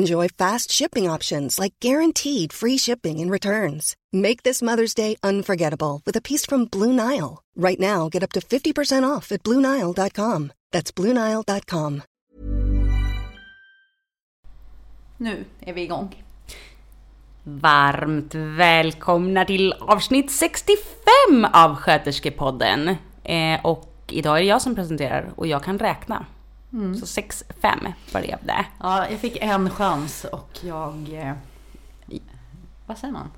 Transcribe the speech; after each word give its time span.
Enjoy 0.00 0.28
fast 0.28 0.70
shipping 0.70 1.10
options 1.10 1.58
like 1.58 1.74
guaranteed 1.80 2.52
free 2.52 2.78
shipping 2.78 3.20
and 3.20 3.30
returns. 3.30 3.94
Make 4.12 4.42
this 4.42 4.62
Mother's 4.62 4.94
Day 4.94 5.16
unforgettable 5.22 6.00
with 6.06 6.16
a 6.16 6.20
piece 6.22 6.46
from 6.46 6.64
Blue 6.64 6.92
Nile. 6.92 7.42
Right 7.56 7.80
now, 7.80 8.08
get 8.08 8.22
up 8.22 8.32
to 8.32 8.40
50% 8.40 9.16
off 9.16 9.32
at 9.32 9.42
BlueNile.com. 9.42 10.52
That's 10.72 10.92
BlueNile.com. 10.92 12.02
Nu 15.16 15.44
är 15.60 15.72
vi 15.72 15.82
igång. 15.82 16.24
Varmt 17.44 18.34
välkomna 18.34 19.44
till 19.44 19.72
avsnitt 19.72 20.30
65 20.30 21.44
av 21.52 21.76
Sköterskepodden. 21.76 22.88
Eh, 23.24 23.64
och 23.64 23.92
idag 24.08 24.36
är 24.36 24.40
det 24.40 24.46
jag 24.46 24.62
som 24.62 24.74
presenterar 24.74 25.32
och 25.36 25.46
jag 25.46 25.64
kan 25.64 25.78
räkna. 25.78 26.26
Mm. 26.72 26.94
Så 26.96 27.20
6-5 27.20 27.92
blev 28.12 28.38
det. 28.42 28.64
Ja, 28.80 29.10
jag 29.10 29.20
fick 29.20 29.36
en 29.40 29.70
chans 29.70 30.24
och 30.24 30.58
jag... 30.62 31.08
Eh, 31.12 31.34
vad 32.86 32.98
säger 32.98 33.12
man? 33.12 33.30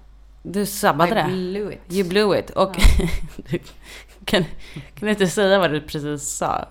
Du 0.42 0.66
sabbade 0.66 1.10
I 1.10 1.14
det. 1.14 1.24
blew 1.24 1.72
it. 1.72 1.80
You 1.92 2.08
blew 2.08 2.38
it. 2.38 2.50
Och 2.50 2.76
du, 3.36 3.58
kan, 4.24 4.44
kan 4.74 5.06
du 5.06 5.10
inte 5.10 5.26
säga 5.26 5.58
vad 5.58 5.70
du 5.70 5.80
precis 5.80 6.28
sa? 6.28 6.68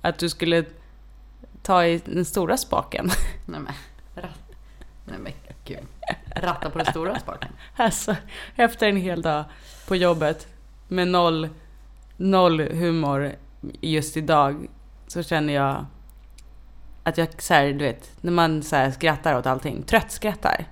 Att 0.00 0.18
du 0.18 0.28
skulle 0.28 0.64
ta 1.62 1.84
i 1.84 1.98
den 2.04 2.24
stora 2.24 2.56
spaken. 2.56 3.10
Nej 3.46 3.60
men, 3.60 3.72
ratt. 4.14 4.40
Nej 5.04 5.18
men 5.18 5.32
gud. 5.64 5.86
Ratta 6.36 6.70
på 6.70 6.78
den 6.78 6.86
stora 6.86 7.18
spaken. 7.18 7.50
Alltså, 7.76 8.16
efter 8.56 8.88
en 8.88 8.96
hel 8.96 9.22
dag 9.22 9.44
på 9.88 9.96
jobbet 9.96 10.46
med 10.88 11.08
noll, 11.08 11.48
noll 12.16 12.60
humor 12.60 13.32
just 13.80 14.16
idag 14.16 14.68
så 15.08 15.22
känner 15.22 15.54
jag 15.54 15.86
att 17.02 17.18
jag 17.18 17.42
så 17.42 17.54
här, 17.54 17.66
du 17.66 17.84
vet, 17.84 18.10
när 18.20 18.32
man 18.32 18.62
så 18.62 18.76
här 18.76 18.90
skrattar 18.90 19.38
åt 19.38 19.46
allting, 19.46 19.82
trött 19.82 20.12
skrattar. 20.12 20.64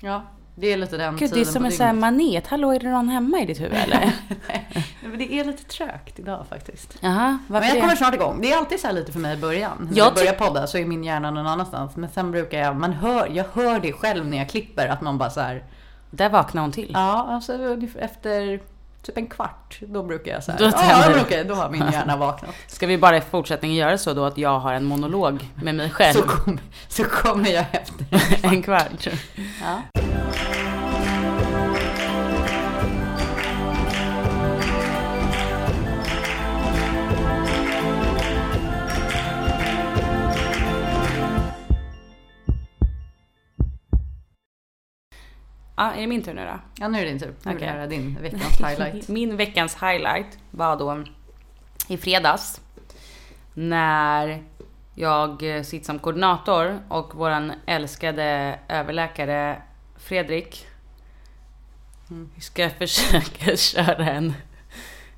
Ja, 0.00 0.22
det 0.54 0.72
är 0.72 0.76
lite 0.76 0.96
den 0.96 1.16
Gud, 1.16 1.20
det 1.20 1.24
är 1.24 1.28
tiden 1.34 1.52
som 1.52 1.64
en 1.64 1.72
sån 1.72 1.86
här 1.86 1.92
manet. 1.92 2.46
Hallå, 2.46 2.72
är 2.72 2.78
det 2.78 2.90
någon 2.90 3.08
hemma 3.08 3.40
i 3.40 3.46
ditt 3.46 3.60
huvud 3.60 3.78
eller? 3.78 3.98
Nej, 4.48 4.86
men 5.02 5.18
det 5.18 5.32
är 5.32 5.44
lite 5.44 5.64
trögt 5.64 6.18
idag 6.18 6.46
faktiskt. 6.48 6.98
Jaha, 7.00 7.38
varför 7.48 7.66
Men 7.66 7.76
jag 7.76 7.84
kommer 7.84 7.96
snart 7.96 8.14
igång. 8.14 8.40
Det 8.40 8.52
är 8.52 8.56
alltid 8.56 8.80
så 8.80 8.86
här 8.86 8.94
lite 8.94 9.12
för 9.12 9.20
mig 9.20 9.38
i 9.38 9.40
början. 9.40 9.88
När 9.90 9.98
Jag 9.98 10.06
jag 10.06 10.14
börjar 10.14 10.32
podda 10.32 10.66
så 10.66 10.78
är 10.78 10.84
min 10.84 11.04
hjärna 11.04 11.30
någon 11.30 11.46
annanstans. 11.46 11.96
Men 11.96 12.10
sen 12.10 12.30
brukar 12.30 12.58
jag, 12.58 12.76
man 12.76 12.92
hör, 12.92 13.28
jag 13.28 13.44
hör 13.52 13.80
det 13.80 13.92
själv 13.92 14.26
när 14.26 14.38
jag 14.38 14.48
klipper 14.48 14.88
att 14.88 15.00
man 15.00 15.18
bara 15.18 15.30
så 15.30 15.40
här. 15.40 15.64
Där 16.10 16.28
vaknar 16.28 16.62
hon 16.62 16.72
till. 16.72 16.90
Ja, 16.94 17.26
alltså 17.28 17.78
efter 17.98 18.60
typ 19.04 19.16
en 19.16 19.26
kvart, 19.26 19.78
då 19.80 20.02
brukar 20.02 20.32
jag 20.32 20.40
här. 20.52 20.58
Då 20.58 20.64
ja, 20.64 21.14
du. 21.14 21.20
okej, 21.20 21.44
då 21.44 21.54
har 21.54 21.70
min 21.70 21.92
hjärna 21.92 22.16
vaknat. 22.26 22.54
Ska 22.66 22.86
vi 22.86 22.98
bara 22.98 23.16
i 23.16 23.20
fortsättningen 23.20 23.76
göra 23.76 23.98
så 23.98 24.12
då 24.14 24.24
att 24.24 24.38
jag 24.38 24.58
har 24.58 24.72
en 24.72 24.84
monolog 24.84 25.48
med 25.54 25.74
mig 25.74 25.90
själv? 25.90 26.14
Så, 26.14 26.22
kom, 26.22 26.60
så 26.88 27.04
kommer 27.04 27.50
jag 27.50 27.64
efter. 27.72 28.06
en 28.52 28.62
kvart. 28.62 29.08
Ja. 29.62 30.00
Ja, 45.76 45.92
är 45.92 46.00
det 46.00 46.06
min 46.06 46.22
tur 46.22 46.34
nu 46.34 46.44
då? 46.44 46.60
ja, 46.74 46.88
nu 46.88 46.98
är 46.98 47.04
det 47.04 47.10
din 47.10 47.18
tur. 47.18 47.34
Nu 47.42 47.54
vill 47.54 47.68
höra 47.68 47.86
din 47.86 48.18
veckans 48.22 48.60
highlight. 48.60 49.08
Min 49.08 49.36
veckans 49.36 49.74
highlight 49.74 50.38
var 50.50 50.76
då 50.76 51.04
i 51.88 51.96
fredags 51.96 52.60
när 53.54 54.42
jag 54.94 55.40
sitter 55.64 55.84
som 55.84 55.98
koordinator 55.98 56.80
och 56.88 57.14
våran 57.14 57.52
älskade 57.66 58.58
överläkare 58.68 59.62
Fredrik 59.96 60.66
ska 62.40 62.70
försöka 62.78 63.56
köra 63.56 64.10
en, 64.10 64.34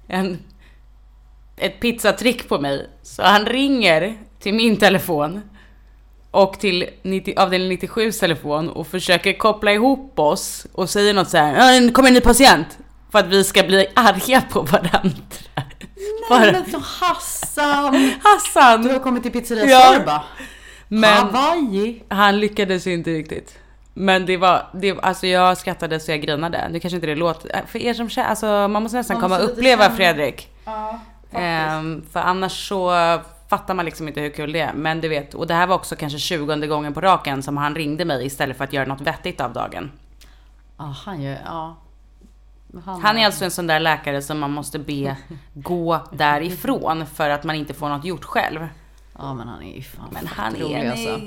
en 0.06 0.39
ett 1.56 1.81
pizzatrick 1.81 2.49
på 2.49 2.61
mig. 2.61 2.91
Så 3.03 3.22
han 3.22 3.47
ringer 3.47 4.19
till 4.39 4.55
min 4.55 4.77
telefon 4.77 5.43
och 6.37 6.59
till 6.59 6.87
90, 7.03 7.35
avdelning 7.37 7.69
97 7.69 8.13
telefon 8.13 8.69
och 8.69 8.87
försöker 8.87 9.33
koppla 9.33 9.73
ihop 9.73 10.19
oss 10.19 10.67
och 10.73 10.91
säger 10.91 11.15
något 11.15 11.29
så 11.31 11.37
här. 11.37 11.75
"Ja, 11.75 11.81
nu 11.81 11.91
kommer 11.93 12.09
en 12.09 12.15
ny 12.15 12.21
patient. 12.21 12.79
För 13.13 13.19
att 13.19 13.27
vi 13.27 13.45
ska 13.45 13.63
bli 13.63 13.87
arga 13.95 14.41
på 14.51 14.61
varandra. 14.63 15.11
Nej, 16.31 16.53
men 16.53 16.71
så 16.71 16.79
Hassan! 16.79 17.93
Du 17.93 18.15
Hassan! 18.23 18.91
har 18.91 18.99
kommit 18.99 19.23
till 19.23 19.33
pizzeria 19.33 19.65
Ja. 19.67 19.95
Sorba. 19.97 20.25
Men 20.89 21.13
Hawaii. 21.13 22.03
han 22.09 22.41
lyckades 22.41 22.87
ju 22.87 22.93
inte 22.95 23.11
riktigt. 23.11 23.59
Men 23.95 24.27
det 24.27 24.37
var, 24.37 24.67
det, 24.75 24.99
alltså 25.03 25.27
jag 25.27 25.59
skrattade 25.59 26.01
så 26.01 26.11
jag 26.11 26.21
grinade. 26.21 26.69
Det 26.73 26.81
kanske 26.81 26.95
inte 26.95 27.07
det 27.07 27.15
låter, 27.15 27.63
för 27.67 27.79
er 27.79 27.95
som 27.95 28.09
känner, 28.09 28.29
alltså 28.29 28.47
man 28.47 28.83
måste 28.83 28.97
nästan 28.99 29.15
Man 29.15 29.23
komma 29.23 29.37
och 29.37 29.43
måste 29.43 29.53
uppleva. 29.53 29.91
Fredrik. 29.91 30.49
Ja, 30.65 31.01
Ehm, 31.33 32.03
för 32.13 32.21
annars 32.21 32.69
så 32.69 32.91
fattar 33.49 33.75
man 33.75 33.84
liksom 33.84 34.09
inte 34.09 34.21
hur 34.21 34.31
kul 34.31 34.53
det 34.53 34.61
är. 34.61 34.73
Men 34.73 35.01
du 35.01 35.09
vet, 35.09 35.34
och 35.34 35.47
det 35.47 35.55
här 35.55 35.67
var 35.67 35.75
också 35.75 35.97
kanske 35.97 36.19
20 36.19 36.67
gången 36.67 36.95
på 36.95 37.01
raken 37.01 37.43
som 37.43 37.57
han 37.57 37.75
ringde 37.75 38.05
mig 38.05 38.27
istället 38.27 38.57
för 38.57 38.65
att 38.65 38.73
göra 38.73 38.87
något 38.87 39.01
vettigt 39.01 39.41
av 39.41 39.53
dagen. 39.53 39.91
Ja, 40.79 40.84
han 40.84 41.23
gör, 41.23 41.39
ja. 41.45 41.77
Han 43.03 43.19
är 43.19 43.27
alltså 43.27 43.45
en 43.45 43.51
sån 43.51 43.67
där 43.67 43.81
läkare 43.81 44.23
som 44.23 44.39
man 44.39 44.51
måste 44.51 44.79
be 44.79 45.17
gå 45.55 46.01
därifrån 46.12 47.07
för 47.07 47.31
att 47.31 47.45
man 47.45 47.57
inte 47.57 47.75
får 47.75 47.89
något 47.89 48.05
gjort 48.05 48.25
själv. 48.25 48.69
Ja, 49.19 49.34
men 49.34 49.49
han 49.49 49.63
är 49.63 49.77
ju 49.77 49.83
fan 49.83 50.09
Men 50.11 50.27
han 50.27 50.57
är 50.57 50.77
en 50.77 50.91
alltså. 50.91 51.19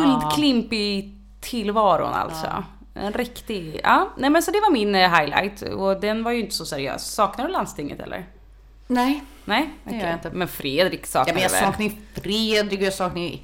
guldklimp 0.00 0.72
i 0.72 1.14
tillvaron 1.40 2.12
alltså. 2.12 2.64
En 2.94 3.12
riktig, 3.12 3.80
ja. 3.84 4.08
Nej 4.16 4.30
men 4.30 4.42
så 4.42 4.50
det 4.50 4.60
var 4.60 4.72
min 4.72 4.94
eh, 4.94 5.10
highlight 5.10 5.62
och 5.62 6.00
den 6.00 6.24
var 6.24 6.32
ju 6.32 6.40
inte 6.40 6.54
så 6.54 6.64
seriös. 6.64 7.14
Saknar 7.14 7.46
du 7.46 7.52
landstinget 7.52 8.00
eller? 8.00 8.26
Nej. 8.86 9.24
Nej? 9.48 9.70
Det 9.84 9.90
gör 9.90 9.98
Okej. 9.98 10.08
jag 10.10 10.16
inte. 10.16 10.30
Men 10.30 10.48
Fredrik 10.48 11.06
saknar 11.06 11.28
Ja, 11.28 11.34
men 11.34 11.42
jag 11.42 11.50
väl? 11.50 11.60
saknar 11.60 11.86
ju 11.86 11.92
Fredrik 12.14 12.80
och 12.80 12.86
jag 12.86 12.92
saknar 12.94 13.38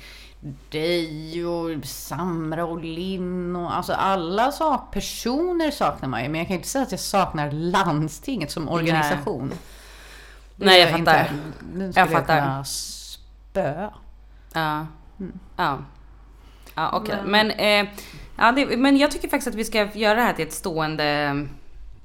dig 0.71 1.47
och 1.47 1.85
Samra 1.85 2.65
och 2.65 2.85
Linn 2.85 3.57
och 3.57 3.77
alltså 3.77 3.93
alla 3.93 4.53
sak, 4.53 4.93
personer 4.93 5.71
saknar 5.71 6.09
man 6.09 6.23
ju. 6.23 6.29
Men 6.29 6.39
jag 6.39 6.49
kan 6.49 6.57
inte 6.57 6.69
säga 6.69 6.83
att 6.85 6.91
jag 6.91 7.01
saknar 7.01 7.51
landstinget 7.51 8.51
som 8.51 8.69
organisation. 8.69 9.53
Nej, 10.57 10.81
gör 10.81 10.89
jag 10.89 10.99
inte. 10.99 11.13
fattar. 11.13 11.33
Den 11.61 11.93
skulle 11.93 12.07
Jag 12.07 12.11
fattar. 12.11 12.41
kunna 12.41 12.65
spöa. 12.65 13.93
Ja. 14.53 14.87
Mm. 15.21 15.39
Ja. 15.57 15.79
Ja, 16.75 16.91
okej. 16.93 17.17
Men, 17.25 17.51
eh, 17.51 17.87
ja, 18.39 18.53
det, 18.53 18.77
men 18.77 18.97
jag 18.97 19.11
tycker 19.11 19.29
faktiskt 19.29 19.49
att 19.49 19.55
vi 19.55 19.65
ska 19.65 19.89
göra 19.95 20.15
det 20.15 20.23
här 20.23 20.33
till 20.33 20.47
ett 20.47 20.53
stående 20.53 21.47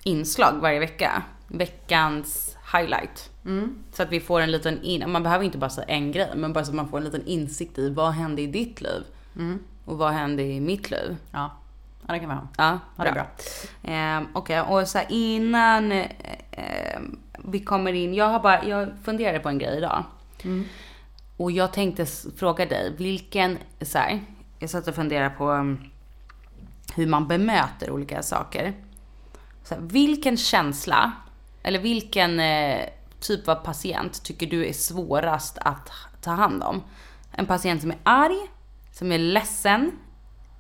inslag 0.04 0.54
varje 0.62 0.80
vecka. 0.80 1.24
Veckans 1.48 2.58
highlight. 2.74 3.30
Mm. 3.46 3.84
Så 3.92 4.04
att 4.04 4.12
vi 4.12 4.20
får 4.20 4.42
en 4.42 4.52
liten 4.52 4.84
in, 4.84 5.12
man 5.12 5.24
behöver 5.24 5.46
inte 5.46 5.58
bara 5.58 5.70
säga 5.70 5.88
en 5.88 6.12
grej, 6.12 6.32
men 6.36 6.54
bara 6.54 6.66
så 6.66 6.72
att 6.72 6.76
man 6.76 6.90
får 6.90 6.98
en 6.98 7.04
liten 7.04 7.26
insikt 7.28 7.78
i 7.78 7.90
vad 7.90 8.12
hände 8.12 8.42
i 8.42 8.48
ditt 8.48 8.82
liv? 8.82 9.04
Mm. 9.36 9.60
Och 9.86 9.98
vad 9.98 10.12
hände 10.12 10.44
i 10.44 10.60
mitt 10.60 10.92
liv? 10.92 11.18
Ja. 11.32 11.52
ja, 12.08 12.14
det 12.14 12.20
kan 12.20 12.30
vi 12.30 12.36
ha. 12.36 12.48
Ja, 12.58 12.80
Ja, 12.96 13.04
det 13.04 13.10
är 13.10 13.14
bra. 13.14 13.28
Ehm, 13.84 14.28
Okej, 14.34 14.62
och 14.62 14.88
så 14.88 14.98
här, 14.98 15.08
innan 15.10 15.92
eh, 15.92 16.08
ehm, 16.52 17.20
vi 17.38 17.60
kommer 17.60 17.94
in, 17.94 18.14
jag 18.14 18.26
har 18.26 18.40
bara, 18.40 18.66
jag 18.66 18.90
funderade 19.04 19.40
på 19.40 19.50
en 19.50 19.58
grej 19.58 19.78
idag. 19.78 20.04
Mm. 20.44 20.66
Och 21.38 21.52
jag 21.52 21.74
tänkte 21.74 22.06
fråga 22.38 22.66
dig, 22.66 22.94
vilken, 22.98 23.58
så 23.82 23.98
här, 23.98 24.20
jag 24.60 24.70
satt 24.70 24.88
och 24.88 24.96
funderade 24.96 25.30
på 25.30 25.52
um, 25.52 25.84
hur 26.96 27.08
man 27.08 27.28
bemöter 27.28 27.92
olika 27.92 28.24
saker. 28.24 28.74
Så 29.64 29.76
här, 29.76 29.82
vilken 29.82 30.38
känsla, 30.38 31.12
eller 31.64 31.80
vilken 31.80 32.40
eh, 32.40 32.86
typ 33.20 33.48
av 33.48 33.56
patient 33.56 34.24
tycker 34.24 34.48
du 34.48 34.66
är 34.66 34.74
svårast 34.74 35.58
att 35.62 35.92
ta 36.22 36.32
hand 36.32 36.64
om? 36.64 36.84
En 37.32 37.46
patient 37.46 37.82
som 37.82 37.92
är 37.92 38.00
arg, 38.04 38.52
som 38.92 39.12
är 39.12 39.18
ledsen, 39.18 39.92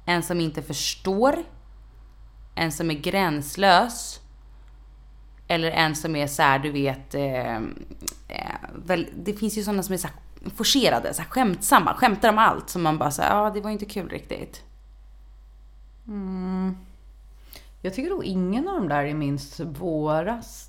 en 0.05 0.23
som 0.23 0.39
inte 0.39 0.61
förstår, 0.61 1.43
en 2.55 2.71
som 2.71 2.91
är 2.91 2.95
gränslös 2.95 4.19
eller 5.47 5.71
en 5.71 5.95
som 5.95 6.15
är 6.15 6.27
så 6.27 6.41
här, 6.41 6.59
du 6.59 6.71
vet, 6.71 7.15
eh, 7.15 7.55
eh 7.55 7.61
väl, 8.75 9.07
det 9.15 9.33
finns 9.33 9.57
ju 9.57 9.63
sådana 9.63 9.83
som 9.83 9.93
är 9.93 9.97
så 9.97 10.07
här 10.07 10.15
forcerade, 10.55 11.13
så 11.13 11.21
här 11.21 11.29
skämtsamma, 11.29 11.93
skämtar 11.93 12.29
om 12.29 12.37
allt 12.37 12.69
som 12.69 12.81
man 12.81 12.97
bara 12.97 13.11
säger, 13.11 13.29
ja 13.29 13.35
ah, 13.35 13.49
det 13.49 13.61
var 13.61 13.69
inte 13.69 13.85
kul 13.85 14.09
riktigt. 14.09 14.63
Mm. 16.07 16.77
Jag 17.81 17.93
tycker 17.93 18.09
nog 18.09 18.23
ingen 18.23 18.67
av 18.67 18.75
de 18.75 18.87
där 18.87 19.03
är 19.03 19.13
min 19.13 19.39
svårast. 19.39 20.68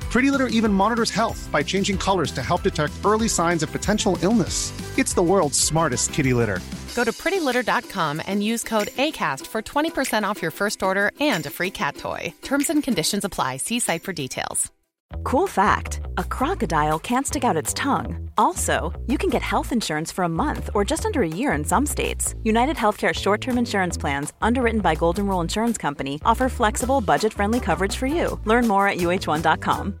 Pretty 0.11 0.29
Litter 0.29 0.47
even 0.47 0.73
monitors 0.73 1.09
health 1.09 1.47
by 1.53 1.63
changing 1.63 1.97
colors 1.97 2.33
to 2.33 2.43
help 2.43 2.63
detect 2.63 2.93
early 3.05 3.29
signs 3.29 3.63
of 3.63 3.71
potential 3.71 4.17
illness. 4.21 4.73
It's 4.99 5.13
the 5.13 5.23
world's 5.23 5.57
smartest 5.57 6.11
kitty 6.11 6.33
litter. 6.33 6.59
Go 6.95 7.05
to 7.05 7.13
prettylitter.com 7.13 8.21
and 8.27 8.43
use 8.43 8.61
code 8.61 8.89
ACAST 8.89 9.47
for 9.47 9.61
20% 9.61 10.23
off 10.23 10.41
your 10.41 10.51
first 10.51 10.83
order 10.83 11.13
and 11.21 11.45
a 11.45 11.49
free 11.49 11.71
cat 11.71 11.95
toy. 11.95 12.33
Terms 12.41 12.69
and 12.69 12.83
conditions 12.83 13.23
apply. 13.23 13.57
See 13.57 13.79
site 13.79 14.03
for 14.03 14.11
details. 14.11 14.69
Cool 15.23 15.47
fact 15.47 16.01
a 16.17 16.23
crocodile 16.25 16.99
can't 16.99 17.27
stick 17.27 17.45
out 17.45 17.55
its 17.55 17.73
tongue. 17.73 18.29
Also, 18.37 18.91
you 19.07 19.17
can 19.17 19.29
get 19.29 19.41
health 19.41 19.71
insurance 19.71 20.11
for 20.11 20.23
a 20.23 20.29
month 20.29 20.69
or 20.73 20.83
just 20.83 21.05
under 21.05 21.21
a 21.21 21.27
year 21.27 21.53
in 21.53 21.63
some 21.63 21.85
states. 21.85 22.35
United 22.43 22.75
Healthcare 22.75 23.13
short 23.13 23.39
term 23.39 23.57
insurance 23.57 23.97
plans, 23.97 24.33
underwritten 24.41 24.81
by 24.81 24.93
Golden 24.95 25.25
Rule 25.27 25.41
Insurance 25.41 25.77
Company, 25.77 26.19
offer 26.25 26.49
flexible, 26.49 26.99
budget 26.99 27.33
friendly 27.33 27.61
coverage 27.61 27.95
for 27.95 28.07
you. 28.07 28.37
Learn 28.43 28.67
more 28.67 28.89
at 28.89 28.97
uh1.com. 28.97 30.00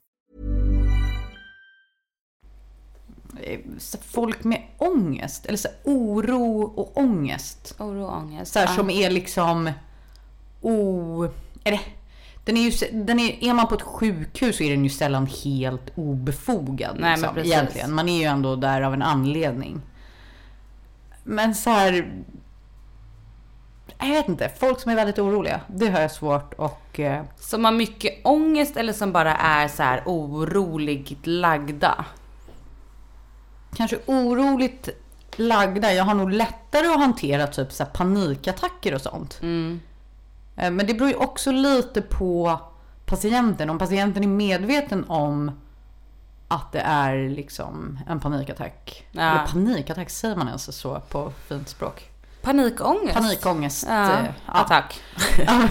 Folk 4.01 4.43
med 4.43 4.61
ångest, 4.77 5.45
eller 5.45 5.57
så 5.57 5.69
oro 5.83 6.61
och 6.63 6.97
ångest. 6.97 7.75
Oro 7.79 8.03
och 8.03 8.13
ångest. 8.17 8.53
Så 8.53 8.59
här, 8.59 8.65
Ja. 8.65 8.75
Som 8.75 8.89
är 8.89 9.09
liksom 9.09 9.71
o... 10.61 11.27
Eller, 11.63 11.79
den 12.45 12.57
är 12.57 12.61
ju, 12.61 13.01
den 13.03 13.19
är, 13.19 13.43
är 13.43 13.53
man 13.53 13.67
på 13.67 13.75
ett 13.75 13.81
sjukhus 13.81 14.57
så 14.57 14.63
är 14.63 14.71
den 14.71 14.83
ju 14.83 14.89
sällan 14.89 15.27
helt 15.43 15.91
obefogad. 15.95 16.97
Nej, 16.99 17.09
men 17.09 17.19
liksom, 17.19 17.35
precis. 17.35 17.51
egentligen. 17.53 17.93
Man 17.93 18.09
är 18.09 18.17
ju 18.19 18.23
ändå 18.23 18.55
där 18.55 18.81
av 18.81 18.93
en 18.93 19.01
anledning. 19.01 19.81
Men 21.23 21.55
så 21.55 21.69
här... 21.69 22.13
Jag 23.99 24.07
vet 24.07 24.29
inte, 24.29 24.49
folk 24.59 24.79
som 24.79 24.91
är 24.91 24.95
väldigt 24.95 25.19
oroliga, 25.19 25.61
det 25.67 25.89
har 25.89 26.01
jag 26.01 26.11
svårt 26.11 26.53
och... 26.53 26.99
Eh, 26.99 27.23
Som 27.39 27.65
har 27.65 27.71
mycket 27.71 28.25
ångest 28.25 28.77
eller 28.77 28.93
som 28.93 29.11
bara 29.11 29.35
är 29.35 29.67
så 29.67 29.83
här 29.83 30.03
oroligt 30.05 31.27
lagda. 31.27 32.05
Kanske 33.75 33.97
oroligt 34.05 34.89
lagda. 35.35 35.93
Jag 35.93 36.03
har 36.03 36.13
nog 36.13 36.31
lättare 36.31 36.87
att 36.87 36.99
hantera 36.99 37.47
typ 37.47 37.71
så 37.71 37.85
panikattacker 37.85 38.93
och 38.95 39.01
sånt. 39.01 39.39
Eh, 39.41 40.71
Men 40.71 40.77
det 40.87 40.93
beror 40.93 41.09
ju 41.09 41.15
också 41.15 41.51
lite 41.51 42.01
på 42.01 42.59
patienten. 43.05 43.69
Om 43.69 43.77
patienten 43.77 44.23
är 44.23 44.27
medveten 44.27 45.05
om 45.09 45.51
att 46.47 46.71
det 46.71 46.79
är 46.79 47.29
liksom 47.29 47.99
en 48.07 48.19
panikattack. 48.19 49.07
Ja. 49.11 49.21
Eller 49.21 49.47
panikattack, 49.47 50.09
säger 50.09 50.35
man 50.35 50.47
ens 50.47 50.75
så 50.77 50.99
på 51.09 51.31
fint 51.47 51.69
språk? 51.69 52.09
Panikångest. 52.41 53.13
Panikångest. 53.15 53.85
Ja, 53.89 54.11
eh, 54.11 54.25
attack. 54.45 54.99
Ja. 55.47 55.67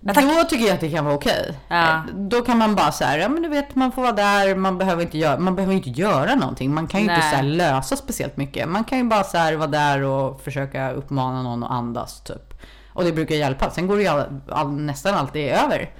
Då 0.00 0.44
tycker 0.48 0.66
jag 0.66 0.74
att 0.74 0.80
det 0.80 0.90
kan 0.90 1.04
vara 1.04 1.14
okej. 1.14 1.58
Ja. 1.68 2.02
Då 2.14 2.40
kan 2.42 2.58
man 2.58 2.74
bara 2.74 2.92
så 2.92 3.04
här, 3.04 3.18
ja 3.18 3.28
men 3.28 3.42
du 3.42 3.48
vet 3.48 3.74
man 3.74 3.92
får 3.92 4.02
vara 4.02 4.12
där, 4.12 4.54
man 4.54 4.78
behöver 4.78 5.02
inte 5.02 5.18
göra, 5.18 5.38
man 5.38 5.56
behöver 5.56 5.74
inte 5.74 5.90
göra 5.90 6.34
någonting. 6.34 6.74
Man 6.74 6.86
kan 6.86 7.00
ju 7.00 7.04
inte 7.04 7.18
Nej. 7.18 7.30
så 7.30 7.36
här 7.36 7.42
lösa 7.42 7.96
speciellt 7.96 8.36
mycket. 8.36 8.68
Man 8.68 8.84
kan 8.84 8.98
ju 8.98 9.04
bara 9.04 9.24
så 9.24 9.38
här 9.38 9.54
vara 9.54 9.68
där 9.68 10.02
och 10.02 10.40
försöka 10.40 10.90
uppmana 10.90 11.42
någon 11.42 11.64
att 11.64 11.70
andas 11.70 12.20
typ. 12.20 12.54
Och 12.92 13.04
det 13.04 13.12
brukar 13.12 13.34
hjälpa. 13.34 13.70
Sen 13.70 13.86
går 13.86 13.96
det 13.96 14.02
ju 14.02 14.08
all, 14.08 14.40
all, 14.48 14.70
nästan 14.70 15.14
alltid 15.14 15.48
över. 15.48 15.90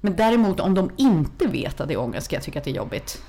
Men 0.00 0.16
däremot 0.16 0.60
om 0.60 0.74
de 0.74 0.90
inte 0.96 1.46
vet 1.46 1.80
att 1.80 1.88
det 1.88 1.94
är 1.94 2.00
ångest 2.00 2.26
ska 2.26 2.36
jag 2.36 2.42
tycka 2.42 2.58
att 2.58 2.64
det 2.64 2.70
är 2.70 2.74
jobbigt. 2.74 3.22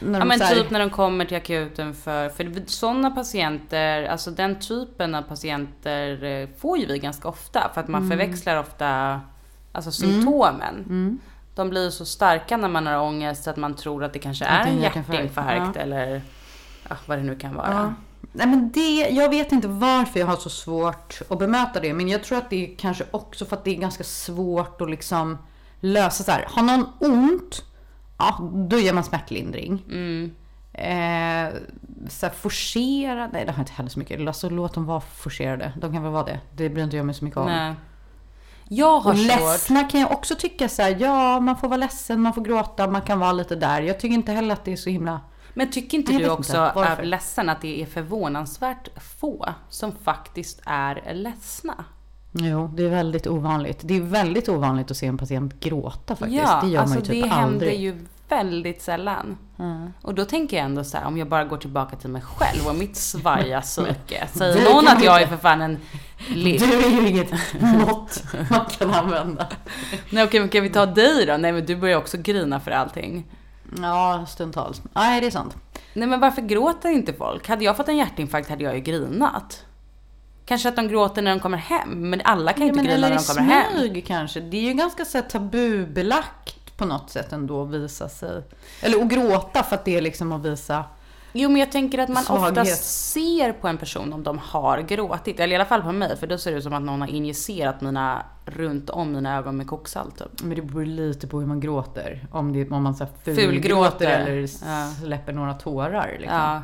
När 0.00 0.18
Ja 0.18 0.24
men 0.24 0.40
här- 0.40 0.54
typ 0.54 0.70
när 0.70 0.80
de 0.80 0.90
kommer 0.90 1.24
till 1.24 1.36
akuten 1.36 1.94
för, 1.94 2.28
för 2.28 2.62
sådana 2.66 3.10
patienter, 3.10 4.04
alltså 4.04 4.30
den 4.30 4.60
typen 4.60 5.14
av 5.14 5.22
patienter 5.22 6.24
eh, 6.24 6.48
får 6.58 6.78
ju 6.78 6.86
vi 6.86 6.98
ganska 6.98 7.28
ofta 7.28 7.70
för 7.74 7.80
att 7.80 7.88
man 7.88 8.10
förväxlar 8.10 8.56
ofta 8.56 9.20
alltså 9.72 9.92
symptomen. 9.92 11.20
De 11.54 11.70
blir 11.70 11.90
så 11.90 12.04
starka 12.04 12.56
när 12.56 12.68
man 12.68 12.86
har 12.86 12.98
ångest 12.98 13.48
att 13.48 13.56
man 13.56 13.76
tror 13.76 14.04
att 14.04 14.12
det 14.12 14.18
kanske 14.18 14.44
är 14.44 14.66
en 14.66 14.82
hjärtinfarkt 14.82 15.76
ja. 15.76 15.80
eller 15.80 16.22
ja, 16.88 16.96
vad 17.06 17.18
det 17.18 17.22
nu 17.22 17.36
kan 17.36 17.54
vara. 17.54 17.72
Ja. 17.72 17.92
Nej, 18.32 18.46
men 18.46 18.70
det, 18.72 19.08
jag 19.10 19.28
vet 19.28 19.52
inte 19.52 19.68
varför 19.68 20.20
jag 20.20 20.26
har 20.26 20.36
så 20.36 20.50
svårt 20.50 21.20
att 21.28 21.38
bemöta 21.38 21.80
det. 21.80 21.94
Men 21.94 22.08
jag 22.08 22.24
tror 22.24 22.38
att 22.38 22.50
det 22.50 22.72
är 22.72 22.76
kanske 22.76 23.04
också 23.10 23.44
för 23.44 23.56
att 23.56 23.64
det 23.64 23.70
är 23.70 23.80
ganska 23.80 24.04
svårt 24.04 24.80
att 24.80 24.90
liksom 24.90 25.38
lösa 25.80 26.24
så 26.24 26.30
här. 26.30 26.46
Har 26.48 26.62
någon 26.62 26.86
ont? 26.98 27.64
Ja, 28.18 28.38
då 28.68 28.78
ger 28.78 28.92
man 28.92 29.04
smärtlindring. 29.04 29.72
Eh, 30.72 31.48
så 32.08 32.26
här, 32.26 32.32
forcerade? 32.34 33.28
Nej, 33.32 33.44
det 33.44 33.52
har 33.52 33.60
inte 33.60 33.72
heller 33.72 33.90
så 33.90 33.98
mycket. 33.98 34.26
Alltså, 34.26 34.50
låt 34.50 34.74
dem 34.74 34.86
vara 34.86 35.00
forcerade. 35.00 35.72
De 35.80 35.92
kan 35.92 36.02
väl 36.02 36.12
vara 36.12 36.24
det. 36.24 36.40
Det 36.56 36.68
bryr 36.68 36.84
inte 36.84 36.96
jag 36.96 37.06
mig 37.06 37.14
så 37.14 37.24
mycket 37.24 37.38
om. 37.38 37.46
Nej. 37.46 37.74
Jag 38.68 39.00
har 39.00 39.12
Och 39.12 39.18
svårt. 39.18 39.26
ledsna 39.40 39.84
kan 39.84 40.00
jag 40.00 40.12
också 40.12 40.34
tycka 40.34 40.68
så 40.68 40.82
här. 40.82 40.96
Ja, 41.00 41.40
man 41.40 41.56
får 41.56 41.68
vara 41.68 41.76
ledsen, 41.76 42.20
man 42.20 42.32
får 42.32 42.42
gråta, 42.42 42.86
man 42.86 43.02
kan 43.02 43.18
vara 43.18 43.32
lite 43.32 43.56
där. 43.56 43.82
Jag 43.82 44.00
tycker 44.00 44.14
inte 44.14 44.32
heller 44.32 44.52
att 44.52 44.64
det 44.64 44.72
är 44.72 44.76
så 44.76 44.90
himla... 44.90 45.20
Men 45.54 45.70
tycker 45.70 45.98
inte 45.98 46.12
Jag 46.12 46.22
du 46.22 46.28
också 46.28 46.52
inte. 46.52 46.72
Varför? 46.74 47.02
ledsen 47.02 47.48
att 47.48 47.60
det 47.60 47.82
är 47.82 47.86
förvånansvärt 47.86 48.88
få 49.18 49.48
som 49.68 49.92
faktiskt 49.92 50.60
är 50.66 51.14
ledsna? 51.14 51.84
Jo, 52.36 52.70
det 52.74 52.84
är 52.84 52.88
väldigt 52.90 53.26
ovanligt. 53.26 53.78
Det 53.82 53.96
är 53.96 54.00
väldigt 54.00 54.48
ovanligt 54.48 54.90
att 54.90 54.96
se 54.96 55.06
en 55.06 55.18
patient 55.18 55.60
gråta 55.60 56.16
faktiskt. 56.16 56.42
Ja, 56.42 56.60
det 56.62 56.68
gör 56.68 56.80
alltså 56.80 56.94
man 56.96 57.04
ju 57.04 57.10
typ 57.12 57.22
det 57.22 57.28
händer 57.28 57.52
aldrig. 57.54 57.80
ju 57.80 57.98
väldigt 58.28 58.82
sällan. 58.82 59.38
Och 60.02 60.14
då 60.14 60.24
tänker 60.24 60.56
jag 60.56 60.66
ändå 60.66 60.84
så 60.84 60.96
här, 60.96 61.06
om 61.06 61.18
jag 61.18 61.28
bara 61.28 61.44
går 61.44 61.56
tillbaka 61.56 61.96
till 61.96 62.10
mig 62.10 62.22
själv 62.22 62.66
och 62.68 62.74
mitt 62.74 62.96
svaja 62.96 63.60
psyke. 63.60 64.28
Säger 64.32 64.74
någon 64.74 64.88
att 64.88 65.04
jag 65.04 65.22
är 65.22 65.26
för 65.26 65.36
fan 65.36 65.62
en... 65.62 65.78
Li- 66.28 66.58
Du 66.58 66.64
är 66.86 66.90
ju 66.90 67.08
inget 67.08 67.30
mått 67.60 68.22
man 68.50 68.64
kan 68.78 68.90
använda. 68.94 69.46
Nej 70.10 70.24
okej, 70.24 70.40
men 70.40 70.48
kan 70.48 70.62
vi 70.62 70.70
ta 70.70 70.86
dig 70.86 71.26
då? 71.26 71.36
Nej 71.36 71.52
men 71.52 71.66
du 71.66 71.76
börjar 71.76 71.98
också 71.98 72.16
grina 72.18 72.60
för 72.60 72.70
allting. 72.70 73.24
Ja, 73.82 74.24
stundtals. 74.28 74.82
Nej, 74.92 75.20
det 75.20 75.26
är 75.26 75.30
sant. 75.30 75.56
Nej 75.94 76.08
men 76.08 76.20
varför 76.20 76.42
gråter 76.42 76.88
inte 76.88 77.12
folk? 77.12 77.48
Hade 77.48 77.64
jag 77.64 77.76
fått 77.76 77.88
en 77.88 77.96
hjärtinfarkt 77.96 78.48
hade 78.50 78.64
jag 78.64 78.74
ju 78.74 78.80
grinat. 78.80 79.64
Kanske 80.46 80.68
att 80.68 80.76
de 80.76 80.88
gråter 80.88 81.22
när 81.22 81.30
de 81.30 81.40
kommer 81.40 81.58
hem, 81.58 82.10
men 82.10 82.20
alla 82.24 82.52
kan 82.52 82.62
ju 82.62 82.68
inte 82.68 82.84
grina 82.84 83.08
när 83.08 83.16
de 83.16 83.22
kommer 83.22 83.40
hem. 83.42 83.64
smyg 83.78 84.06
kanske. 84.06 84.40
Det 84.40 84.56
är 84.56 84.62
ju 84.62 84.72
ganska 84.72 85.04
så 85.04 85.18
här 85.18 85.24
tabubelagt 85.78 86.76
på 86.76 86.84
något 86.84 87.10
sätt 87.10 87.32
ändå 87.32 87.62
att 87.62 87.70
visa 87.70 88.08
sig. 88.08 88.42
Eller 88.82 89.02
att 89.02 89.08
gråta 89.08 89.62
för 89.62 89.74
att 89.76 89.84
det 89.84 89.96
är 89.96 90.00
liksom 90.00 90.32
att 90.32 90.44
visa. 90.44 90.84
Jo 91.36 91.48
men 91.50 91.60
jag 91.60 91.72
tänker 91.72 91.98
att 91.98 92.08
man 92.08 92.22
Svaghet. 92.22 92.50
oftast 92.58 93.10
ser 93.12 93.52
på 93.52 93.68
en 93.68 93.78
person 93.78 94.12
om 94.12 94.22
de 94.22 94.38
har 94.38 94.78
gråtit. 94.80 95.40
Eller 95.40 95.52
i 95.52 95.56
alla 95.56 95.64
fall 95.64 95.82
på 95.82 95.92
mig, 95.92 96.16
för 96.16 96.26
då 96.26 96.38
ser 96.38 96.50
det 96.50 96.56
ut 96.56 96.62
som 96.64 96.72
att 96.74 96.82
någon 96.82 97.00
har 97.00 97.08
injicerat 97.08 97.80
mina, 97.80 98.22
runt 98.46 98.90
om 98.90 99.12
mina 99.12 99.36
ögon 99.36 99.56
med 99.56 99.66
koksalt 99.66 100.18
typ. 100.18 100.42
Men 100.42 100.56
det 100.56 100.62
beror 100.62 100.84
lite 100.84 101.26
på 101.26 101.40
hur 101.40 101.46
man 101.46 101.60
gråter. 101.60 102.26
Om, 102.32 102.52
det, 102.52 102.70
om 102.70 102.82
man 102.82 102.94
så 102.94 103.04
här 103.04 103.12
Fulgråter. 103.24 103.46
fulgråter 103.52 104.06
eller 104.06 104.40
Ja. 104.66 104.90
släpper 105.04 105.32
några 105.32 105.54
tårar. 105.54 106.16
Liksom. 106.20 106.38
Ja. 106.38 106.62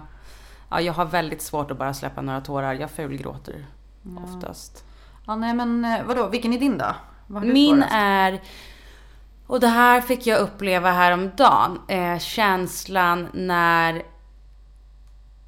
Ja, 0.71 0.81
jag 0.81 0.93
har 0.93 1.05
väldigt 1.05 1.43
svårt 1.43 1.71
att 1.71 1.79
bara 1.79 1.95
släppa 1.95 2.21
några 2.21 2.41
tårar. 2.41 2.75
Jag 2.75 2.91
fulgråter 2.91 3.67
oftast. 4.25 4.85
Ja, 5.27 5.37
nej 5.37 5.55
men 5.55 5.85
eh, 5.85 6.05
vadå, 6.05 6.29
vilken 6.29 6.53
är 6.53 6.59
din 6.59 6.79
då? 6.79 6.95
Min 7.27 7.77
svårast? 7.77 7.95
är, 7.95 8.41
och 9.47 9.61
det 9.61 9.69
här 9.69 10.01
fick 10.01 10.27
jag 10.27 10.41
uppleva 10.41 10.91
häromdagen, 10.91 11.81
eh, 11.89 12.19
känslan 12.19 13.29
när, 13.33 13.95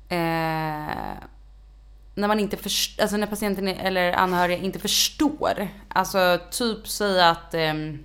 eh, 0.08 1.16
när 2.14 2.28
man 2.28 2.40
inte 2.40 2.56
förstår, 2.56 3.02
alltså 3.02 3.16
när 3.16 3.26
patienten 3.26 3.68
eller 3.68 4.12
anhöriga 4.12 4.58
inte 4.58 4.78
förstår. 4.78 5.68
Alltså 5.88 6.40
typ 6.50 6.88
säga 6.88 7.30
att 7.30 7.54
ehm, 7.54 8.04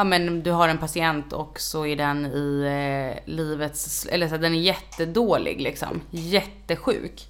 Ja 0.00 0.04
men 0.04 0.42
du 0.42 0.50
har 0.50 0.68
en 0.68 0.78
patient 0.78 1.32
och 1.32 1.60
så 1.60 1.86
är 1.86 1.96
den 1.96 2.26
i 2.26 2.62
eh, 2.64 3.32
livets, 3.34 4.06
eller 4.06 4.28
så 4.28 4.36
den 4.36 4.54
är 4.54 4.58
jättedålig 4.58 5.60
liksom. 5.60 6.00
Jättesjuk. 6.10 7.28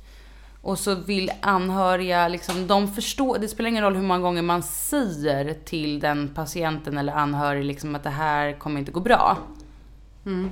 Och 0.63 0.79
så 0.79 0.95
vill 0.95 1.33
anhöriga 1.41 2.29
liksom, 2.29 2.67
de 2.67 2.95
förstår, 2.95 3.39
det 3.39 3.49
spelar 3.49 3.71
ingen 3.71 3.85
roll 3.85 3.95
hur 3.95 4.03
många 4.03 4.21
gånger 4.21 4.43
man 4.43 4.63
säger 4.63 5.55
till 5.55 6.01
den 6.01 6.35
patienten 6.35 6.99
eller 6.99 7.13
anhörig 7.13 7.65
liksom 7.65 7.95
att 7.95 8.03
det 8.03 8.11
här 8.11 8.59
kommer 8.59 8.81
inte 8.81 8.93
gå 8.93 9.01
bra. 9.01 9.39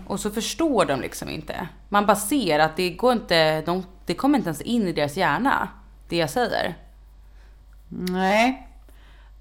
Och 0.07 0.21
så 0.21 0.31
förstår 0.31 0.85
de 0.85 1.01
liksom 1.01 1.29
inte. 1.29 1.69
Man 1.89 2.07
bara 2.07 2.17
ser 2.17 2.59
att 2.59 2.77
det 2.77 2.91
går 2.91 3.13
inte, 3.13 3.61
de, 3.61 3.85
det 4.07 4.15
kommer 4.15 4.39
inte 4.39 4.49
ens 4.49 4.61
in 4.61 4.89
i 4.89 4.93
deras 4.93 5.17
hjärna, 5.17 5.69
det 6.09 6.17
jag 6.17 6.31
säger. 6.31 6.79
Nej. 7.89 8.69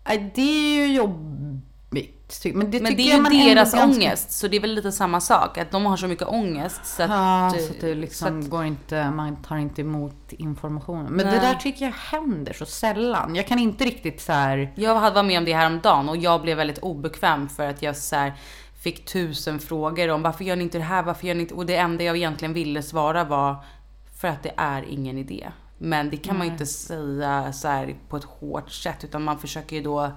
Nej, 0.07 0.31
det 0.36 0.41
är 0.41 0.88
ju 0.88 0.96
jobbigt. 0.96 1.67
Men 2.53 2.72
det, 2.72 2.81
Men 2.81 2.96
det 2.96 3.12
är 3.12 3.31
ju 3.31 3.55
deras 3.55 3.74
ganska- 3.74 3.84
ångest, 3.84 4.31
så 4.31 4.48
det 4.48 4.57
är 4.57 4.62
väl 4.62 4.74
lite 4.74 4.91
samma 4.91 5.22
sak. 5.22 5.57
Att 5.57 5.72
de 5.72 5.86
har 5.86 5.98
så 5.98 6.07
mycket 6.07 6.27
ångest 6.27 6.86
så 6.86 7.03
att... 7.03 7.10
Ja, 7.10 7.53
så 7.60 7.72
att 7.74 7.81
det 7.81 7.96
liksom 7.96 8.39
att- 8.39 8.50
går 8.50 8.65
inte, 8.65 9.10
man 9.12 9.36
tar 9.36 9.57
inte 9.57 9.81
emot 9.81 10.34
informationen. 10.34 11.13
Men 11.13 11.25
Nej. 11.25 11.36
det 11.36 11.41
där 11.41 11.55
tycker 11.55 11.86
jag 11.86 11.93
händer 11.93 12.53
så 12.53 12.65
sällan. 12.65 13.36
Jag 13.36 13.48
kan 13.48 13.60
inte 13.60 13.86
riktigt 13.86 14.22
så 14.22 14.31
här. 14.34 14.74
Jag 14.75 14.96
hade 14.96 15.15
varit 15.15 15.25
med 15.25 15.38
om 15.38 15.46
det 15.46 15.53
här 15.53 15.67
om 15.67 15.79
dagen 15.79 16.10
och 16.10 16.17
jag 16.17 16.41
blev 16.41 16.57
väldigt 16.57 16.77
obekväm 16.79 17.50
för 17.50 17.69
att 17.69 17.81
jag 17.81 17.98
så 17.98 18.15
här 18.15 18.34
fick 18.81 19.05
tusen 19.05 19.60
frågor 19.60 20.10
om 20.10 20.22
varför 20.22 20.43
gör 20.43 20.55
ni 20.55 20.63
inte 20.63 20.77
det 20.77 20.84
här, 20.84 21.03
varför 21.03 21.27
gör 21.27 21.36
ni 21.36 21.41
inte... 21.41 21.53
Och 21.53 21.65
det 21.65 21.75
enda 21.75 22.03
jag 22.03 22.17
egentligen 22.17 22.53
ville 22.53 22.84
svara 22.84 23.24
var 23.24 23.55
för 24.15 24.27
att 24.27 24.43
det 24.43 24.53
är 24.57 24.86
ingen 24.89 25.17
idé. 25.17 25.48
Men 25.77 26.10
det 26.10 26.17
kan 26.17 26.38
man 26.38 26.48
ju 26.48 26.53
inte 26.53 26.65
säga 26.65 27.53
så 27.53 27.67
här 27.67 27.96
på 28.10 28.17
ett 28.17 28.24
hårt 28.24 28.72
sätt 28.72 29.03
utan 29.03 29.24
man 29.24 29.39
försöker 29.39 29.75
ju 29.75 29.81
då... 29.84 30.12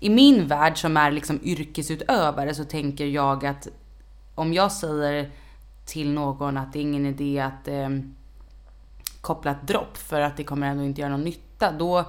I 0.00 0.10
min 0.10 0.46
värld 0.46 0.78
som 0.80 0.96
är 0.96 1.10
liksom 1.10 1.40
yrkesutövare 1.42 2.54
så 2.54 2.64
tänker 2.64 3.06
jag 3.06 3.46
att 3.46 3.68
om 4.34 4.52
jag 4.52 4.72
säger 4.72 5.30
till 5.84 6.12
någon 6.12 6.56
att 6.56 6.72
det 6.72 6.78
är 6.78 6.82
ingen 6.82 7.06
idé 7.06 7.40
att 7.40 7.68
eh, 7.68 7.88
koppla 9.20 9.50
ett 9.50 9.66
dropp 9.68 9.96
för 9.96 10.20
att 10.20 10.36
det 10.36 10.44
kommer 10.44 10.66
ändå 10.66 10.84
inte 10.84 11.00
göra 11.00 11.10
någon 11.10 11.24
nytta. 11.24 11.72
Då, 11.72 12.04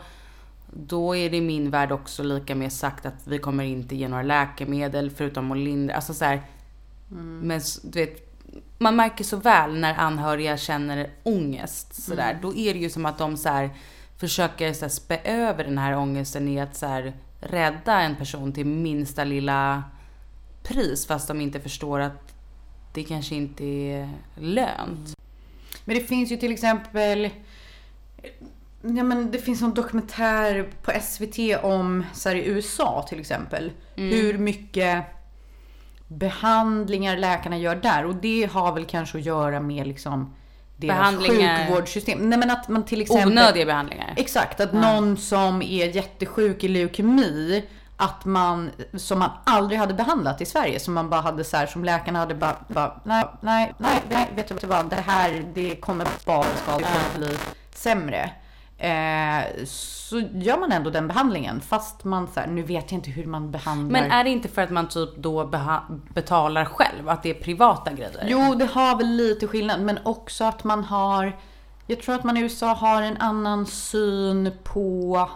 då 0.73 1.15
är 1.15 1.29
det 1.29 1.37
i 1.37 1.41
min 1.41 1.69
värld 1.71 1.91
också 1.91 2.23
lika 2.23 2.55
med 2.55 2.73
sagt 2.73 3.05
att 3.05 3.27
vi 3.27 3.37
kommer 3.39 3.63
inte 3.63 3.95
ge 3.95 4.07
några 4.07 4.23
läkemedel 4.23 5.09
förutom 5.11 5.51
att 5.51 5.57
lindra. 5.57 5.95
Alltså 5.95 6.13
så 6.13 6.25
här, 6.25 6.41
Men 7.41 7.57
s- 7.57 7.79
du 7.83 7.99
vet, 7.99 8.23
man 8.77 8.95
märker 8.95 9.23
så 9.23 9.37
väl 9.37 9.79
när 9.79 9.93
anhöriga 9.95 10.57
känner 10.57 11.09
ångest 11.23 12.03
sådär. 12.03 12.39
Då 12.41 12.55
är 12.55 12.73
det 12.73 12.79
ju 12.79 12.89
som 12.89 13.05
att 13.05 13.17
de 13.17 13.37
så 13.37 13.49
här, 13.49 13.69
försöker 14.17 14.73
så 14.73 14.81
här, 14.85 14.89
spä 14.89 15.17
över 15.23 15.63
den 15.63 15.77
här 15.77 15.95
ångesten 15.97 16.47
i 16.47 16.59
att 16.61 16.75
så 16.75 16.85
här, 16.85 17.13
rädda 17.39 18.01
en 18.01 18.15
person 18.15 18.53
till 18.53 18.65
minsta 18.65 19.23
lilla 19.23 19.83
pris 20.63 21.07
fast 21.07 21.27
de 21.27 21.41
inte 21.41 21.59
förstår 21.59 21.99
att 21.99 22.33
det 22.93 23.03
kanske 23.03 23.35
inte 23.35 23.65
är 23.65 24.09
lönt. 24.35 25.15
Men 25.85 25.95
det 25.95 26.03
finns 26.03 26.31
ju 26.31 26.37
till 26.37 26.51
exempel. 26.51 27.29
Ja, 28.81 29.03
men 29.03 29.31
det 29.31 29.37
finns 29.37 29.61
en 29.61 29.73
dokumentär 29.73 30.69
på 30.81 30.91
SVT 31.01 31.63
om 31.63 32.05
så 32.13 32.29
här, 32.29 32.35
i 32.35 32.47
USA 32.47 33.05
till 33.09 33.19
exempel. 33.19 33.71
Mm. 33.95 34.09
Hur 34.09 34.37
mycket 34.37 35.05
behandlingar 36.07 37.17
läkarna 37.17 37.57
gör 37.57 37.75
där. 37.75 38.05
Och 38.05 38.15
det 38.15 38.49
har 38.51 38.73
väl 38.73 38.85
kanske 38.85 39.17
att 39.17 39.25
göra 39.25 39.59
med 39.59 39.87
liksom 39.87 40.33
deras 40.77 41.15
sjukvårdssystem. 41.15 42.29
Nej 42.29 42.39
men 42.39 42.51
att 42.51 42.67
man 42.67 42.85
till 42.85 43.01
exempel... 43.01 43.27
Onödiga 43.27 43.65
behandlingar. 43.65 44.13
Exakt, 44.17 44.59
att 44.59 44.73
någon 44.73 45.17
som 45.17 45.61
är 45.61 45.85
jättesjuk 45.95 46.63
i 46.63 46.67
leukemi, 46.67 47.63
att 47.97 48.25
man, 48.25 48.71
som 48.93 49.19
man 49.19 49.29
aldrig 49.43 49.79
hade 49.79 49.93
behandlat 49.93 50.41
i 50.41 50.45
Sverige, 50.45 50.79
som 50.79 50.93
man 50.93 51.09
bara 51.09 51.21
hade 51.21 51.43
så 51.43 51.57
här, 51.57 51.67
som 51.67 51.83
läkarna 51.83 52.19
hade 52.19 52.35
bara, 52.35 52.57
bara 52.67 53.01
nej, 53.03 53.25
nej, 53.41 53.73
nej, 53.77 54.31
vet 54.35 54.61
du 54.61 54.67
vad, 54.67 54.89
det 54.89 54.95
här, 54.95 55.45
det 55.53 55.75
kommer 55.75 56.07
bara 56.25 56.45
kommer 56.65 57.17
bli 57.17 57.37
sämre. 57.75 58.31
Eh, 58.77 59.65
så 59.65 60.19
gör 60.19 60.59
man 60.59 60.71
ändå 60.71 60.89
den 60.89 61.07
behandlingen, 61.07 61.61
fast 61.61 62.03
man 62.03 62.27
så 62.27 62.39
här, 62.39 62.47
nu 62.47 62.63
vet 62.63 62.91
jag 62.91 62.97
inte 62.97 63.11
hur 63.11 63.25
man 63.25 63.51
behandlar. 63.51 64.01
Men 64.01 64.11
är 64.11 64.23
det 64.23 64.29
inte 64.29 64.47
för 64.47 64.61
att 64.61 64.69
man 64.69 64.87
typ 64.87 65.09
då 65.17 65.51
betalar 66.13 66.65
själv? 66.65 67.09
Att 67.09 67.23
det 67.23 67.29
är 67.29 67.33
privata 67.33 67.91
grejer? 67.91 68.25
Jo, 68.27 68.55
det 68.55 68.65
har 68.65 68.97
väl 68.97 69.07
lite 69.07 69.47
skillnad, 69.47 69.81
men 69.81 69.99
också 70.03 70.43
att 70.43 70.63
man 70.63 70.83
har... 70.83 71.37
Jag 71.87 72.01
tror 72.01 72.15
att 72.15 72.23
man 72.23 72.37
i 72.37 72.41
USA 72.41 72.73
har 72.73 73.01
en 73.01 73.17
annan 73.17 73.65
syn 73.65 74.51
på... 74.63 75.29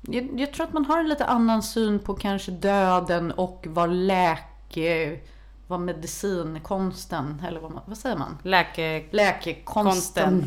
Jag, 0.00 0.40
jag 0.40 0.52
tror 0.52 0.66
att 0.66 0.72
man 0.72 0.84
har 0.84 0.98
en 0.98 1.08
lite 1.08 1.24
annan 1.24 1.62
syn 1.62 1.98
på 1.98 2.14
kanske 2.14 2.50
döden 2.50 3.32
och 3.32 3.66
vad 3.68 3.90
läke... 3.90 5.18
Vad 5.70 5.80
medicinkonsten, 5.80 7.42
eller 7.48 7.60
vad, 7.60 7.80
vad 7.86 7.98
säger 7.98 8.16
man? 8.16 8.38
Läke... 8.42 9.04
Läkekonsten. 9.10 10.46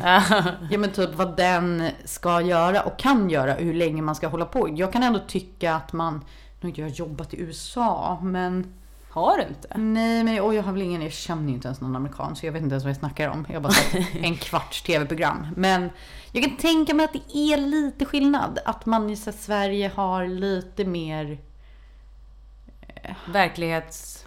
Ja 0.70 0.78
men 0.78 0.92
typ 0.92 1.14
vad 1.14 1.36
den 1.36 1.88
ska 2.04 2.40
göra 2.40 2.82
och 2.82 2.98
kan 2.98 3.30
göra, 3.30 3.52
hur 3.52 3.74
länge 3.74 4.02
man 4.02 4.14
ska 4.14 4.28
hålla 4.28 4.44
på. 4.44 4.68
Jag 4.76 4.92
kan 4.92 5.02
ändå 5.02 5.18
tycka 5.18 5.74
att 5.74 5.92
man... 5.92 6.24
Nu 6.60 6.70
har 6.70 6.78
jag 6.78 6.88
jobbat 6.88 7.34
i 7.34 7.40
USA, 7.40 8.18
men... 8.22 8.74
Har 9.10 9.36
du 9.36 9.42
inte? 9.42 9.78
Nej, 9.78 10.24
men 10.24 10.40
och 10.40 10.54
jag 10.54 10.62
har 10.62 10.72
väl 10.72 10.82
ingen, 10.82 11.02
jag 11.02 11.12
känner 11.12 11.48
ju 11.48 11.54
inte 11.54 11.68
ens 11.68 11.80
någon 11.80 11.96
amerikan 11.96 12.36
så 12.36 12.46
jag 12.46 12.52
vet 12.52 12.62
inte 12.62 12.72
ens 12.72 12.84
vad 12.84 12.90
jag 12.90 12.96
snackar 12.96 13.28
om. 13.28 13.46
Jag 13.48 13.54
har 13.54 13.60
bara 13.60 13.72
sett 13.72 14.06
en 14.14 14.36
kvarts 14.36 14.82
tv-program. 14.82 15.46
Men 15.56 15.90
jag 16.32 16.44
kan 16.44 16.56
tänka 16.56 16.94
mig 16.94 17.04
att 17.04 17.12
det 17.12 17.36
är 17.36 17.56
lite 17.56 18.04
skillnad. 18.04 18.58
Att 18.64 18.86
man 18.86 19.10
i 19.10 19.16
Sverige 19.16 19.92
har 19.94 20.26
lite 20.26 20.84
mer, 20.84 21.38
Verklighets... 23.32 24.21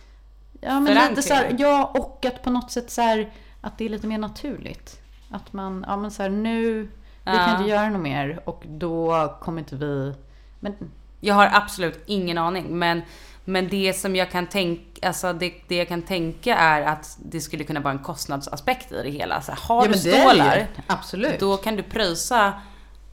ja 0.61 0.79
men 0.79 1.09
lite 1.09 1.21
så 1.21 1.33
här, 1.33 1.55
ja 1.59 1.91
och 1.95 2.25
att 2.25 2.43
på 2.43 2.49
något 2.49 2.71
sätt 2.71 2.91
så 2.91 3.01
här, 3.01 3.33
att 3.61 3.77
det 3.77 3.85
är 3.85 3.89
lite 3.89 4.07
mer 4.07 4.17
naturligt. 4.17 4.99
Att 5.31 5.53
man, 5.53 5.85
ja 5.87 5.97
men 5.97 6.11
så 6.11 6.23
här 6.23 6.29
nu, 6.29 6.81
vi 6.83 6.89
Ja. 7.23 7.33
kan 7.33 7.57
inte 7.57 7.69
göra 7.69 7.89
något 7.89 8.01
mer 8.01 8.39
och 8.45 8.63
då 8.67 9.27
kommer 9.41 9.59
inte 9.59 9.75
vi, 9.75 10.13
men 10.59 10.75
Jag 11.19 11.35
har 11.35 11.49
absolut 11.53 12.03
ingen 12.05 12.37
aning. 12.37 12.79
Men, 12.79 13.01
men 13.45 13.67
det 13.69 13.93
som 13.93 14.15
jag 14.15 14.31
kan 14.31 14.47
tänka, 14.47 15.07
alltså 15.07 15.33
det, 15.33 15.53
det 15.67 15.75
jag 15.75 15.87
kan 15.87 16.01
tänka 16.01 16.55
är 16.55 16.81
att 16.81 17.17
det 17.25 17.41
skulle 17.41 17.63
kunna 17.63 17.79
vara 17.79 17.93
en 17.93 17.99
kostnadsaspekt 17.99 18.91
i 18.91 19.03
det 19.03 19.09
hela. 19.09 19.41
Så 19.41 19.51
här, 19.51 19.59
har 19.61 19.85
ja, 19.85 19.91
du 19.91 19.97
stålar. 19.97 20.67
Absolut. 20.87 21.39
då 21.39 21.57
kan 21.57 21.75
du 21.75 21.83
pröjsa 21.83 22.53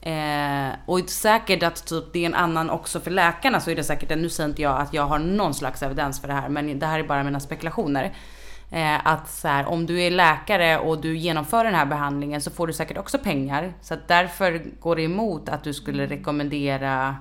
Eh, 0.02 0.74
och 0.86 1.00
säkert 1.10 1.62
att 1.62 1.86
typ 1.86 2.04
det 2.12 2.18
är 2.22 2.26
en 2.26 2.34
annan 2.34 2.70
också 2.70 3.00
för 3.00 3.10
läkarna 3.10 3.60
så 3.60 3.70
är 3.70 3.76
det 3.76 3.84
säkert, 3.84 4.18
nu 4.18 4.28
säger 4.28 4.48
inte 4.48 4.62
jag 4.62 4.80
att 4.80 4.94
jag 4.94 5.06
har 5.06 5.18
någon 5.18 5.54
slags 5.54 5.82
evidens 5.82 6.20
för 6.20 6.28
det 6.28 6.34
här 6.34 6.48
men 6.48 6.78
det 6.78 6.86
här 6.86 6.98
är 6.98 7.04
bara 7.04 7.22
mina 7.22 7.40
spekulationer. 7.40 8.12
Eh, 8.70 9.06
att 9.06 9.30
så 9.30 9.48
här, 9.48 9.66
om 9.66 9.86
du 9.86 10.02
är 10.02 10.10
läkare 10.10 10.78
och 10.78 11.00
du 11.00 11.16
genomför 11.16 11.64
den 11.64 11.74
här 11.74 11.86
behandlingen 11.86 12.40
så 12.40 12.50
får 12.50 12.66
du 12.66 12.72
säkert 12.72 12.98
också 12.98 13.18
pengar. 13.18 13.72
Så 13.82 13.94
att 13.94 14.08
därför 14.08 14.62
går 14.80 14.96
det 14.96 15.02
emot 15.02 15.48
att 15.48 15.64
du 15.64 15.74
skulle 15.74 16.06
rekommendera 16.06 17.16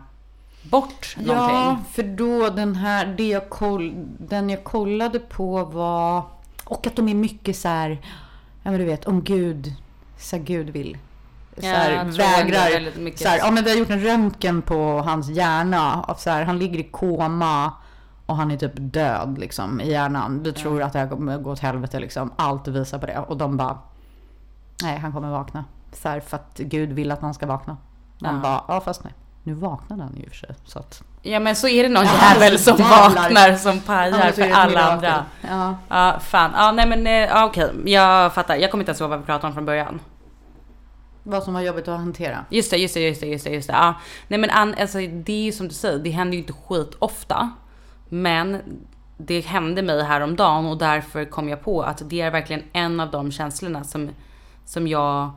bort 0.64 1.16
Ja, 1.26 1.34
någonting. 1.34 1.86
för 1.94 2.04
då 2.04 2.50
den 2.50 2.76
här, 2.76 3.06
det 3.06 3.28
jag 3.28 3.50
koll, 3.50 3.94
den 4.18 4.50
jag 4.50 4.64
kollade 4.64 5.20
på 5.20 5.64
var, 5.64 6.24
och 6.64 6.88
att 6.88 6.96
de 6.96 7.10
är 7.10 7.16
mycket 7.16 7.56
så 7.58 7.68
här, 7.68 7.90
ja 8.64 8.72
men 8.72 8.80
du 8.80 8.86
vet, 8.86 9.06
om 9.06 9.24
Gud, 9.24 9.74
så 10.18 10.36
här, 10.36 10.44
Gud 10.44 10.70
vill. 10.70 10.98
Så 11.58 11.66
Ja, 11.68 11.74
här, 11.74 11.92
ändå 11.92 12.18
vägrar, 12.18 13.16
så 13.16 13.28
här, 13.28 13.38
ja 13.38 13.52
men 13.52 13.64
vi 13.64 13.70
har 13.70 13.78
gjort 13.78 13.90
en 13.90 14.00
röntgen 14.04 14.62
på 14.62 15.00
hans 15.06 15.30
hjärna, 15.30 16.04
av 16.08 16.16
så 16.16 16.30
här, 16.30 16.44
han 16.44 16.60
ligger 16.60 16.80
i 16.80 16.84
koma 16.84 17.72
och 18.26 18.36
han 18.36 18.52
är 18.52 18.58
typ 18.58 18.72
död 18.76 19.38
liksom 19.40 19.82
i 19.82 19.92
hjärnan. 19.92 20.44
Vi 20.44 20.52
tror 20.54 20.82
att 20.82 20.94
det 20.94 21.00
här 21.00 21.08
kommer 21.08 21.38
gå 21.38 21.52
åt 21.52 21.60
helvete 21.60 22.00
liksom, 22.00 22.32
allt 22.36 22.68
visar 22.68 23.00
på 23.00 23.06
det. 23.06 23.20
Och 23.20 23.38
de 23.38 23.58
bara, 23.58 23.78
nej 24.84 24.98
han 24.98 25.12
kommer 25.14 25.30
vakna. 25.30 25.66
Så 25.94 26.10
här, 26.10 26.20
för 26.20 26.36
att 26.38 26.58
Gud 26.58 26.94
vill 26.94 27.12
att 27.12 27.22
han 27.22 27.34
ska 27.34 27.46
vakna. 27.46 27.78
Man 28.20 28.36
Ja. 28.36 28.42
bara, 28.42 28.64
ja 28.68 28.82
fast 28.82 29.04
nej. 29.04 29.14
Nu 29.44 29.54
vaknade 29.54 30.04
han 30.04 30.16
ju 30.16 30.30
för 30.30 30.36
sig. 30.36 30.50
Så 30.66 30.80
att, 30.80 31.04
Ja 31.22 31.40
men 31.40 31.56
så 31.56 31.68
är 31.68 31.84
det 31.84 31.90
någon 31.90 32.06
Ja, 32.06 32.34
jävel 32.34 32.60
så 32.60 32.78
som 32.78 32.90
vaknar 32.90 33.56
som 33.56 33.76
Ja, 33.76 33.82
pajar 33.86 34.32
för 34.32 34.52
alla 34.52 34.82
andra. 34.92 35.26
Ja. 35.50 35.76
Ja, 35.90 36.20
fan. 36.20 36.52
Ja, 36.56 36.72
nej 36.72 36.88
men 36.88 37.08
eh, 37.08 37.14
ja, 37.14 37.46
okej. 37.46 37.70
Jag 37.86 38.34
fattar. 38.34 38.56
Jag 38.56 38.72
kommer 38.72 38.82
inte 38.82 38.90
ens 38.90 39.02
ihåg 39.02 39.10
vad 39.10 39.20
vi 39.20 39.26
pratade 39.26 39.48
om 39.48 39.54
från 39.54 39.66
början. 39.66 40.00
Vad 41.24 41.44
som 41.44 41.54
var 41.54 41.62
jobbigt 41.62 41.88
att 41.88 42.00
hantera. 42.00 42.46
Just 42.50 42.72
det, 42.72 42.78
just 42.78 42.94
det, 42.94 43.00
just 43.00 43.22
det, 43.22 43.28
just 43.28 43.44
det. 43.44 43.50
Just 43.50 43.68
det. 43.68 43.74
Ja. 43.74 43.96
Nej 44.28 44.40
men 44.40 44.50
an, 44.50 44.76
alltså, 44.80 44.98
det 44.98 45.34
är 45.34 45.44
ju 45.44 45.52
som 45.52 45.68
du 45.68 45.74
säger, 45.74 46.00
det 46.00 46.10
händer 46.10 46.34
ju 46.34 46.40
inte 46.40 46.54
skit 46.54 46.96
ofta. 47.00 47.52
Men 48.10 48.62
det 49.18 49.42
hände 49.42 49.82
mig 49.82 50.04
häromdagen 50.04 50.66
och 50.66 50.78
därför 50.78 51.26
kom 51.26 51.50
jag 51.50 51.64
på 51.64 51.84
att 51.84 52.10
det 52.10 52.22
är 52.22 52.32
verkligen 52.32 52.64
en 52.74 53.00
av 53.00 53.12
de 53.12 53.32
känslorna 53.32 53.84
som, 53.84 54.10
som 54.66 54.88
jag 54.88 55.32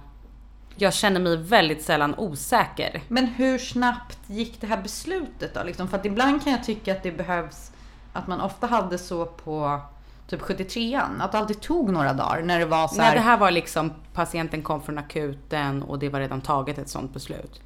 jag 0.77 0.95
känner 0.95 1.21
mig 1.21 1.37
väldigt 1.37 1.83
sällan 1.83 2.15
osäker. 2.19 3.03
Men 3.09 3.27
hur 3.27 3.59
snabbt 3.59 4.19
gick 4.27 4.61
det 4.61 4.67
här 4.67 4.83
beslutet 4.83 5.55
då? 5.55 5.63
Liksom, 5.63 5.89
för 5.89 5.99
att 5.99 6.07
ibland 6.07 6.45
kan 6.45 6.53
jag 6.53 6.65
tycka 6.65 6.93
att 6.93 7.03
det 7.03 7.13
behövs, 7.13 7.73
att 8.13 8.27
man 8.27 8.41
ofta 8.41 8.67
hade 8.67 8.99
så 8.99 9.27
på 9.27 9.81
typ 10.27 10.41
73an, 10.41 11.23
att 11.23 11.33
det 11.33 11.39
alltid 11.39 11.61
tog 11.61 11.93
några 11.93 12.13
dagar 12.13 12.43
när 12.43 12.59
det 12.59 12.67
var 12.67 12.89
så 12.89 13.01
här. 13.01 13.09
Nej, 13.09 13.15
det 13.15 13.25
här 13.25 13.39
var 13.39 13.51
liksom 13.51 13.93
patienten 14.13 14.63
kom 14.63 14.83
från 14.83 14.99
akuten 14.99 15.83
och 15.83 15.99
det 15.99 16.09
var 16.09 16.21
redan 16.21 16.41
taget 16.41 16.79
ett 16.79 16.89
sånt 16.89 17.13
beslut. 17.13 17.61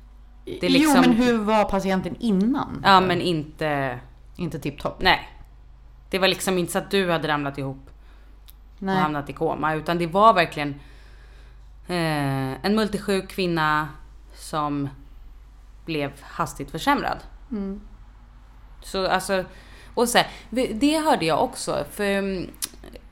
Det 0.45 0.67
är 0.67 0.71
liksom, 0.71 0.95
Jo, 0.97 1.01
men 1.01 1.13
hur 1.13 1.39
var 1.39 1.65
patienten 1.65 2.17
innan? 2.19 2.83
Ja, 2.85 3.01
men 3.01 3.21
inte... 3.21 4.01
Inte 4.37 4.59
tipptopp? 4.59 5.03
Nej. 5.03 5.29
Det 6.11 6.19
var 6.19 6.29
liksom 6.29 6.59
inte 6.59 6.73
så 6.73 6.79
att 6.79 6.91
du 6.91 7.11
hade 7.11 7.29
ramlat 7.29 7.59
ihop 7.59 7.91
Nej. 8.79 8.95
och 8.95 9.01
hamnat 9.01 9.31
i 9.31 9.33
koma, 9.33 9.75
utan 9.75 9.99
det 9.99 10.07
var 10.07 10.35
verkligen 10.35 10.69
eh, 11.87 12.65
en 12.65 12.75
multisjuk 12.75 13.29
kvinna 13.29 13.89
som 14.35 14.89
blev 15.85 16.13
hastigt 16.23 16.71
försämrad. 16.71 17.19
Mm. 17.51 17.81
Så 18.83 19.07
alltså, 19.07 19.45
och 19.99 20.09
så 20.09 20.19
här, 20.19 20.27
det- 20.51 20.99
hörde 20.99 21.25
jag 21.25 21.43
också, 21.45 21.85
för 21.93 22.05
mm, 22.05 22.51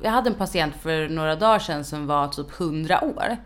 jag 0.02 0.10
hade 0.10 0.30
en 0.30 0.34
patient 0.34 0.74
för 0.82 1.08
några 1.08 1.36
dagar 1.36 1.58
sedan 1.58 1.84
som 1.84 2.06
var 2.06 2.28
typ 2.28 2.60
100 2.60 3.04
år. 3.04 3.36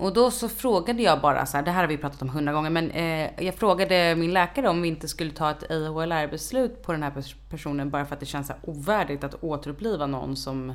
Och 0.00 0.12
då 0.12 0.30
så 0.30 0.48
frågade 0.48 1.02
jag 1.02 1.20
bara 1.20 1.46
så 1.46 1.56
här, 1.56 1.64
det 1.64 1.70
här 1.70 1.80
har 1.80 1.88
vi 1.88 1.96
pratat 1.96 2.22
om 2.22 2.28
hundra 2.28 2.52
gånger, 2.52 2.70
men 2.70 2.90
eh, 2.90 3.30
jag 3.44 3.54
frågade 3.54 4.14
min 4.16 4.32
läkare 4.32 4.68
om 4.68 4.82
vi 4.82 4.88
inte 4.88 5.08
skulle 5.08 5.30
ta 5.30 5.50
ett 5.50 5.70
IHLR-beslut 5.70 6.82
på 6.82 6.92
den 6.92 7.02
här 7.02 7.10
pers- 7.10 7.34
personen 7.50 7.90
bara 7.90 8.04
för 8.06 8.14
att 8.14 8.20
det 8.20 8.26
känns 8.26 8.46
så 8.46 8.52
ovärdigt 8.62 9.24
att 9.24 9.34
återuppliva 9.44 10.06
någon 10.06 10.36
som 10.36 10.74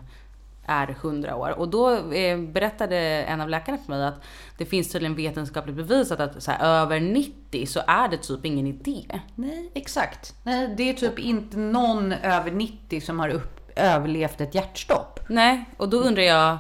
är 0.65 0.89
100 0.89 1.36
år. 1.36 1.60
Och 1.60 1.70
då 1.70 2.13
eh, 2.13 2.39
berättade 2.39 2.98
en 3.24 3.41
av 3.41 3.50
läkarna 3.50 3.77
för 3.77 3.89
mig 3.89 4.06
att 4.06 4.22
det 4.58 4.65
finns 4.65 4.91
tydligen 4.91 5.15
vetenskapligt 5.15 5.75
bevisat 5.75 6.20
att 6.20 6.44
så 6.44 6.51
här, 6.51 6.82
över 6.82 7.00
90 7.00 7.65
så 7.65 7.82
är 7.88 8.08
det 8.08 8.18
typ 8.18 8.46
ingen 8.46 8.68
idé. 8.68 9.22
Nej, 9.36 9.72
exakt. 9.74 10.36
Nej, 10.44 10.74
det 10.77 10.89
är 10.89 10.94
typ 10.94 11.20
inte 11.20 11.58
någon 11.58 12.12
över 12.12 12.51
90 12.51 13.01
som 13.01 13.20
har 13.20 13.30
upp, 13.30 13.72
överlevt 13.75 14.41
ett 14.41 14.56
hjärtstopp. 14.56 15.20
Nej, 15.27 15.65
och 15.77 15.89
då 15.89 15.98
undrar 15.98 16.24
jag, 16.24 16.58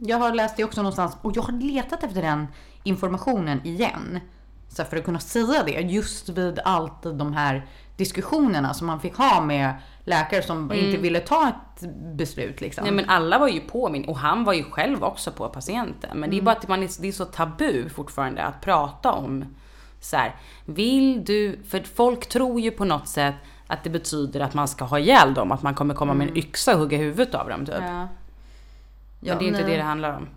Jag 0.00 0.18
har 0.18 0.34
läst 0.34 0.56
det 0.56 0.64
också 0.64 0.82
någonstans 0.82 1.16
och 1.22 1.36
jag 1.36 1.42
har 1.42 1.52
letat 1.52 2.02
efter 2.02 2.22
den 2.22 2.46
informationen 2.82 3.66
igen. 3.66 4.20
Så 4.68 4.84
för 4.84 4.96
att 4.96 5.04
kunna 5.04 5.18
säga 5.18 5.62
det 5.62 5.80
just 5.80 6.28
vid 6.28 6.58
alltid 6.64 7.14
de 7.14 7.32
här 7.32 7.66
diskussionerna 7.96 8.74
som 8.74 8.86
man 8.86 9.00
fick 9.00 9.16
ha 9.16 9.40
med 9.40 9.74
läkare 10.06 10.42
som 10.42 10.72
inte 10.72 10.96
ville 10.96 11.20
ta 11.20 11.48
ett 11.48 11.90
beslut 12.16 12.60
liksom. 12.60 12.84
Nej 12.84 12.92
men 12.92 13.08
alla 13.08 13.38
var 13.38 13.48
ju 13.48 13.60
på 13.60 13.88
min, 13.88 14.04
och 14.04 14.18
han 14.18 14.44
var 14.44 14.52
ju 14.52 14.62
själv 14.62 15.04
också 15.04 15.32
på 15.32 15.48
patienten. 15.48 16.20
Men 16.20 16.30
det 16.30 16.38
är 16.38 16.42
bara 16.42 16.56
att 16.56 16.68
man 16.68 16.82
är, 16.82 17.02
det 17.02 17.08
är 17.08 17.12
så 17.12 17.24
tabu 17.24 17.88
fortfarande 17.88 18.42
att 18.42 18.60
prata 18.60 19.12
om 19.12 19.44
så 20.00 20.16
här, 20.16 20.36
vill 20.64 21.24
du, 21.24 21.58
för 21.68 21.80
folk 21.80 22.26
tror 22.28 22.60
ju 22.60 22.70
på 22.70 22.84
något 22.84 23.08
sätt 23.08 23.34
att 23.66 23.84
det 23.84 23.90
betyder 23.90 24.40
att 24.40 24.54
man 24.54 24.68
ska 24.68 24.84
ha 24.84 24.98
ihjäl 24.98 25.34
dem, 25.34 25.52
att 25.52 25.62
man 25.62 25.74
kommer 25.74 25.94
komma 25.94 26.14
med 26.14 26.28
en 26.28 26.36
yxa 26.36 26.74
och 26.74 26.78
hugga 26.78 26.98
huvudet 26.98 27.34
av 27.34 27.48
dem 27.48 27.66
typ. 27.66 27.74
Ja. 27.80 28.08
Men 29.20 29.38
det 29.38 29.44
är 29.44 29.48
inte 29.48 29.60
nej. 29.60 29.70
det 29.70 29.76
det 29.76 29.82
handlar 29.82 30.16
om. 30.16 30.28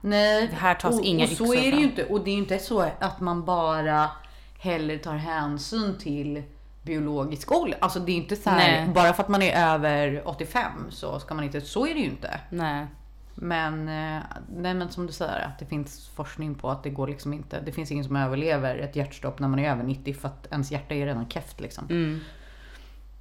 Nej. 0.00 0.48
Det 0.48 0.56
här 0.56 0.74
tas 0.74 0.98
och, 0.98 1.04
inga 1.04 1.24
och 1.24 1.30
så 1.30 1.54
är 1.54 1.72
det 1.72 1.78
ju 1.78 1.84
inte. 1.84 2.04
Och 2.04 2.24
det 2.24 2.30
är 2.30 2.34
ju 2.34 2.40
inte 2.40 2.58
så 2.58 2.80
att 3.00 3.20
man 3.20 3.44
bara 3.44 4.10
heller 4.58 4.98
tar 4.98 5.14
hänsyn 5.14 5.98
till 5.98 6.42
biologisk 6.84 7.52
ålder. 7.52 7.78
Alltså 7.80 8.00
det 8.00 8.12
är 8.12 8.16
inte 8.16 8.36
så 8.36 8.50
här, 8.50 8.86
bara 8.86 9.12
för 9.12 9.22
att 9.22 9.28
man 9.28 9.42
är 9.42 9.74
över 9.74 10.22
85 10.28 10.72
så 10.90 11.20
ska 11.20 11.34
man 11.34 11.44
inte, 11.44 11.60
så 11.60 11.86
är 11.86 11.94
det 11.94 12.00
ju 12.00 12.06
inte. 12.06 12.40
Nej. 12.50 12.86
Men, 13.34 13.88
eh, 13.88 14.22
nej 14.56 14.74
men 14.74 14.90
som 14.90 15.06
du 15.06 15.12
säger, 15.12 15.46
att 15.46 15.58
det 15.58 15.66
finns 15.66 16.08
forskning 16.14 16.54
på 16.54 16.70
att 16.70 16.82
det 16.82 16.90
går 16.90 17.08
liksom 17.08 17.32
inte, 17.32 17.60
det 17.60 17.72
finns 17.72 17.90
ingen 17.90 18.04
som 18.04 18.16
överlever 18.16 18.76
ett 18.76 18.96
hjärtstopp 18.96 19.38
när 19.38 19.48
man 19.48 19.58
är 19.58 19.70
över 19.70 19.84
90 19.84 20.14
för 20.14 20.28
att 20.28 20.46
ens 20.50 20.70
hjärta 20.70 20.94
är 20.94 21.06
redan 21.06 21.28
keft 21.28 21.60
liksom. 21.60 21.84
Mm. 21.90 22.20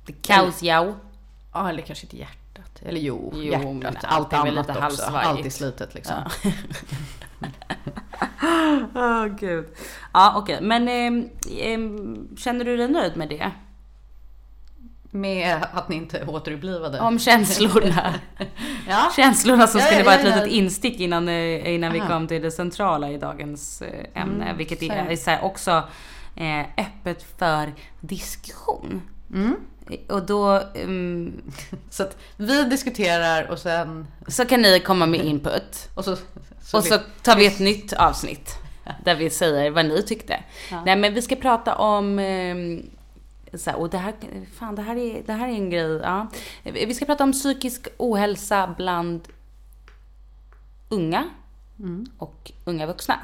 Det 0.05 0.13
är 0.13 0.17
kaos 0.21 0.63
ja. 0.63 0.93
Ja, 1.53 1.69
eller 1.69 1.81
kanske 1.81 2.05
inte 2.05 2.17
hjärtat. 2.17 2.81
Eller 2.85 2.99
jo, 2.99 3.31
Jo, 3.35 3.41
hjärtat. 3.81 4.03
allt 4.03 4.33
annat 4.33 4.69
också. 4.69 4.81
halvsvajigt. 4.81 5.27
Allt 5.29 5.45
är 5.45 5.49
slitet 5.49 5.93
liksom. 5.93 6.15
Åh 8.95 9.25
gud. 9.39 9.65
Ja 10.13 10.33
okej, 10.37 10.59
men 10.61 10.87
ehm, 10.87 11.29
ehm, 11.59 12.27
känner 12.37 12.65
du 12.65 12.77
dig 12.77 12.87
nöjd 12.87 13.17
med 13.17 13.29
det? 13.29 13.51
Med 15.11 15.65
att 15.73 15.89
ni 15.89 15.95
inte 15.95 16.25
återupplivade. 16.25 16.99
Om 16.99 17.19
känslorna. 17.19 18.13
ja. 18.89 19.11
Känslorna 19.15 19.67
som 19.67 19.79
Ja, 19.79 19.85
skulle 19.85 19.99
ja, 20.01 20.05
vara 20.05 20.15
ett 20.15 20.25
ja, 20.25 20.29
ja. 20.29 20.35
litet 20.35 20.51
instick 20.51 20.99
innan, 20.99 21.29
eh, 21.29 21.73
innan 21.73 21.93
vi 21.93 21.99
kom 21.99 22.27
till 22.27 22.41
det 22.41 22.51
centrala 22.51 23.11
i 23.11 23.17
dagens 23.17 23.81
eh, 23.81 24.21
ämne. 24.21 24.45
Mm, 24.45 24.57
vilket 24.57 24.83
är, 24.83 25.29
är 25.29 25.43
också 25.43 25.83
eh, 26.35 26.59
öppet 26.59 27.25
för 27.37 27.73
diskussion. 27.99 29.01
Mm. 29.33 29.55
Och 30.09 30.25
då 30.25 30.61
ehm, 30.75 31.41
Så 31.89 32.03
att 32.03 32.17
vi 32.37 32.63
diskuterar 32.63 33.47
och 33.47 33.59
sen... 33.59 34.07
så 34.27 34.45
kan 34.45 34.61
ni 34.61 34.79
komma 34.79 35.05
med 35.05 35.25
input. 35.25 35.89
Och 35.95 36.05
så, 36.05 36.11
Och 36.73 36.83
så 36.83 36.99
tar 37.21 37.35
vi 37.35 37.45
ett 37.45 37.59
nytt 37.59 37.93
avsnitt. 37.93 38.55
Där 39.03 39.15
vi 39.15 39.29
säger 39.29 39.71
vad 39.71 39.85
ni 39.85 40.03
tyckte. 40.03 40.43
Nej 40.85 40.95
men 40.95 41.13
vi 41.13 41.21
ska 41.21 41.35
prata 41.35 41.75
om 41.75 42.19
ehm, 42.19 42.89
så 43.53 43.69
här, 43.69 43.77
och 43.79 43.89
det 43.89 43.97
här, 43.97 44.13
fan 44.53 44.75
det 44.75 44.81
här 44.81 44.95
är, 44.95 45.23
det 45.25 45.33
här 45.33 45.47
är 45.47 45.51
en 45.51 45.69
grej, 45.69 45.99
ja. 46.03 46.27
Vi 46.63 46.93
ska 46.93 47.05
prata 47.05 47.23
om 47.23 47.31
psykisk 47.31 47.87
ohälsa 47.97 48.75
bland 48.77 49.27
unga 50.89 51.29
och 52.17 52.51
unga 52.65 52.85
vuxna. 52.85 53.19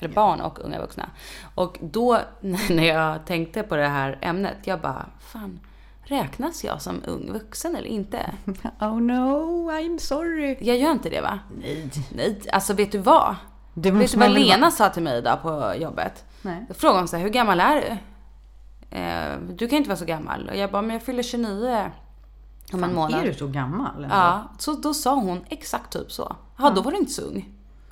Eller 0.00 0.14
barn 0.14 0.40
och 0.40 0.58
unga 0.64 0.80
vuxna. 0.80 1.10
Och 1.54 1.78
då 1.80 2.18
när 2.70 2.84
jag 2.84 3.26
tänkte 3.26 3.62
på 3.62 3.76
det 3.76 3.88
här 3.88 4.18
ämnet, 4.20 4.56
jag 4.64 4.80
bara, 4.80 5.06
fan, 5.20 5.60
räknas 6.02 6.64
jag 6.64 6.82
som 6.82 7.02
ung 7.06 7.32
vuxen 7.32 7.76
eller 7.76 7.88
inte? 7.88 8.34
Oh 8.80 9.00
no, 9.00 9.70
I'm 9.70 9.98
sorry. 9.98 10.56
Jag 10.60 10.76
gör 10.76 10.90
inte 10.90 11.10
det 11.10 11.20
va? 11.20 11.38
Nej. 11.60 11.90
Nej, 12.14 12.40
alltså 12.52 12.74
vet 12.74 12.92
du 12.92 12.98
vad? 12.98 13.36
Det 13.74 13.90
Vet 13.90 14.12
du 14.12 14.18
vad 14.18 14.30
Lena 14.30 14.60
vara- 14.60 14.70
sa 14.70 14.88
till 14.88 15.02
mig 15.02 15.18
idag 15.18 15.42
på 15.42 15.74
jobbet? 15.76 16.24
Nej. 16.42 16.64
Jag 16.68 16.76
frågade 16.76 16.98
hon 17.00 17.08
så 17.08 17.16
här, 17.16 17.22
hur 17.22 17.30
gammal 17.30 17.60
är 17.60 17.76
du? 17.80 17.96
Eh, 18.98 19.38
du 19.54 19.68
kan 19.68 19.76
inte 19.76 19.88
vara 19.88 19.98
så 19.98 20.04
gammal. 20.04 20.48
Och 20.48 20.56
jag 20.56 20.70
bara, 20.70 20.82
men 20.82 20.90
jag 20.90 21.02
fyller 21.02 21.22
29 21.22 21.90
om 22.72 22.84
en 22.84 22.94
månad. 22.94 23.20
Är 23.20 23.26
du 23.26 23.34
så 23.34 23.46
gammal? 23.46 23.94
ändå? 24.04 24.16
Ja, 24.16 24.42
så 24.58 24.72
då 24.72 24.94
sa 24.94 25.14
hon 25.14 25.44
exakt 25.48 25.92
typ 25.92 26.12
så. 26.12 26.36
Ja, 26.58 26.70
då 26.70 26.80
var 26.82 26.90
du 26.92 26.98
inte 26.98 27.12
så 27.12 27.22
ung. 27.22 27.48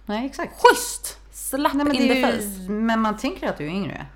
Nej, 0.07 0.27
exakt. 0.27 0.62
Schysst! 0.62 1.18
Slap 1.38 1.74
Nej, 1.74 1.85
men, 1.87 1.96
in 1.96 2.09
the 2.09 2.22
face. 2.22 2.42
ju, 2.42 2.68
men 2.70 3.01
man 3.01 3.16
tänker 3.16 3.48
att 3.48 3.59
du 3.59 3.64
är 3.64 3.70
yngre. 3.70 4.07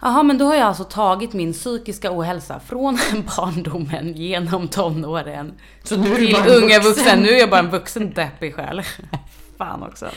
Jaha, 0.00 0.22
men 0.22 0.38
då 0.38 0.44
har 0.44 0.54
jag 0.54 0.66
alltså 0.66 0.84
tagit 0.84 1.32
min 1.32 1.52
psykiska 1.52 2.18
ohälsa 2.18 2.60
från 2.60 2.94
barndomen 3.36 4.12
genom 4.14 4.68
tonåren 4.68 5.54
Så 5.82 5.96
nu 5.96 6.12
är 6.12 6.16
till 6.16 6.36
unga 6.36 6.78
vuxen. 6.78 6.82
vuxen. 6.82 7.20
Nu 7.20 7.28
är 7.28 7.38
jag 7.38 7.50
bara 7.50 7.60
en 7.60 7.70
vuxen 7.70 8.12
deppig 8.12 8.54
själ. 8.54 8.82
Fan 9.58 9.82
också. 9.82 10.10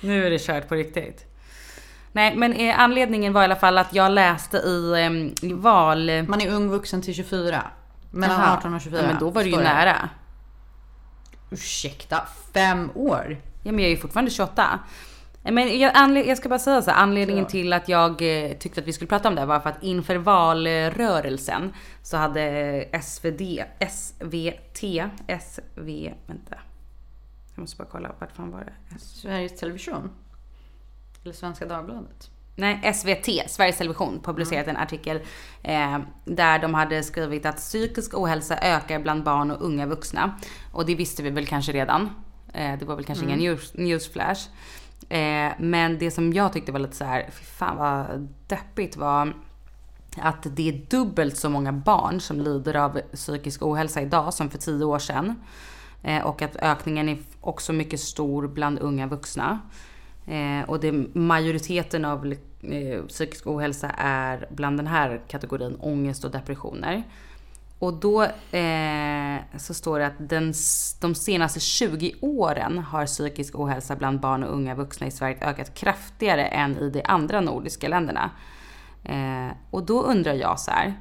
Nu 0.00 0.26
är 0.26 0.30
det 0.30 0.38
kört 0.38 0.68
på 0.68 0.74
riktigt. 0.74 1.24
Nej, 2.12 2.36
men 2.36 2.72
anledningen 2.76 3.32
var 3.32 3.40
i 3.40 3.44
alla 3.44 3.56
fall 3.56 3.78
att 3.78 3.94
jag 3.94 4.12
läste 4.12 4.56
i 4.56 4.92
eh, 5.42 5.56
val... 5.56 6.10
Man 6.28 6.40
är 6.40 6.50
ung 6.54 6.68
vuxen 6.68 7.02
till 7.02 7.14
24. 7.14 7.62
Mellan 8.10 8.40
Jaha. 8.40 8.56
18 8.56 8.74
och 8.74 8.80
24. 8.80 9.02
Ja, 9.02 9.08
men 9.08 9.18
då 9.18 9.30
var 9.30 9.42
det 9.42 9.50
ju 9.50 9.56
nära. 9.56 10.08
Ursäkta, 11.50 12.22
fem 12.54 12.90
år? 12.94 13.36
Ja, 13.62 13.72
men 13.72 13.78
jag 13.78 13.86
är 13.86 13.94
ju 13.94 13.96
fortfarande 14.00 14.30
28. 14.30 14.78
Men 15.52 15.78
jag, 15.78 16.26
jag 16.26 16.38
ska 16.38 16.48
bara 16.48 16.58
säga 16.58 16.82
så 16.82 16.90
här, 16.90 17.02
anledningen 17.02 17.44
Ja. 17.44 17.50
till 17.50 17.72
att 17.72 17.88
jag 17.88 18.10
eh, 18.22 18.52
tyckte 18.52 18.80
att 18.80 18.86
vi 18.86 18.92
skulle 18.92 19.08
prata 19.08 19.28
om 19.28 19.34
det 19.34 19.46
var 19.46 19.60
för 19.60 19.70
att 19.70 19.82
inför 19.82 20.16
valrörelsen 20.16 21.72
så 22.02 22.16
hade 22.16 22.88
SvD, 23.02 23.62
SVT, 23.90 24.82
SV, 25.40 26.12
vänta. 26.26 26.56
Jag 27.54 27.60
måste 27.60 27.76
bara 27.76 27.88
kolla, 27.90 28.10
vart 28.18 28.32
fan 28.32 28.50
var 28.50 28.60
det? 28.60 28.98
Sveriges 28.98 29.56
Television? 29.60 30.10
Eller 31.24 31.32
Svenska 31.34 31.66
Dagbladet? 31.66 32.30
Nej, 32.58 32.94
SVT, 32.94 33.50
Sveriges 33.50 33.78
Television, 33.78 34.20
publicerat 34.24 34.66
en 34.66 34.76
artikel 34.76 35.20
eh, 35.62 35.98
där 36.24 36.58
de 36.58 36.74
hade 36.74 37.02
skrivit 37.02 37.46
att 37.46 37.56
psykisk 37.56 38.14
ohälsa 38.18 38.58
ökar 38.58 38.98
bland 38.98 39.24
barn 39.24 39.50
och 39.50 39.62
unga 39.64 39.86
vuxna. 39.86 40.34
Och 40.72 40.86
det 40.86 40.94
visste 40.94 41.22
vi 41.22 41.30
väl 41.30 41.46
kanske 41.46 41.72
redan. 41.72 42.10
Eh, 42.52 42.78
det 42.78 42.84
var 42.84 42.96
väl 42.96 43.04
kanske 43.04 43.24
ingen 43.24 43.38
news, 43.38 43.74
newsflash. 43.74 44.48
Eh, 45.08 45.52
men 45.58 45.98
det 45.98 46.10
som 46.10 46.32
jag 46.32 46.52
tyckte 46.52 46.72
var 46.72 46.78
lite 46.78 46.96
så 46.96 47.04
här, 47.04 47.30
fy 47.32 47.44
fan 47.44 47.76
vad 47.76 48.28
deppigt 48.46 48.96
var 48.96 49.34
att 50.16 50.46
det 50.56 50.68
är 50.68 50.86
dubbelt 50.90 51.36
så 51.36 51.48
många 51.48 51.72
barn 51.72 52.20
som 52.20 52.40
lider 52.40 52.76
av 52.76 53.00
psykisk 53.12 53.62
ohälsa 53.62 54.02
idag 54.02 54.34
som 54.34 54.50
för 54.50 54.58
tio 54.58 54.84
år 54.84 54.98
sedan. 54.98 55.34
Eh, 56.02 56.26
och 56.26 56.42
att 56.42 56.56
ökningen 56.56 57.08
är 57.08 57.18
också 57.40 57.72
mycket 57.72 58.00
stor 58.00 58.48
bland 58.48 58.78
unga 58.78 59.06
vuxna. 59.06 59.60
Eh, 60.26 60.68
och 60.70 60.80
det, 60.80 60.92
majoriteten 61.14 62.04
av 62.04 62.34
eh, 62.62 63.02
psykisk 63.08 63.46
ohälsa 63.46 63.90
är 63.98 64.46
bland 64.50 64.78
den 64.78 64.86
här 64.86 65.20
kategorin 65.28 65.76
ångest 65.80 66.24
och 66.24 66.30
depressioner. 66.30 67.02
Och 67.78 67.94
då 67.94 68.22
eh, 68.58 69.38
så 69.56 69.74
står 69.74 69.98
det 69.98 70.06
att 70.06 70.28
den, 70.28 70.54
de 71.00 71.14
senaste 71.14 71.60
20 71.60 72.14
åren 72.20 72.78
har 72.78 73.06
psykisk 73.06 73.58
ohälsa 73.58 73.96
bland 73.96 74.20
barn 74.20 74.44
och 74.44 74.54
unga 74.54 74.74
vuxna 74.74 75.06
i 75.06 75.10
Sverige 75.10 75.38
ökat 75.40 75.74
kraftigare 75.74 76.46
än 76.46 76.76
i 76.76 76.90
de 76.90 77.02
andra 77.04 77.40
nordiska 77.40 77.88
länderna. 77.88 78.30
Eh, 79.04 79.56
och 79.70 79.82
då 79.82 80.02
undrar 80.02 80.34
jag 80.34 80.60
så 80.60 80.70
här. 80.70 80.94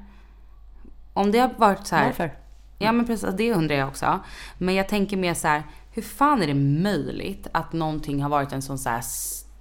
Om 1.13 1.31
det 1.31 1.39
har 1.39 1.49
varit 1.57 1.87
så 1.87 1.95
här. 1.95 2.05
Varför? 2.05 2.31
Ja 2.77 2.91
men 2.91 3.05
precis, 3.05 3.29
det 3.37 3.53
undrar 3.53 3.75
jag 3.75 3.87
också. 3.87 4.19
Men 4.57 4.75
jag 4.75 4.89
tänker 4.89 5.17
mer 5.17 5.33
så 5.33 5.47
här. 5.47 5.63
Hur 5.91 6.01
fan 6.01 6.41
är 6.41 6.47
det 6.47 6.53
möjligt 6.83 7.47
att 7.51 7.73
någonting 7.73 8.21
har 8.21 8.29
varit 8.29 8.51
en 8.51 8.61
sån 8.61 8.77
så 8.77 8.89
här, 8.89 9.03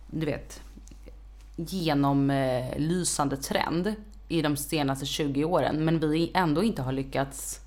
du 0.06 0.26
vet, 0.26 0.62
genomlysande 1.56 3.36
trend 3.36 3.94
i 4.34 4.42
de 4.42 4.56
senaste 4.56 5.06
20 5.06 5.44
åren, 5.44 5.84
men 5.84 6.10
vi 6.10 6.30
ändå 6.34 6.62
inte 6.62 6.82
har 6.82 6.92
lyckats 6.92 7.60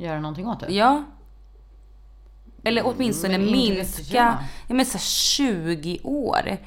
Göra 0.00 0.20
någonting 0.20 0.46
åt 0.46 0.60
det? 0.60 0.74
Ja. 0.74 1.04
Eller 2.64 2.82
åtminstone 2.86 3.38
Men 3.38 3.52
minska, 3.52 4.38
ja 4.68 4.74
men 4.74 4.86
så 4.86 4.92
här 4.92 5.04
20 5.04 6.00
år. 6.04 6.58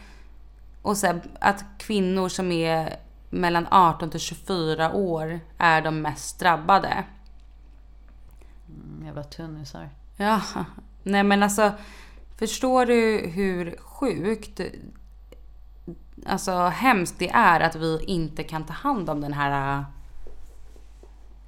Och 0.81 0.97
så 0.97 1.07
här, 1.07 1.21
att 1.39 1.65
kvinnor 1.77 2.29
som 2.29 2.51
är 2.51 2.95
mellan 3.29 3.67
18 3.71 4.09
till 4.09 4.19
24 4.19 4.93
år 4.93 5.39
är 5.57 5.81
de 5.81 6.01
mest 6.01 6.39
drabbade. 6.39 7.03
Mm, 8.69 9.05
Jävla 9.05 9.23
tunnisar. 9.23 9.89
Ja, 10.17 10.41
nej 11.03 11.23
men 11.23 11.43
alltså 11.43 11.71
förstår 12.37 12.85
du 12.85 13.17
hur 13.27 13.77
sjukt, 13.79 14.61
alltså 16.25 16.51
hemskt 16.67 17.19
det 17.19 17.29
är 17.29 17.59
att 17.59 17.75
vi 17.75 18.03
inte 18.07 18.43
kan 18.43 18.63
ta 18.63 18.73
hand 18.73 19.09
om 19.09 19.21
den 19.21 19.33
här 19.33 19.85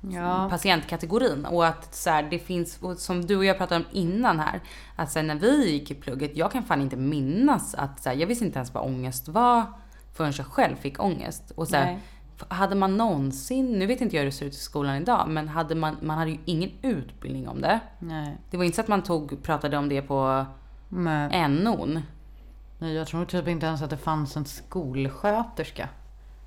Ja. 0.09 0.47
patientkategorin 0.49 1.45
och 1.45 1.65
att 1.65 1.95
så 1.95 2.09
här, 2.09 2.23
det 2.23 2.39
finns, 2.39 2.79
som 2.97 3.25
du 3.25 3.37
och 3.37 3.45
jag 3.45 3.57
pratade 3.57 3.79
om 3.85 3.91
innan 3.91 4.39
här, 4.39 4.61
att 4.95 5.11
sen 5.11 5.27
när 5.27 5.35
vi 5.35 5.71
gick 5.71 5.91
i 5.91 5.93
plugget, 5.93 6.37
jag 6.37 6.51
kan 6.51 6.63
fan 6.63 6.81
inte 6.81 6.95
minnas 6.97 7.75
att 7.75 8.03
så 8.03 8.09
här, 8.09 8.15
jag 8.15 8.27
visste 8.27 8.45
inte 8.45 8.57
ens 8.59 8.73
vad 8.73 8.83
ångest 8.83 9.27
var 9.27 9.63
förrän 10.13 10.33
jag 10.37 10.45
själv 10.47 10.75
fick 10.75 11.03
ångest. 11.03 11.51
Och 11.55 11.67
så 11.67 11.75
här, 11.75 11.85
Nej. 11.85 11.99
hade 12.47 12.75
man 12.75 12.97
någonsin, 12.97 13.79
nu 13.79 13.85
vet 13.85 14.01
inte 14.01 14.15
jag 14.15 14.21
hur 14.23 14.25
det 14.25 14.35
ser 14.35 14.45
ut 14.45 14.53
i 14.53 14.57
skolan 14.57 14.95
idag, 14.95 15.29
men 15.29 15.47
hade 15.47 15.75
man, 15.75 15.97
man 16.01 16.17
hade 16.17 16.31
ju 16.31 16.37
ingen 16.45 16.71
utbildning 16.81 17.47
om 17.47 17.61
det. 17.61 17.79
Nej. 17.99 18.37
Det 18.49 18.57
var 18.57 18.63
inte 18.63 18.75
så 18.75 18.81
att 18.81 18.87
man 18.87 19.03
tog, 19.03 19.43
pratade 19.43 19.77
om 19.77 19.89
det 19.89 20.01
på 20.01 20.45
Men, 20.89 21.31
NO'n. 21.31 22.01
Nej, 22.83 22.93
jag 22.93 23.07
tror 23.07 23.25
typ 23.25 23.47
inte 23.47 23.65
ens 23.65 23.81
att 23.81 23.89
det 23.89 23.97
fanns 23.97 24.37
en 24.37 24.45
skolsköterska. 24.45 25.89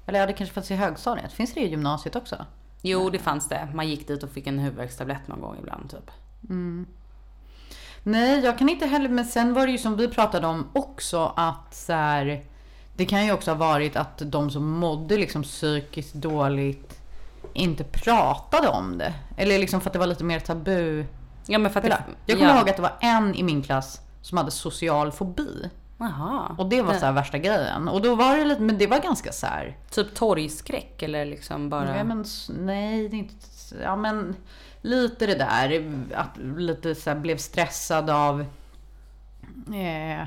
Eller 0.07 0.19
ja, 0.19 0.27
det 0.27 0.33
kanske 0.33 0.55
fanns 0.55 0.71
i 0.71 0.75
högstadiet. 0.75 1.33
Finns 1.33 1.55
det 1.55 1.61
i 1.61 1.69
gymnasiet 1.69 2.17
också? 2.17 2.47
Jo, 2.83 3.11
det 3.11 3.19
fanns 3.19 3.49
det. 3.49 3.69
Man 3.75 3.89
gick 3.89 4.09
dit 4.09 4.23
och 4.23 4.31
fick 4.31 4.47
en 4.47 4.59
huvudvärkstablett 4.59 5.29
någon 5.29 5.41
gång 5.41 5.57
ibland 5.61 5.91
typ. 5.91 6.11
Nej, 8.03 8.45
jag 8.45 8.59
kan 8.59 8.69
inte 8.69 8.87
heller. 8.87 9.09
Men 9.09 9.25
sen 9.25 9.55
var 9.55 9.67
det 9.67 9.73
ju 9.73 9.79
som 9.79 9.97
vi 9.97 10.09
pratade 10.09 10.47
om 10.47 10.67
också 10.73 11.33
att 11.37 11.75
så 11.75 11.93
här, 11.93 12.45
det 12.97 13.07
kan 13.07 13.27
ju 13.27 13.33
också 13.33 13.51
ha 13.51 13.59
varit 13.59 13.97
att 13.97 14.23
de 14.25 14.51
som 14.51 14.71
mådde 14.71 15.17
liksom 15.17 15.43
psykiskt 15.43 16.15
dåligt 16.15 17.01
inte 17.53 17.85
pratade 17.85 18.69
om 18.69 18.99
det. 18.99 19.15
Eller 19.37 19.59
liksom 19.59 19.81
för 19.81 19.89
att 19.89 19.93
det 19.93 19.99
var 19.99 20.07
lite 20.07 20.25
mer 20.25 20.41
tabu. 20.41 21.05
Ja, 21.47 21.59
men 21.59 21.73
för 21.73 21.81
att 21.81 21.87
det, 21.87 22.05
jag 22.27 22.39
kommer 22.39 22.51
ja. 22.51 22.59
ihåg 22.59 22.71
att 22.71 22.77
det 22.77 22.83
var 22.83 22.97
en 23.01 23.35
i 23.35 23.43
min 23.43 23.63
klass 23.63 24.01
som 24.23 24.39
hade 24.39 24.51
social 24.51 25.13
fobi. 25.13 25.71
Jaha. 25.99 26.55
Och 26.59 26.69
det 26.69 26.83
var 26.83 26.95
så 26.95 27.07
här 27.07 27.13
värsta 27.13 27.39
grejen. 27.39 27.89
Och 27.89 28.03
då 28.03 28.15
var 28.15 28.37
det 28.37 28.45
lite, 28.45 28.63
men 28.63 28.79
det 28.79 28.87
var 28.87 28.99
ganska 28.99 29.33
så 29.33 29.47
här. 29.47 29.77
Typ 29.91 30.15
torgskräck 30.15 31.03
eller 31.03 31.25
liksom 31.25 31.69
bara... 31.69 31.97
Ja, 31.97 32.05
men, 32.05 32.25
nej, 32.49 33.09
det 33.09 33.17
är 33.17 33.19
inte... 33.19 33.35
Ja, 33.83 33.97
men 33.97 34.37
lite 34.81 35.27
det 35.27 35.35
där. 35.35 35.85
Att 36.15 36.37
lite 36.57 36.95
så 36.95 37.15
blev 37.15 37.37
stressad 37.37 38.11
av... 38.11 38.45
Eh, 39.75 40.21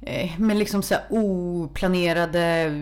eh, 0.00 0.30
men 0.38 0.58
liksom 0.58 0.82
så 0.82 0.94
oplanerade 1.10 2.72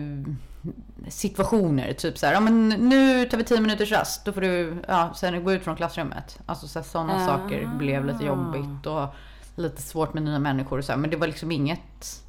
situationer. 1.07 1.93
Typ 1.93 2.17
så 2.17 2.25
här, 2.25 2.33
ja 2.33 2.39
men 2.39 2.69
nu 2.69 3.25
tar 3.25 3.37
vi 3.37 3.43
10 3.43 3.61
minuters 3.61 3.91
rast. 3.91 4.25
Då 4.25 4.33
får 4.33 4.41
du 4.41 4.77
ja, 4.87 5.13
sen 5.15 5.43
gå 5.43 5.53
ut 5.53 5.63
från 5.63 5.75
klassrummet. 5.75 6.39
Alltså 6.45 6.83
sådana 6.83 7.27
saker 7.27 7.69
blev 7.77 8.05
lite 8.05 8.25
jobbigt. 8.25 8.85
Och 8.85 9.15
lite 9.55 9.81
svårt 9.81 10.13
med 10.13 10.23
nya 10.23 10.39
människor 10.39 10.77
och 10.77 10.85
så 10.85 10.91
här. 10.91 10.99
Men 10.99 11.09
det 11.09 11.17
var 11.17 11.27
liksom 11.27 11.51
inget... 11.51 12.23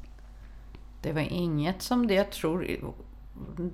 Det 1.01 1.11
var 1.11 1.21
inget 1.21 1.81
som 1.81 2.07
det 2.07 2.13
jag 2.13 2.31
tror... 2.31 2.67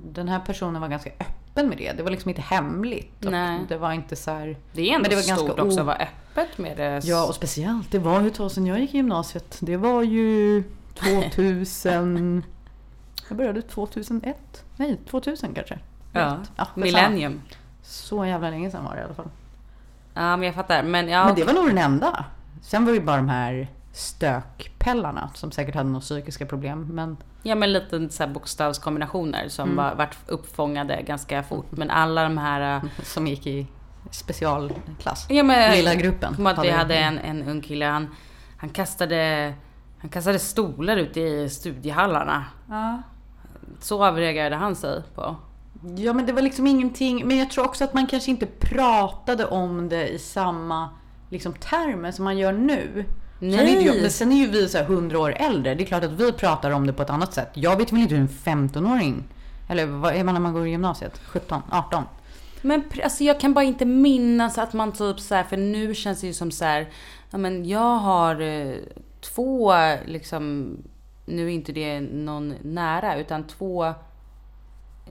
Den 0.04 0.28
här 0.28 0.40
personen 0.40 0.82
var 0.82 0.88
ganska 0.88 1.10
öppen 1.10 1.70
med 1.70 1.78
det. 1.78 1.92
Det 1.98 2.04
var 2.04 2.12
liksom 2.12 2.30
inte 2.30 2.42
hemligt. 2.42 3.16
Nej. 3.20 3.66
Det 3.70 3.78
var 3.78 3.92
inte 3.92 4.16
så 4.16 4.32
här... 4.32 4.58
Det 4.74 4.82
är 4.82 4.96
ändå 4.96 5.02
Men 5.02 5.10
det 5.10 5.16
var 5.16 5.24
stort 5.24 5.38
ganska 5.38 5.64
också 5.64 5.80
att 5.80 5.86
vara 5.86 5.98
öppet 5.98 6.58
med 6.58 6.78
det. 6.78 7.02
Ja, 7.04 7.28
och 7.28 7.36
speciellt. 7.36 7.92
Det 7.92 8.00
var 8.00 8.22
ju 8.22 8.28
ett 8.28 8.36
tag 8.36 8.52
sedan 8.52 8.66
jag 8.66 8.80
gick 8.80 8.94
i 8.94 8.98
gymnasiet. 8.98 9.58
Det 9.62 9.78
var 9.78 10.04
ju 10.04 10.64
2000... 11.34 12.44
jag 13.30 13.38
började 13.38 13.62
2001? 13.62 14.64
Nej, 14.78 14.98
2000 15.10 15.54
kanske. 15.54 15.80
ja. 16.14 16.38
Ja. 16.56 16.68
Millennium. 16.76 17.42
Så 17.84 18.26
jävla 18.26 18.50
länge 18.50 18.72
sedan 18.72 18.84
var 18.86 18.96
det 18.96 19.02
i 19.02 19.04
alla 19.04 19.14
fall. 19.14 19.30
Ja, 20.14 20.38
men 20.38 20.44
jag 20.44 20.56
fattar. 20.56 20.84
Men 20.84 21.08
ja, 21.08 21.26
Men 21.26 21.36
det 21.36 21.44
var 21.44 21.54
nog 21.54 21.68
den 21.68 21.78
enda. 21.78 22.26
Sen 22.62 22.86
var 22.86 22.92
det 22.92 22.98
ju 22.98 23.04
bara 23.06 23.18
de 23.18 23.30
här 23.30 23.68
stökpellarna 23.92 25.30
som 25.34 25.52
säkert 25.52 25.76
hade 25.76 25.90
några 25.90 26.02
psykiska 26.02 26.46
problem. 26.46 26.88
Men 26.92 27.18
ja, 27.44 27.56
men 27.56 27.74
lite 27.74 28.10
så 28.10 28.28
bokstavskombinationer 28.28 29.48
som 29.50 29.66
Mm. 29.70 29.76
var, 29.78 29.96
vart 29.96 30.18
uppfångade 30.28 31.02
ganska 31.02 31.44
fort. 31.44 31.72
Men 31.72 31.90
alla 31.90 32.24
de 32.24 32.38
här... 32.38 32.76
äh, 32.76 32.84
som 33.04 33.28
gick 33.28 33.48
i 33.48 33.68
specialklass. 34.12 35.26
Ja, 35.30 35.44
men, 35.44 35.72
Lilla 35.72 35.96
gruppen. 35.96 36.36
Kommer 36.36 36.52
att 36.54 36.64
vi 36.66 36.70
hade- 36.70 36.96
en, 36.98 37.18
en 37.20 37.44
ung 37.50 37.62
kille, 37.62 37.86
han, 37.86 38.08
han 38.58 38.70
kastade... 38.70 39.54
Han 40.02 40.10
kastade 40.10 40.40
stolar 40.40 40.98
ut 40.98 41.18
i 41.18 41.50
studiehallarna. 41.50 42.46
Ja. 42.70 43.02
Så 43.80 44.04
avreagerade 44.06 44.56
han 44.56 44.76
sig 44.76 45.04
på. 45.16 45.36
Ja 45.98 46.14
men 46.14 46.26
det 46.26 46.34
var 46.34 46.42
liksom 46.42 46.68
ingenting. 46.68 47.28
Men 47.28 47.38
jag 47.38 47.52
tror 47.52 47.66
också 47.66 47.84
att 47.84 47.94
man 47.94 48.08
kanske 48.08 48.32
inte 48.32 48.46
pratade 48.46 49.46
om 49.46 49.90
det 49.90 50.08
i 50.08 50.20
samma 50.20 50.90
liksom, 51.30 51.54
termer 51.54 52.12
som 52.12 52.24
man 52.24 52.38
gör 52.38 52.52
nu. 52.52 53.06
Sen 53.40 53.54
är, 53.54 53.82
ju, 53.82 54.02
Nej. 54.02 54.10
sen 54.10 54.32
är 54.32 54.36
ju 54.36 54.48
vi 54.48 54.70
så 54.70 54.78
här 54.78 54.86
100 54.86 55.20
år 55.20 55.32
äldre. 55.32 55.76
Det 55.76 55.84
är 55.84 55.86
klart 55.86 56.04
att 56.04 56.12
vi 56.12 56.32
pratar 56.32 56.72
om 56.72 56.88
det 56.88 56.94
på 56.94 57.02
ett 57.02 57.10
annat 57.10 57.34
sätt. 57.34 57.50
Jag 57.54 57.78
vet 57.78 57.92
väl 57.92 58.00
inte 58.00 58.16
hur 58.16 58.22
en 58.22 58.68
15-åring, 58.70 59.24
eller 59.70 59.86
vad 59.86 60.16
är 60.16 60.24
man 60.24 60.34
när 60.34 60.42
man 60.42 60.54
går 60.54 60.68
i 60.68 60.70
gymnasiet? 60.70 61.22
17, 61.26 61.62
18? 61.70 62.04
Men 62.62 62.84
alltså 63.04 63.24
jag 63.24 63.40
kan 63.40 63.54
bara 63.54 63.64
inte 63.66 63.86
minnas 63.86 64.58
att 64.58 64.74
man 64.74 64.92
typ 64.92 65.20
så 65.20 65.36
här, 65.36 65.44
för 65.44 65.58
nu 65.58 65.96
känns 65.96 66.22
det 66.22 66.28
ju 66.28 66.34
som 66.34 66.52
så 66.52 66.66
här, 66.66 66.90
ja 67.32 67.38
men 67.38 67.66
jag 67.66 67.96
har 67.98 68.42
eh, 68.42 68.76
två 69.22 69.74
liksom, 70.06 70.78
nu 71.26 71.46
är 71.46 71.50
inte 71.50 71.72
det 71.72 72.00
någon 72.00 72.54
nära, 72.62 73.18
utan 73.18 73.44
två 73.44 73.86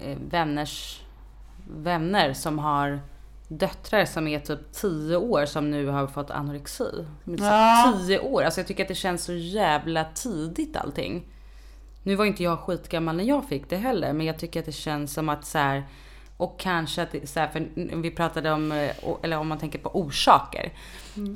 eh, 0.01 0.19
vänners 0.31 1.01
vänner 1.71 2.33
som 2.33 2.59
har 2.59 3.01
döttrar 3.49 4.05
som 4.05 4.29
är 4.29 4.41
typ 4.41 4.73
10 4.73 5.17
år 5.17 5.47
som 5.47 5.71
nu 5.71 5.87
har 5.87 6.07
fått 6.07 6.31
anorexi. 6.31 7.07
De 7.25 7.35
är 7.35 7.39
så 7.39 7.45
Ja. 7.45 7.99
10 8.07 8.19
år, 8.21 8.43
alltså 8.43 8.61
jag 8.61 8.67
tycker 8.69 8.83
att 8.83 8.89
det 8.89 8.95
känns 8.95 9.25
så 9.25 9.33
jävla 9.33 10.05
tidigt 10.05 10.77
allting. 10.77 11.25
Nu 12.03 12.15
var 12.15 12.25
inte 12.25 12.43
jag 12.43 12.59
skitgammal 12.59 13.17
när 13.17 13.25
jag 13.25 13.45
fick 13.49 13.71
det 13.71 13.77
heller, 13.77 14.13
men 14.13 14.27
jag 14.27 14.39
tycker 14.39 14.61
att 14.61 14.67
det 14.67 14.73
känns 14.73 15.13
som 15.15 15.29
att 15.29 15.45
så 15.47 15.59
här, 15.59 15.85
och 16.37 16.59
kanske 16.61 17.03
att 17.03 17.15
så 17.29 17.41
här, 17.41 17.49
för 17.49 17.69
vi 17.97 18.11
pratade 18.11 18.53
om, 18.53 18.73
eh, 18.73 18.91
eller 19.23 19.39
om 19.39 19.49
man 19.49 19.59
tänker 19.59 19.79
på 19.79 19.91
orsaker, 20.01 20.73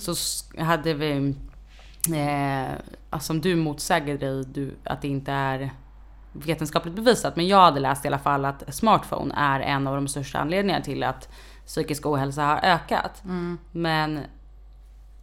så 0.01 0.13
s- 0.13 0.51
hade 0.59 0.95
vi, 0.95 1.35
eh, 2.15 2.73
alltså 3.11 3.27
som 3.27 3.41
du 3.41 3.57
motsäger 3.57 4.19
dig, 4.19 4.45
du, 4.45 4.75
att 4.85 5.03
det 5.03 5.09
inte 5.09 5.33
är 5.33 5.71
vetenskapligt 6.33 6.95
bevisat, 6.95 7.37
men 7.37 7.47
jag 7.49 7.61
hade 7.61 7.81
läst 7.81 8.05
i 8.05 8.09
alla 8.09 8.19
fall 8.19 8.45
att 8.45 8.75
smartphone 8.75 9.35
är 9.37 9.61
en 9.61 9.87
av 9.87 9.95
de 9.95 10.09
största 10.09 10.39
anledningarna 10.39 10.85
till 10.85 11.03
att 11.03 11.29
psykisk 11.67 12.07
ohälsa 12.07 12.43
har 12.43 12.61
ökat. 12.63 13.23
Men 13.73 14.21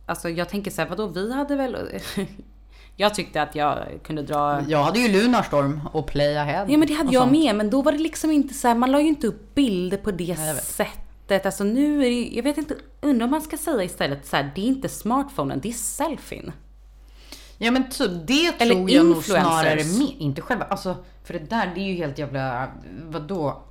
alltså 0.05 0.29
jag 0.29 0.49
tänker 0.49 0.71
så 0.71 0.81
här, 0.81 0.89
vadå, 0.89 1.07
vi 1.07 1.33
hade 1.33 1.55
väl... 1.55 1.77
jag 2.95 3.13
tyckte 3.15 3.41
att 3.41 3.55
jag 3.55 3.99
kunde 4.03 4.21
dra... 4.23 4.61
Jag 4.67 4.83
hade 4.83 4.99
ju 4.99 5.21
Lunarstorm 5.21 5.81
och 5.93 6.07
Play 6.07 6.37
Ahead. 6.37 6.65
Ja 6.69 6.77
men 6.77 6.87
det 6.87 6.93
hade 6.93 7.13
jag 7.13 7.21
sånt. 7.23 7.31
med, 7.31 7.55
men 7.55 7.69
då 7.69 7.81
var 7.81 7.91
det 7.91 7.97
liksom 7.97 8.31
inte 8.31 8.53
så 8.53 8.67
här, 8.67 8.75
man 8.75 8.91
la 8.91 9.01
ju 9.01 9.07
inte 9.07 9.27
upp 9.27 9.55
bilder 9.55 9.97
på 9.97 10.11
det 10.11 10.25
vet. 10.37 10.63
sättet. 10.63 11.45
Alltså 11.45 11.63
nu 11.63 11.95
är 11.97 12.09
det 12.09 12.15
ju- 12.15 12.35
jag 12.35 12.43
vet 12.43 12.57
inte, 12.57 12.75
undrar 13.01 13.25
om 13.25 13.31
man 13.31 13.41
ska 13.41 13.57
säga 13.57 13.83
istället 13.83 14.25
så 14.27 14.35
här, 14.35 14.51
det 14.55 14.61
är 14.61 14.65
inte 14.65 14.89
smartphonen, 14.89 15.59
det 15.59 15.69
är 15.69 15.73
selfien. 15.73 16.51
Ja 17.57 17.71
men 17.71 17.89
typ 17.89 18.11
det 18.27 18.61
Eller 18.61 18.75
tror 18.75 18.91
jag 18.91 19.05
nog 19.05 19.23
snarare 19.23 19.75
mer. 19.75 20.15
Inte 20.17 20.41
själva, 20.41 20.65
alltså 20.65 20.95
för 21.23 21.33
det 21.33 21.39
där 21.49 21.71
det 21.75 21.81
är 21.81 21.85
ju 21.85 21.93
helt 21.95 22.17
jävla, 22.17 22.67
vadå? 23.03 23.63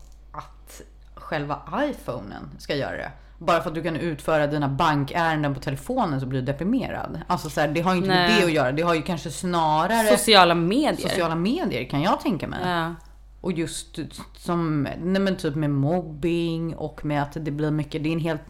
Själva 1.29 1.63
iPhonen 1.91 2.51
ska 2.59 2.75
göra 2.75 2.97
det. 2.97 3.11
Bara 3.39 3.61
för 3.63 3.69
att 3.69 3.75
du 3.75 3.83
kan 3.83 3.97
utföra 3.97 4.47
dina 4.47 4.69
bankärenden 4.69 5.55
på 5.55 5.61
telefonen 5.61 6.21
så 6.21 6.27
blir 6.27 6.41
du 6.41 6.47
deprimerad. 6.47 7.21
Alltså 7.27 7.51
så 7.51 7.61
här, 7.61 7.69
det 7.69 7.81
har 7.81 7.93
ju 7.93 7.97
inte 7.97 8.09
med 8.09 8.31
Nej. 8.31 8.41
det 8.41 8.47
att 8.47 8.53
göra. 8.53 8.73
Det 8.73 8.83
har 8.83 8.95
ju 8.95 9.03
kanske 9.03 9.31
snarare 9.31 10.07
Sociala 10.07 10.55
medier. 10.55 11.09
sociala 11.09 11.35
medier 11.35 11.85
kan 11.85 12.03
jag 12.03 12.21
tänka 12.21 12.49
mig. 12.49 12.59
Ja. 12.65 12.95
Och 13.41 13.53
just 13.53 13.99
som, 14.37 14.83
nej 15.03 15.23
men 15.23 15.37
typ 15.37 15.55
med 15.55 15.71
mobbing 15.71 16.75
och 16.75 17.05
med 17.05 17.23
att 17.23 17.33
det 17.33 17.51
blir 17.51 17.71
mycket, 17.71 18.03
det 18.03 18.09
är 18.09 18.13
en 18.13 18.21
helt, 18.21 18.43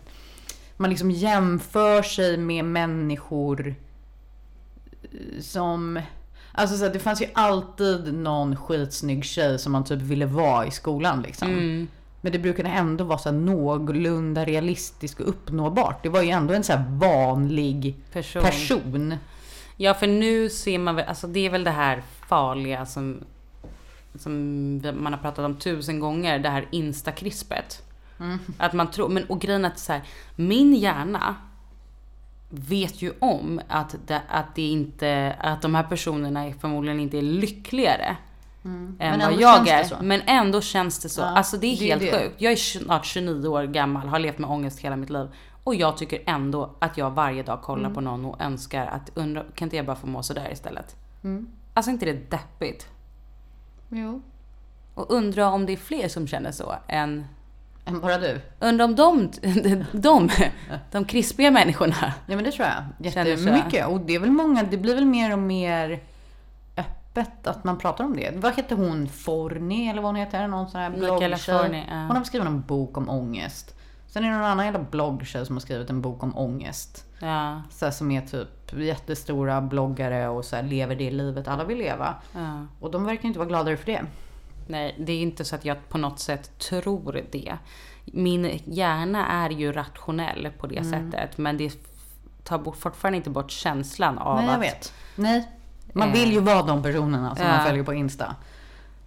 man 0.76 0.90
liksom 0.90 1.10
jämför 1.10 2.02
sig 2.02 2.36
med 2.36 2.64
människor 2.64 3.74
som, 5.40 6.00
alltså 6.52 6.76
så 6.76 6.84
att 6.84 6.92
det 6.92 6.98
fanns 6.98 7.22
ju 7.22 7.26
alltid 7.34 8.14
någon 8.14 8.56
skitsnygg 8.56 9.24
tjej 9.24 9.58
som 9.58 9.72
man 9.72 9.84
typ 9.84 10.00
ville 10.00 10.26
vara 10.26 10.66
i 10.66 10.70
skolan 10.70 11.22
liksom. 11.22 11.48
Mm. 11.48 11.88
Men 12.20 12.32
det 12.32 12.38
brukade 12.38 12.68
ändå 12.68 13.04
vara 13.04 13.18
så 13.18 13.32
någorlunda 13.32 14.44
realistiskt 14.44 15.20
och 15.20 15.28
uppnåbart. 15.28 16.02
Det 16.02 16.08
var 16.08 16.22
ju 16.22 16.30
ändå 16.30 16.54
en 16.54 16.64
så 16.64 16.72
här 16.72 16.84
vanlig 16.88 17.96
Person. 18.12 18.42
person. 18.42 19.14
Ja, 19.76 19.94
för 19.94 20.06
nu 20.06 20.48
ser 20.48 20.78
man 20.78 20.94
väl, 20.96 21.08
alltså 21.08 21.26
det 21.26 21.46
är 21.46 21.50
väl 21.50 21.64
det 21.64 21.70
här 21.70 22.02
farliga 22.28 22.86
som, 22.86 23.20
som 24.14 24.32
man 24.94 25.12
har 25.12 25.20
pratat 25.20 25.44
om 25.44 25.56
tusen 25.56 26.00
gånger, 26.00 26.38
det 26.38 26.48
här 26.48 26.68
instakrispet. 26.70 27.82
Att 28.58 28.72
man 28.72 28.90
tror, 28.90 29.08
men 29.08 29.24
och 29.24 29.40
grejen 29.40 29.64
är 29.64 29.68
att 29.68 29.78
så 29.78 29.92
här, 29.92 30.02
min 30.36 30.74
hjärna 30.74 31.36
vet 32.50 33.02
ju 33.02 33.12
om 33.18 33.60
att 33.68 33.96
det, 34.06 34.22
att 34.28 34.54
det 34.54 34.62
inte, 34.62 35.36
att 35.38 35.62
de 35.62 35.74
här 35.74 35.82
personerna 35.82 36.46
är 36.46 36.52
förmodligen 36.52 37.00
inte 37.00 37.18
är 37.18 37.22
lyckligare. 37.22 38.16
Än 38.64 38.96
Men 38.98 39.18
vad 39.20 39.28
ändå 39.28 39.40
jag 39.40 39.56
känns 39.56 39.68
det 39.68 39.74
är. 39.74 39.84
så. 39.84 39.96
Men 40.02 40.20
ändå 40.26 40.60
känns 40.60 40.98
det 40.98 41.08
så. 41.08 41.20
Ja, 41.20 41.24
alltså 41.26 41.56
det 41.56 41.66
är 41.66 41.76
det 41.78 41.84
är 41.90 41.98
helt 41.98 42.12
det. 42.12 42.18
sjukt. 42.24 42.34
Jag 42.38 42.52
är 42.52 42.56
snart 42.56 43.06
29 43.06 43.48
år 43.48 43.64
gammal, 43.64 44.08
har 44.08 44.18
levt 44.18 44.38
med 44.38 44.50
ångest 44.50 44.80
hela 44.80 44.96
mitt 44.96 45.10
liv. 45.10 45.28
Och 45.64 45.74
jag 45.74 45.96
tycker 45.96 46.22
ändå 46.26 46.70
att 46.78 46.98
jag 46.98 47.10
varje 47.10 47.42
dag 47.42 47.62
kollar 47.62 47.80
Mm. 47.84 47.94
på 47.94 48.00
någon 48.00 48.24
och 48.24 48.40
önskar 48.40 48.86
att 48.86 49.10
undra, 49.14 49.44
kan 49.54 49.66
inte 49.66 49.76
jag 49.76 49.86
bara 49.86 49.96
få 49.96 50.06
må 50.06 50.22
sådär 50.22 50.48
istället? 50.52 50.96
Mm. 51.24 51.48
Alltså 51.74 51.90
inte 51.90 52.06
det 52.06 52.30
deppigt? 52.30 52.86
Jo. 53.88 54.22
Och 54.94 55.10
undra 55.12 55.50
om 55.50 55.66
det 55.66 55.72
är 55.72 55.76
fler 55.76 56.08
som 56.08 56.26
känner 56.26 56.52
så 56.52 56.74
än... 56.88 57.24
Än 57.84 58.00
bara 58.00 58.18
du. 58.18 58.40
Undra 58.60 58.84
om 58.84 58.94
de, 58.96 59.30
de, 59.92 60.30
de 60.90 61.04
krispiga 61.04 61.50
människorna. 61.50 61.96
Ja 62.26 62.36
men 62.36 62.44
det 62.44 62.50
tror 62.52 62.68
jag. 62.68 63.06
Jättemycket. 63.12 63.86
Och 63.86 64.00
det 64.00 64.14
är 64.14 64.18
väl 64.18 64.30
många, 64.30 64.62
det 64.62 64.76
blir 64.76 64.94
väl 64.94 65.04
mer 65.06 65.32
och 65.32 65.38
mer 65.38 66.00
öppet 67.18 67.46
att 67.46 67.64
man 67.64 67.78
pratar 67.78 68.04
om 68.04 68.16
det. 68.16 68.30
Vad 68.36 68.56
heter 68.56 68.76
hon? 68.76 69.08
Forni 69.08 69.88
eller 69.88 70.02
vad 70.02 70.08
hon 70.08 70.16
heter? 70.16 70.48
Någon 70.48 70.68
sån 70.68 70.80
här 70.80 70.90
bloggtjej. 70.90 71.86
Ja. 71.88 71.94
Hon 71.96 72.16
har 72.16 72.24
skrivit 72.24 72.46
en 72.48 72.60
bok 72.62 72.96
om 72.98 73.08
ångest. 73.08 73.74
Sen 74.06 74.24
är 74.24 74.28
det 74.30 74.36
någon 74.36 74.44
annan 74.46 74.64
jävla 74.64 74.80
bloggtjej 74.90 75.46
som 75.46 75.56
har 75.56 75.60
skrivit 75.60 75.90
en 75.90 76.00
bok 76.02 76.22
om 76.22 76.36
ångest. 76.38 77.04
Ja, 77.20 77.62
Så 77.70 77.84
här, 77.84 77.92
som 77.92 78.10
är 78.10 78.20
typ 78.20 78.72
jättestora 78.78 79.60
bloggare 79.60 80.28
och 80.28 80.44
så 80.44 80.56
här, 80.56 80.62
lever 80.62 80.96
det 80.96 81.10
livet 81.10 81.48
alla 81.48 81.64
vill 81.64 81.78
leva. 81.78 82.14
ja. 82.34 82.66
Och 82.80 82.90
de 82.90 83.04
verkar 83.04 83.24
inte 83.28 83.38
vara 83.38 83.48
gladare 83.48 83.76
för 83.76 83.86
det. 83.86 84.02
Nej, 84.66 84.94
det 84.98 85.12
är 85.12 85.22
inte 85.22 85.44
så 85.44 85.54
att 85.54 85.64
jag 85.64 85.88
på 85.88 85.98
något 85.98 86.18
sätt 86.18 86.58
tror 86.58 87.22
det. 87.32 87.56
Min 88.04 88.60
hjärna 88.64 89.26
är 89.26 89.50
ju 89.50 89.72
rationell 89.72 90.48
på 90.58 90.66
det 90.66 90.76
Mm. 90.78 90.90
sättet. 91.10 91.38
Men 91.38 91.56
det 91.56 91.72
tar 92.44 92.58
bort, 92.58 92.76
fortfarande 92.76 93.16
inte 93.16 93.30
bort 93.30 93.50
känslan 93.50 94.18
av 94.18 94.36
Nej, 94.36 94.44
jag 94.46 94.54
att... 94.54 94.62
vet. 94.62 94.92
Nej. 95.16 95.48
Man 95.98 96.12
vill 96.12 96.32
ju 96.32 96.40
vara 96.40 96.62
de 96.62 96.82
personerna 96.82 97.36
som 97.36 97.46
Ja. 97.46 97.52
man 97.56 97.66
följer 97.66 97.84
på 97.84 97.94
Insta. 97.94 98.34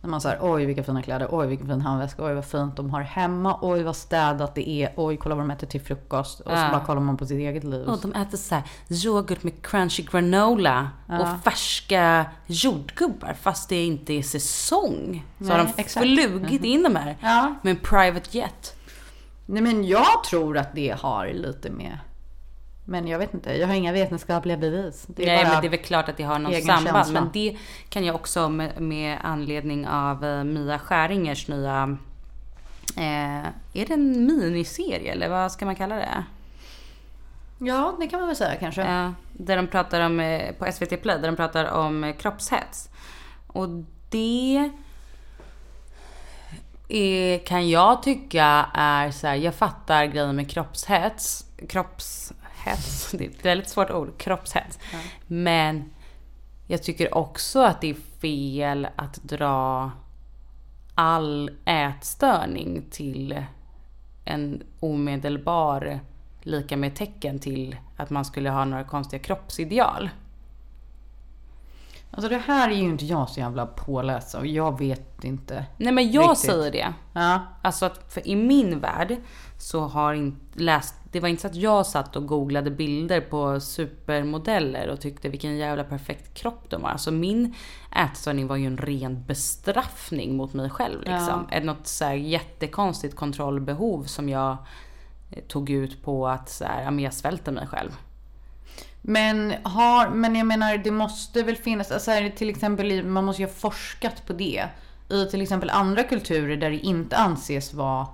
När 0.03 0.09
man 0.09 0.21
säger 0.21 0.37
oj 0.41 0.65
vilka 0.65 0.83
fina 0.83 1.01
kläder, 1.01 1.27
oj 1.31 1.47
vilken 1.47 1.67
fin 1.67 1.81
handväska, 1.81 2.23
oj 2.25 2.33
vad 2.33 2.45
fint 2.45 2.75
de 2.75 2.89
har 2.89 3.01
hemma, 3.01 3.57
oj 3.61 3.83
vad 3.83 3.95
städat 3.95 4.55
det 4.55 4.69
är, 4.69 4.93
oj 4.95 5.17
kolla 5.17 5.35
vad 5.35 5.43
de 5.43 5.51
äter 5.51 5.67
till 5.67 5.81
frukost. 5.81 6.39
Och 6.39 6.45
så 6.51 6.57
Ja. 6.57 6.69
bara 6.71 6.85
kollar 6.85 7.01
man 7.01 7.17
på 7.17 7.25
sitt 7.25 7.37
eget 7.39 7.63
liv. 7.63 7.87
Och 7.87 7.99
de 8.01 8.13
äter 8.13 8.37
så 8.37 8.55
här 8.55 8.63
yoghurt 8.89 9.43
med 9.43 9.61
crunchy 9.61 10.03
granola 10.03 10.89
och 11.07 11.43
färska 11.43 12.25
jordgubbar 12.45 13.33
fast 13.41 13.69
det 13.69 13.83
inte 13.85 14.13
är 14.13 14.21
säsong. 14.23 15.25
Så 15.37 15.43
Nej, 15.43 15.57
har 15.57 15.65
de 15.65 15.71
exakt. 15.81 16.05
flugit 16.05 16.63
in 16.63 16.83
de 16.83 16.95
här 16.95 17.17
Ja. 17.21 17.55
med 17.61 17.71
en 17.71 17.77
private 17.77 18.37
jet. 18.37 18.75
Nej 19.45 19.61
men 19.61 19.83
jag 19.87 20.23
tror 20.29 20.57
att 20.57 20.75
det 20.75 20.95
har 21.01 21.27
lite 21.27 21.69
med 21.71 21.97
men 22.85 23.07
jag 23.07 23.19
vet 23.19 23.33
inte, 23.33 23.57
jag 23.57 23.67
har 23.67 23.73
inga 23.73 23.91
vetenskapliga 23.91 24.57
bevis. 24.57 25.07
Nej 25.15 25.43
men 25.43 25.61
det 25.61 25.67
är 25.67 25.69
väl 25.69 25.79
klart 25.79 26.09
att 26.09 26.17
det 26.17 26.23
har 26.23 26.39
något 26.39 26.63
samband. 26.63 26.95
känsla. 26.95 27.21
Men 27.21 27.29
det 27.33 27.57
kan 27.89 28.05
jag 28.05 28.15
också 28.15 28.49
med, 28.49 28.81
med 28.81 29.17
anledning 29.23 29.87
av 29.87 30.25
eh, 30.25 30.43
Mia 30.43 30.79
Skäringers 30.79 31.47
nya... 31.47 31.97
Eh, 32.97 33.45
är 33.73 33.85
det 33.85 33.93
en 33.93 34.25
miniserie 34.25 35.11
eller 35.11 35.29
vad 35.29 35.51
ska 35.51 35.65
man 35.65 35.75
kalla 35.75 35.95
det? 35.95 36.23
Ja, 37.57 37.95
det 37.99 38.07
kan 38.07 38.19
man 38.19 38.27
väl 38.27 38.35
säga 38.35 38.55
kanske. 38.55 38.81
Ja, 38.81 39.13
där 39.33 39.57
de 39.57 39.67
pratar 39.67 40.01
om, 40.01 40.19
eh, 40.19 40.51
på 40.51 40.71
SVT 40.71 41.01
Play, 41.01 41.19
där 41.19 41.27
de 41.27 41.35
pratar 41.35 41.65
om 41.65 42.03
eh, 42.03 42.15
kroppshets. 42.15 42.89
Och 43.47 43.67
det 44.09 44.71
är, 46.89 47.45
kan 47.45 47.69
jag 47.69 48.03
tycka 48.03 48.65
är 48.73 49.11
så 49.11 49.27
här, 49.27 49.35
jag 49.35 49.55
fattar 49.55 50.05
grejen 50.05 50.35
med 50.35 50.49
kroppshets. 50.49 51.45
Kroppshets, 52.63 53.11
det 53.17 53.25
är 53.25 53.29
ett 53.29 53.45
väldigt 53.45 53.69
svårt 53.69 53.91
ord, 53.91 54.17
kroppshets. 54.17 54.79
Men 55.27 55.91
jag 56.67 56.83
tycker 56.83 57.13
också 57.17 57.63
att 57.63 57.81
det 57.81 57.89
är 57.89 58.19
fel 58.19 58.87
att 58.95 59.23
dra 59.23 59.91
all 60.95 61.51
ätstörning 61.65 62.85
till 62.91 63.43
en 64.25 64.63
omedelbar 64.79 65.99
lika 66.41 66.77
med 66.77 66.95
tecken 66.95 67.39
till 67.39 67.75
att 67.97 68.09
man 68.09 68.25
skulle 68.25 68.49
ha 68.49 68.65
några 68.65 68.83
konstiga 68.83 69.23
kroppsideal. 69.23 70.09
Alltså 72.11 72.29
det 72.29 72.37
här 72.37 72.69
är 72.69 72.75
ju 72.75 72.89
inte 72.89 73.05
jag 73.05 73.29
så 73.29 73.39
jävla 73.39 73.65
påläst 73.65 74.35
och 74.35 74.47
jag 74.47 74.79
vet 74.79 75.23
inte. 75.23 75.65
Nej 75.77 75.93
men 75.93 76.11
jag 76.11 76.31
Riktigt. 76.31 76.51
säger 76.51 76.71
det. 76.71 76.93
Ja, 77.13 77.39
Alltså 77.61 77.85
att 77.85 78.13
för 78.13 78.27
i 78.27 78.35
min 78.35 78.79
värld 78.79 79.15
så 79.57 79.87
har 79.87 80.13
inte 80.13 80.59
läst, 80.59 80.95
det 81.11 81.19
var 81.19 81.29
inte 81.29 81.41
så 81.41 81.47
att 81.47 81.55
jag 81.55 81.85
satt 81.85 82.15
och 82.15 82.27
googlade 82.27 82.71
bilder 82.71 83.21
på 83.21 83.59
supermodeller 83.59 84.87
och 84.89 85.01
tyckte 85.01 85.29
vilken 85.29 85.57
jävla 85.57 85.83
perfekt 85.83 86.33
kropp 86.33 86.69
de 86.69 86.83
har. 86.83 86.89
Alltså 86.89 87.11
min 87.11 87.55
ätstörning 87.95 88.47
var 88.47 88.55
ju 88.55 88.67
en 88.67 88.77
ren 88.77 89.23
bestraffning 89.27 90.35
mot 90.35 90.53
mig 90.53 90.69
själv 90.69 90.99
liksom. 91.03 91.47
Ett 91.51 91.63
Något 91.63 91.87
så 91.87 92.05
här 92.05 92.13
jättekonstigt 92.13 93.15
kontrollbehov 93.15 94.03
som 94.03 94.29
jag 94.29 94.57
eh, 95.31 95.43
tog 95.43 95.69
ut 95.69 96.03
på 96.03 96.27
att 96.27 96.49
så 96.49 96.65
här, 96.65 96.83
ja, 96.83 96.91
jag 96.91 97.13
svälter 97.13 97.51
mig 97.51 97.67
själv. 97.67 97.91
Men, 99.01 99.53
har, 99.63 100.09
men 100.09 100.35
jag 100.35 100.47
menar 100.47 100.77
det 100.77 100.91
måste 100.91 101.43
väl 101.43 101.55
finnas, 101.55 101.91
alltså 101.91 102.11
här, 102.11 102.29
till 102.29 102.49
exempel 102.49 103.03
man 103.03 103.25
måste 103.25 103.41
ju 103.41 103.47
ha 103.47 103.53
forskat 103.53 104.27
på 104.27 104.33
det. 104.33 104.65
I 105.09 105.25
till 105.25 105.41
exempel 105.41 105.69
andra 105.69 106.03
kulturer 106.03 106.57
där 106.57 106.69
det 106.69 106.77
inte 106.77 107.17
anses 107.17 107.73
vara 107.73 108.07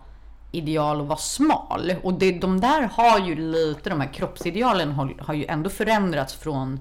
ideal 0.51 1.01
att 1.01 1.07
vara 1.07 1.17
smal. 1.17 1.93
Och 2.03 2.13
det, 2.13 2.31
de 2.31 2.59
där 2.59 2.89
har 2.93 3.19
ju 3.19 3.35
lite, 3.35 3.89
de 3.89 4.01
här 4.01 4.13
kroppsidealen 4.13 4.91
har, 4.91 5.15
har 5.19 5.33
ju 5.33 5.45
ändå 5.45 5.69
förändrats 5.69 6.33
från 6.35 6.79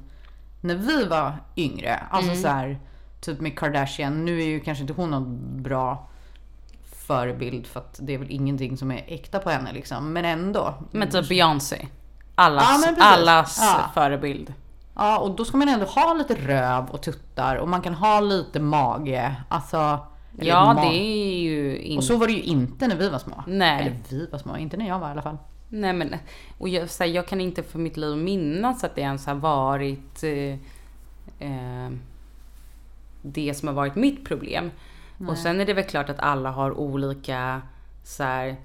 när 0.61 0.75
vi 0.75 1.05
var 1.05 1.37
yngre. 1.57 2.01
Alltså 2.11 2.35
så 2.35 2.49
här, 2.49 2.79
typ 3.21 3.41
med 3.41 3.59
Kardashian, 3.59 4.25
nu 4.25 4.41
är 4.41 4.47
ju 4.47 4.61
kanske 4.61 4.83
inte 4.83 4.95
hon 4.95 5.11
någon 5.11 5.39
bra 5.63 6.09
förebild 7.07 7.67
för 7.67 7.81
att 7.81 7.99
det 8.03 8.15
är 8.15 8.19
väl 8.19 8.31
ingenting 8.31 8.77
som 8.77 8.91
är 8.91 9.05
äkta 9.07 9.39
på 9.39 9.51
henne 9.51 9.73
liksom. 9.73 10.13
Men 10.13 10.25
ändå. 10.25 10.75
Men 10.91 11.11
typ 11.11 11.29
Beyoncé. 11.29 11.87
Allas, 12.35 12.87
Ja, 12.99 13.05
allas 13.05 13.59
Ja. 13.61 13.91
förebild. 13.95 14.55
Ja, 14.95 15.19
och 15.19 15.37
då 15.37 15.45
ska 15.45 15.57
man 15.57 15.69
ändå 15.69 15.87
ha 15.87 16.15
lite 16.15 16.35
röv 16.35 16.91
och 16.91 17.03
tuttar 17.03 17.57
och 17.57 17.69
man 17.69 17.81
kan 17.83 17.95
ha 17.95 18.21
lite 18.21 18.61
mage. 18.61 19.35
Alltså... 19.49 19.99
eller 20.39 20.51
Ja, 20.51 20.79
det 20.83 20.97
är 20.97 21.41
ju 21.41 21.79
inte... 21.79 21.99
Och 21.99 22.05
så 22.05 22.17
var 22.17 22.27
det 22.27 22.33
ju 22.33 22.43
inte 22.43 22.89
när 22.89 22.97
vi 22.97 23.09
var 23.09 23.19
små. 23.19 23.45
Nej. 23.47 23.81
Eller 23.81 23.97
vi 24.09 24.27
var 24.27 24.39
små, 24.39 24.57
inte 24.57 24.77
när 24.77 24.89
jag 24.89 24.99
var 24.99 25.09
i 25.09 25.11
alla 25.11 25.23
fall. 25.23 25.39
Nej 25.69 25.93
men, 25.93 26.15
och 26.59 26.69
jag, 26.69 26.91
så 26.91 27.05
här, 27.05 27.11
jag 27.11 27.29
kan 27.29 27.41
inte 27.41 27.63
för 27.63 27.79
mitt 27.79 27.97
liv 27.97 28.17
minnas 28.17 28.85
att 28.85 28.95
det 28.95 29.01
ens 29.01 29.27
har 29.27 29.35
varit 29.35 30.23
eh, 30.23 30.53
eh, 31.49 31.91
det 33.23 33.55
som 33.55 33.69
har 33.69 33.75
varit 33.75 33.95
mitt 33.95 34.25
problem. 34.25 34.71
Och 35.29 35.39
sen 35.39 35.61
är 35.61 35.67
det 35.67 35.75
väl 35.75 35.85
klart 35.85 36.09
att 36.09 36.19
alla 36.19 36.51
har 36.51 36.79
olika 36.79 37.63
så 38.05 38.23
här, 38.23 38.57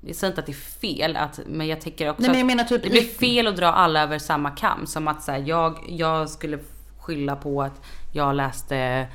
jag 0.00 0.16
säger 0.16 0.32
inte 0.32 0.40
att 0.40 0.46
det 0.46 0.52
är 0.52 0.54
fel, 0.80 1.16
att, 1.16 1.40
men 1.46 1.66
jag 1.66 1.80
tycker 1.80 2.10
också 2.10 2.22
Nej, 2.22 2.30
men 2.30 2.38
jag 2.38 2.44
att 2.44 2.56
menar 2.56 2.64
typ 2.64 2.82
det 2.82 2.90
blir 2.90 3.02
fel 3.02 3.46
att 3.46 3.56
dra 3.56 3.66
alla 3.66 4.02
över 4.02 4.18
samma 4.18 4.50
kam. 4.50 4.86
Som 4.86 5.08
att 5.08 5.22
så 5.22 5.32
här, 5.32 5.38
jag, 5.38 5.84
jag 5.88 6.30
skulle 6.30 6.58
skylla 6.98 7.36
på 7.36 7.62
att 7.62 7.82
jag 8.12 8.36
läste 8.36 9.06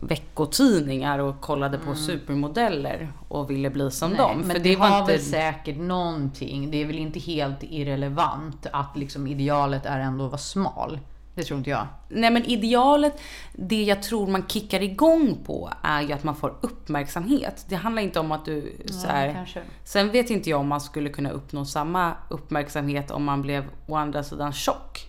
veckotidningar 0.00 1.18
och 1.18 1.40
kollade 1.40 1.78
på 1.78 1.94
supermodeller 1.94 3.12
och 3.28 3.50
ville 3.50 3.70
bli 3.70 3.90
som 3.90 4.14
dem. 4.14 4.30
Mm. 4.30 4.46
Men 4.46 4.56
För 4.56 4.62
det, 4.62 4.70
det 4.70 4.80
har 4.80 5.00
inte... 5.00 5.12
väl 5.12 5.22
säkert 5.22 5.76
någonting. 5.76 6.70
Det 6.70 6.82
är 6.82 6.86
väl 6.86 6.98
inte 6.98 7.18
helt 7.18 7.62
irrelevant 7.62 8.66
att 8.72 8.96
liksom 8.96 9.26
idealet 9.26 9.86
är 9.86 9.98
ändå 9.98 10.24
att 10.24 10.30
vara 10.30 10.38
smal. 10.38 10.98
Det 11.34 11.44
tror 11.44 11.58
inte 11.58 11.70
jag. 11.70 11.86
Nej 12.08 12.30
men 12.30 12.44
idealet, 12.44 13.20
det 13.52 13.82
jag 13.82 14.02
tror 14.02 14.26
man 14.26 14.46
kickar 14.48 14.82
igång 14.82 15.38
på 15.46 15.70
är 15.82 16.02
ju 16.02 16.12
att 16.12 16.24
man 16.24 16.36
får 16.36 16.54
uppmärksamhet. 16.60 17.64
Det 17.68 17.76
handlar 17.76 18.02
inte 18.02 18.20
om 18.20 18.32
att 18.32 18.44
du 18.44 18.76
så 18.86 19.06
här. 19.06 19.48
Sen 19.84 20.10
vet 20.10 20.30
inte 20.30 20.50
jag 20.50 20.60
om 20.60 20.68
man 20.68 20.80
skulle 20.80 21.08
kunna 21.08 21.30
uppnå 21.30 21.64
samma 21.64 22.12
uppmärksamhet 22.28 23.10
om 23.10 23.24
man 23.24 23.42
blev 23.42 23.64
å 23.86 23.96
andra 23.96 24.22
sidan 24.22 24.52
tjock. 24.52 25.07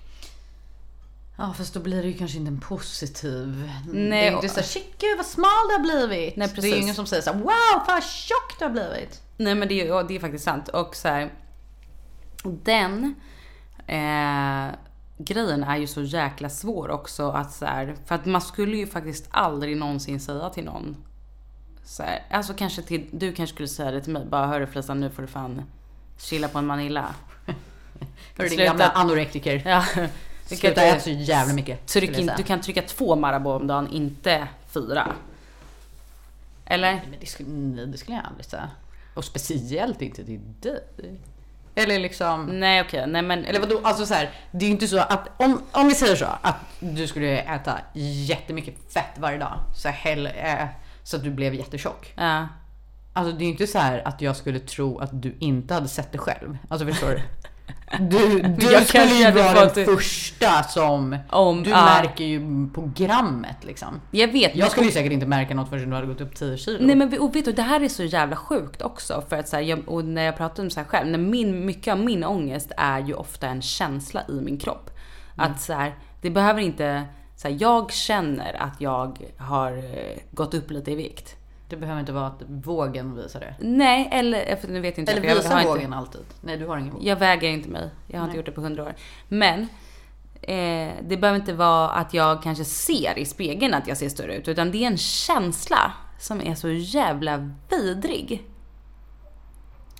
Ja 1.39 1.53
fast 1.53 1.73
då 1.73 1.79
blir 1.79 2.01
det 2.01 2.07
ju 2.07 2.17
kanske 2.17 2.37
inte 2.37 2.49
en 2.49 2.59
positiv. 2.59 3.71
Nej, 3.93 4.09
det 4.09 4.27
är 4.27 4.31
inte 4.31 4.49
såhär 4.49 4.67
shit 4.67 4.95
gud 4.99 5.17
vad 5.17 5.25
smal 5.25 5.49
du 5.69 5.73
har 5.73 5.81
blivit. 6.07 6.35
Nej, 6.35 6.47
Det 6.47 6.53
är 6.53 6.55
precis. 6.55 6.73
ju 6.75 6.77
ingen 6.81 6.95
som 6.95 7.05
säger 7.05 7.23
såhär 7.23 7.39
wow 7.39 7.87
vad 7.87 8.03
tjock 8.03 8.59
du 8.59 8.65
har 8.65 8.71
blivit. 8.71 9.21
Nej 9.37 9.55
men 9.55 9.67
det 9.67 9.87
är, 9.87 10.03
det 10.03 10.15
är 10.15 10.19
faktiskt 10.19 10.43
sant. 10.43 10.67
Och 10.67 10.95
så 10.95 11.07
här, 11.07 11.33
den 12.43 13.15
eh, 13.87 14.75
grejen 15.17 15.63
är 15.63 15.77
ju 15.77 15.87
så 15.87 16.01
jäkla 16.01 16.49
svår 16.49 16.89
också 16.89 17.29
att 17.29 17.53
så 17.53 17.65
här, 17.65 17.95
för 18.05 18.15
att 18.15 18.25
man 18.25 18.41
skulle 18.41 18.77
ju 18.77 18.87
faktiskt 18.87 19.27
aldrig 19.29 19.77
någonsin 19.77 20.19
säga 20.19 20.49
till 20.49 20.63
någon 20.65 20.97
så 21.83 22.03
här, 22.03 22.25
alltså 22.31 22.53
kanske 22.53 22.81
till, 22.81 23.09
du 23.11 23.33
kanske 23.33 23.53
skulle 23.55 23.67
säga 23.67 23.91
det 23.91 24.01
till 24.01 24.13
mig, 24.13 24.25
bara 24.25 24.47
hörru 24.47 24.67
Felicia 24.67 24.95
nu 24.95 25.09
får 25.09 25.21
du 25.21 25.27
fan 25.27 25.61
chilla 26.17 26.47
på 26.47 26.57
en 26.59 26.65
Manilla. 26.65 27.15
Hörru 28.37 28.49
din 28.49 28.59
gamla 28.65 28.89
anorektiker. 28.89 29.61
Ja, 29.65 29.85
Sluta 30.57 30.81
äta 30.81 30.99
så 30.99 31.09
jävla 31.09 31.53
mycket. 31.53 31.87
tryck 31.87 32.17
in, 32.17 32.31
du 32.37 32.43
kan 32.43 32.61
trycka 32.61 32.81
två 32.81 33.15
Marabou 33.15 33.51
om 33.55 33.67
dagen, 33.67 33.87
inte 33.91 34.47
fyra. 34.67 35.07
Eller? 36.65 36.91
Nej, 36.91 37.07
men 37.09 37.19
det 37.19 37.25
skulle, 37.25 37.49
nej, 37.49 37.87
det 37.87 37.97
skulle 37.97 38.17
jag 38.17 38.25
aldrig 38.25 38.45
säga. 38.45 38.69
Och 39.13 39.25
speciellt 39.25 40.01
inte 40.01 40.25
till 40.25 40.39
dig. 40.61 41.19
Eller 41.75 41.99
liksom... 41.99 42.45
Nej 42.45 42.81
okej, 42.81 43.07
nej 43.07 43.21
men 43.21 43.45
Eller 43.45 43.59
vadå, 43.59 43.79
alltså 43.83 44.05
så 44.05 44.13
här, 44.13 44.31
det 44.51 44.65
är 44.65 44.67
ju 44.67 44.73
inte 44.73 44.87
så 44.87 44.99
att 44.99 45.29
om, 45.37 45.61
om 45.71 45.87
vi 45.87 45.95
säger 45.95 46.15
så 46.15 46.25
att 46.41 46.55
du 46.79 47.07
skulle 47.07 47.41
äta 47.41 47.79
jättemycket 47.93 48.93
fett 48.93 49.17
varje 49.17 49.37
dag 49.37 49.59
så, 49.75 49.89
hell, 49.89 50.25
eh, 50.25 50.65
så 51.03 51.17
att 51.17 51.23
du 51.23 51.29
blev 51.29 51.53
jättetjock. 51.53 52.13
Ja. 52.15 52.47
Alltså 53.13 53.33
det 53.33 53.43
är 53.43 53.45
ju 53.45 53.51
inte 53.51 53.67
så 53.67 53.79
här 53.79 54.07
att 54.07 54.21
jag 54.21 54.35
skulle 54.35 54.59
tro 54.59 54.99
att 54.99 55.09
du 55.21 55.35
inte 55.39 55.73
hade 55.73 55.87
sett 55.87 56.11
det 56.11 56.17
själv. 56.17 56.57
Alltså 56.67 56.87
förstår 56.87 57.09
du? 57.09 57.21
Du, 57.99 58.41
du 58.41 58.71
Jag 58.71 58.87
skulle 58.87 59.05
ju 59.05 59.31
vara 59.31 59.53
den 59.53 59.69
det. 59.75 59.85
första 59.85 60.63
som... 60.63 61.17
Om- 61.29 61.63
du 61.63 61.69
ja. 61.69 61.85
märker 61.85 62.23
ju 62.23 62.67
på 62.73 62.91
grammet 62.95 63.57
liksom. 63.61 64.01
Jag 64.11 64.27
vet, 64.27 64.55
Jag 64.55 64.71
skulle 64.71 64.85
ju 64.85 64.91
säkert 64.91 65.11
inte 65.11 65.25
märka 65.25 65.55
något 65.55 65.69
förrän 65.69 65.89
du 65.89 65.95
hade 65.95 66.07
gått 66.07 66.21
upp 66.21 66.35
10 66.35 66.57
kilo. 66.57 66.85
Nej 66.85 66.95
men 66.95 67.19
och 67.19 67.35
vet 67.35 67.45
du, 67.45 67.51
det 67.51 67.61
här 67.61 67.81
är 67.83 67.89
så 67.89 68.03
jävla 68.03 68.35
sjukt 68.35 68.81
också. 68.81 69.23
För 69.29 69.35
att 69.35 69.47
så 69.47 69.55
här, 69.55 69.63
jag, 69.63 69.89
och 69.89 70.05
när 70.05 70.23
jag 70.23 70.37
pratar 70.37 70.63
om 70.63 70.69
så 70.69 70.79
här 70.79 70.87
själv, 70.87 71.07
när 71.07 71.17
min, 71.19 71.65
mycket 71.65 71.91
av 71.91 71.99
min 71.99 72.23
ångest 72.23 72.71
är 72.77 72.99
ju 72.99 73.13
ofta 73.13 73.47
en 73.47 73.61
känsla 73.61 74.21
i 74.29 74.41
min 74.41 74.57
kropp. 74.57 74.89
Mm. 75.37 75.51
Att 75.51 75.61
så 75.61 75.73
här, 75.73 75.95
det 76.21 76.29
behöver 76.29 76.61
inte, 76.61 77.03
så 77.35 77.47
här, 77.47 77.57
jag 77.59 77.91
känner 77.91 78.61
att 78.61 78.81
jag 78.81 79.17
har 79.37 79.71
eh, 79.71 80.17
gått 80.31 80.53
upp 80.53 80.71
lite 80.71 80.91
i 80.91 80.95
vikt. 80.95 81.35
Det 81.69 81.77
behöver 81.77 81.99
inte 81.99 82.11
vara 82.11 82.27
att 82.27 82.41
vågen 82.47 83.15
visar 83.15 83.39
det. 83.39 83.55
Nej, 83.59 84.09
eller 84.11 84.55
för 84.55 84.67
nu 84.67 84.79
vet 84.79 84.97
jag 84.97 85.01
inte. 85.01 85.11
Eller 85.11 85.35
visar 85.35 85.63
vågen 85.63 85.83
inte, 85.83 85.97
alltid? 85.97 86.21
Nej, 86.41 86.57
du 86.57 86.67
har 86.67 86.77
ingen 86.77 86.93
våg. 86.93 87.03
Jag 87.03 87.15
väger 87.15 87.49
inte 87.49 87.69
mig. 87.69 87.89
Jag 88.07 88.19
har 88.19 88.23
inte 88.23 88.31
Nej. 88.31 88.37
gjort 88.37 88.45
det 88.45 88.51
på 88.51 88.61
hundra 88.61 88.83
år. 88.83 88.93
Men 89.27 89.61
eh, 90.41 90.93
det 91.01 91.17
behöver 91.17 91.39
inte 91.39 91.53
vara 91.53 91.89
att 91.89 92.13
jag 92.13 92.43
kanske 92.43 92.65
ser 92.65 93.19
i 93.19 93.25
spegeln 93.25 93.73
att 93.73 93.87
jag 93.87 93.97
ser 93.97 94.09
större 94.09 94.35
ut. 94.35 94.47
Utan 94.47 94.71
det 94.71 94.83
är 94.83 94.87
en 94.87 94.97
känsla 94.97 95.91
som 96.19 96.41
är 96.41 96.55
så 96.55 96.69
jävla 96.69 97.51
vidrig. 97.69 98.43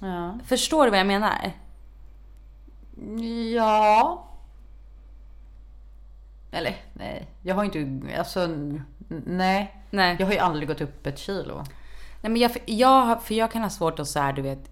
Ja. 0.01 0.39
Förstår 0.45 0.86
du 0.86 0.89
vad 0.89 0.99
jag 0.99 1.08
menar? 1.08 1.51
Ja. 3.55 4.25
Eller 6.51 6.75
nej, 6.93 7.27
jag 7.41 7.55
har 7.55 7.63
inte, 7.63 7.99
alltså 8.17 8.49
nej. 9.26 9.76
Nej. 9.89 10.15
Jag 10.19 10.26
har 10.26 10.34
ju 10.34 10.39
aldrig 10.39 10.67
gått 10.67 10.82
upp 10.82 11.08
ett 11.08 11.19
kilo. 11.19 11.56
Nej 12.22 12.32
men 12.32 12.36
jag, 12.38 12.52
jag, 12.65 13.02
har- 13.06 13.15
för 13.15 13.36
jag 13.36 13.52
kan 13.52 13.62
ha 13.62 13.69
svårt 13.69 14.00
att 14.00 14.08
så 14.08 14.19
här, 14.19 14.34
du 14.34 14.41
vet. 14.41 14.69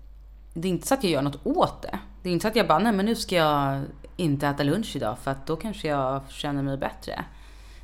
Det 0.54 0.68
är 0.68 0.70
inte 0.70 0.88
så 0.88 0.94
att 0.94 1.04
jag 1.04 1.12
gör 1.14 1.22
något 1.22 1.46
åt 1.46 1.82
det. 1.82 2.00
Det 2.24 2.30
är 2.30 2.34
inte 2.34 2.44
så 2.44 2.48
att 2.48 2.56
jag 2.56 2.68
bara, 2.68 2.80
nej 2.80 2.92
men 2.92 3.06
nu 3.06 3.16
ska 3.16 3.36
jag 3.36 3.82
inte 4.16 4.48
äta 4.48 4.64
lunch 4.64 4.96
idag 4.96 5.18
för 5.20 5.32
att 5.32 5.48
då 5.48 5.56
kanske 5.56 5.88
jag 5.88 6.22
känner 6.30 6.64
mig 6.64 6.78
bättre. 6.78 7.26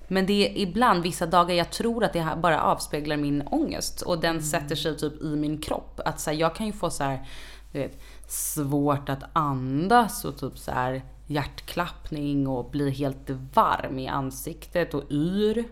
Men 0.07 0.25
det 0.25 0.33
är 0.33 0.61
ibland, 0.61 1.03
vissa 1.03 1.25
dagar, 1.25 1.55
jag 1.55 1.69
tror 1.71 2.03
att 2.03 2.13
det 2.13 2.21
här 2.21 2.35
bara 2.35 2.61
avspeglar 2.63 3.17
min 3.17 3.41
ångest 3.47 4.01
och 4.01 4.19
den 4.19 4.41
sätter 4.43 4.75
sig 4.75 4.97
typ 4.97 5.21
i 5.21 5.35
min 5.35 5.57
kropp. 5.61 5.99
Att 6.05 6.19
så 6.19 6.29
här, 6.29 6.37
jag 6.37 6.55
kan 6.55 6.65
ju 6.65 6.73
få 6.73 6.89
så 6.89 7.03
här, 7.03 7.27
du 7.71 7.79
vet, 7.79 8.01
svårt 8.27 9.09
att 9.09 9.23
andas 9.33 10.25
och 10.25 10.37
typ 10.39 10.57
så 10.57 10.71
här 10.71 11.01
hjärtklappning 11.27 12.47
och 12.47 12.69
bli 12.71 12.91
helt 12.91 13.29
varm 13.53 13.99
i 13.99 14.07
ansiktet 14.07 14.93
och 14.93 15.03
yr. 15.11 15.63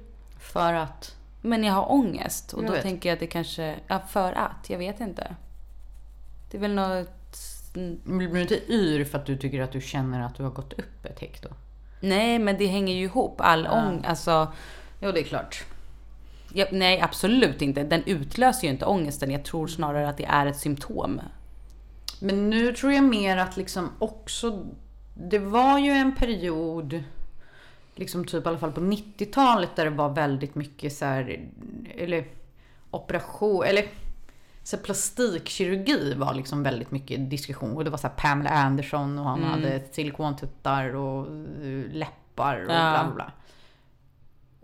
För 0.41 0.73
att? 0.73 1.15
Men 1.41 1.63
jag 1.63 1.73
har 1.73 1.91
ångest 1.91 2.54
och 2.54 2.63
Jag 2.63 2.69
då 2.69 2.73
vet. 2.73 2.82
tänker 2.82 3.10
jag 3.10 3.13
att 3.13 3.19
det 3.19 3.27
kanske, 3.27 3.80
ja 3.88 3.99
för 3.99 4.34
att, 4.34 4.69
jag 4.69 4.77
vet 4.77 4.99
inte. 4.99 5.36
Det 6.51 6.58
är 6.58 6.62
väl 6.62 6.73
något, 6.73 7.38
Blir 8.04 8.27
du 8.27 8.41
inte 8.41 8.73
yr 8.73 9.04
för 9.06 9.17
att 9.17 9.25
du 9.25 9.38
tycker 9.38 9.62
att 9.62 9.71
du 9.71 9.82
känner 9.82 10.21
att 10.21 10.36
du 10.36 10.43
har 10.43 10.49
gått 10.49 10.73
upp 10.73 11.06
ett 11.06 11.19
hekto? 11.19 11.49
nej 12.04 12.39
men 12.39 12.58
det 12.58 12.65
hänger 12.67 12.93
ju 12.93 13.04
ihop, 13.04 13.41
all 13.41 13.67
ångest, 13.67 14.06
alltså. 14.06 14.51
Jo, 15.01 15.12
det 15.12 15.19
är 15.19 15.23
klart. 15.23 15.63
Ja, 16.54 16.65
nej 16.71 17.01
absolut 17.01 17.62
inte, 17.62 17.84
den 17.84 18.04
utlöser 18.06 18.63
ju 18.63 18.69
inte 18.73 18.86
ångesten, 18.86 19.32
jag 19.32 19.45
tror 19.45 19.67
snarare 19.67 20.10
att 20.10 20.17
det 20.17 20.25
är 20.25 20.45
ett 20.45 20.58
symptom. 20.60 21.21
Men 22.19 22.49
nu 22.49 22.73
tror 22.73 22.93
jag 22.93 23.04
mer 23.04 23.38
att 23.38 23.58
liksom 23.58 23.89
också, 23.99 24.65
det 25.13 25.39
var 25.39 25.80
ju 25.80 25.91
en 25.91 26.15
period, 26.15 27.04
liksom 28.02 28.26
typ 28.26 28.46
i 28.46 28.50
alla 28.50 28.58
fall 28.58 28.72
på 28.72 28.82
90-talet 28.82 29.76
där 29.76 29.84
det 29.86 29.92
var 29.92 30.10
väldigt 30.10 30.56
mycket 30.56 30.94
så 30.94 31.06
här, 31.06 31.40
eller 31.98 32.26
operation, 32.92 33.64
eller 33.64 33.86
så 34.64 34.78
plastikkirurgi 34.78 36.14
var 36.14 36.34
liksom 36.34 36.64
väldigt 36.64 36.92
mycket 36.92 37.30
diskussion. 37.30 37.76
Och 37.78 37.84
det 37.84 37.90
var 37.90 37.98
så 37.98 38.08
här 38.08 38.16
Pamela 38.16 38.50
Anderson 38.50 39.20
och 39.20 39.26
han 39.26 39.44
hade 39.44 39.82
silikontuttar 39.92 40.96
och 40.96 41.28
eh, 41.66 41.92
läppar 41.92 42.56
och 42.66 42.72
Ja. 42.72 43.04
bla 43.04 43.12
bla. 43.16 43.32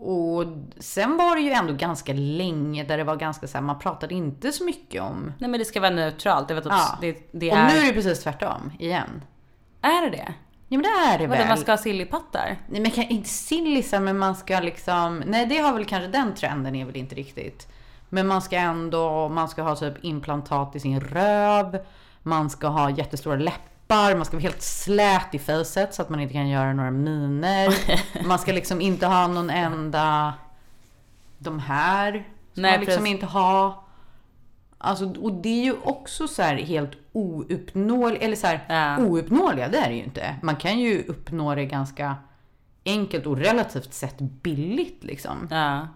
Och 0.06 0.44
sen 0.78 1.16
var 1.16 1.36
det 1.36 1.42
ju 1.42 1.50
ändå 1.50 1.72
ganska 1.72 2.12
länge 2.12 2.84
där 2.84 2.98
det 2.98 3.04
var 3.04 3.16
ganska 3.16 3.46
så 3.46 3.58
här, 3.58 3.62
man 3.64 3.78
pratade 3.78 4.14
inte 4.14 4.52
så 4.52 4.64
mycket 4.64 5.02
om 5.02 5.32
Nej 5.38 5.50
men 5.50 5.58
det 5.58 5.64
ska 5.64 5.80
vara 5.80 5.90
neutralt, 5.90 6.48
det, 6.48 6.54
var 6.54 6.60
typ, 6.60 6.70
Ja. 6.72 6.98
det, 7.00 7.28
det 7.32 7.50
och 7.52 7.58
är... 7.58 7.68
nu 7.68 7.78
är 7.78 7.86
det 7.86 7.92
precis 7.92 8.22
tvärtom 8.22 8.72
igen. 8.78 9.22
Är 9.82 10.02
det 10.02 10.10
det? 10.10 10.34
Ja 10.68 10.78
men 10.78 10.82
det 10.82 10.88
är 10.88 11.18
det 11.18 11.26
Vadå, 11.26 11.38
väl. 11.38 11.48
man 11.48 11.58
ska 11.58 11.72
ha 11.72 11.78
sillipattar? 11.78 12.56
Nej 12.68 12.80
men 12.80 12.90
kan- 12.90 13.04
inte 13.08 13.28
sillisar 13.28 14.00
men 14.00 14.18
man 14.18 14.36
ska 14.36 14.60
liksom, 14.60 15.22
nej 15.26 15.46
det 15.46 15.58
har 15.58 15.72
väl 15.72 15.84
kanske 15.84 16.08
den 16.08 16.34
trenden 16.34 16.74
är 16.74 16.84
väl 16.84 16.96
inte 16.96 17.14
riktigt. 17.14 17.68
Men 18.08 18.26
man 18.26 18.42
ska 18.42 18.56
ändå, 18.56 19.28
man 19.28 19.48
ska 19.48 19.62
ha 19.62 19.76
typ 19.76 19.94
implantat 20.04 20.76
i 20.76 20.80
sin 20.80 21.00
röv. 21.00 21.78
Man 22.22 22.50
ska 22.50 22.66
ha 22.68 22.90
jättestora 22.90 23.36
läppar, 23.36 24.16
man 24.16 24.24
ska 24.24 24.36
vara 24.36 24.42
helt 24.42 24.62
slät 24.62 25.34
i 25.34 25.38
facet 25.38 25.94
så 25.94 26.02
att 26.02 26.08
man 26.08 26.20
inte 26.20 26.32
kan 26.34 26.48
göra 26.48 26.72
några 26.72 26.90
miner. 26.90 27.74
Man 28.28 28.38
ska 28.38 28.52
liksom 28.52 28.80
inte 28.80 29.06
ha 29.06 29.26
någon 29.26 29.50
enda, 29.50 30.34
de 31.38 31.58
här. 31.58 32.12
Ska 32.52 32.60
Nej, 32.60 32.70
man 32.70 32.80
liksom 32.80 32.96
precis. 32.98 33.14
inte 33.14 33.26
ha. 33.26 33.84
Alltså, 34.78 35.14
och 35.20 35.32
det 35.32 35.48
är 35.48 35.64
ju 35.64 35.74
också 35.82 36.28
så 36.28 36.42
här 36.42 36.56
helt 36.56 37.07
ouppnåeligt, 37.18 38.22
eller 38.22 38.36
så 38.36 38.46
här, 38.46 38.60
Ja. 38.68 39.04
ouppnåeliga, 39.04 39.68
det 39.68 39.78
är 39.78 39.88
det 39.88 39.94
ju 39.94 40.02
inte. 40.04 40.34
Man 40.42 40.56
kan 40.56 40.78
ju 40.78 41.02
uppnå 41.08 41.54
det 41.54 41.64
ganska 41.64 42.16
enkelt 42.84 43.26
och 43.26 43.36
relativt 43.36 43.94
sett 43.94 44.18
billigt 44.20 45.04
liksom. 45.04 45.48
Ja. 45.50 45.88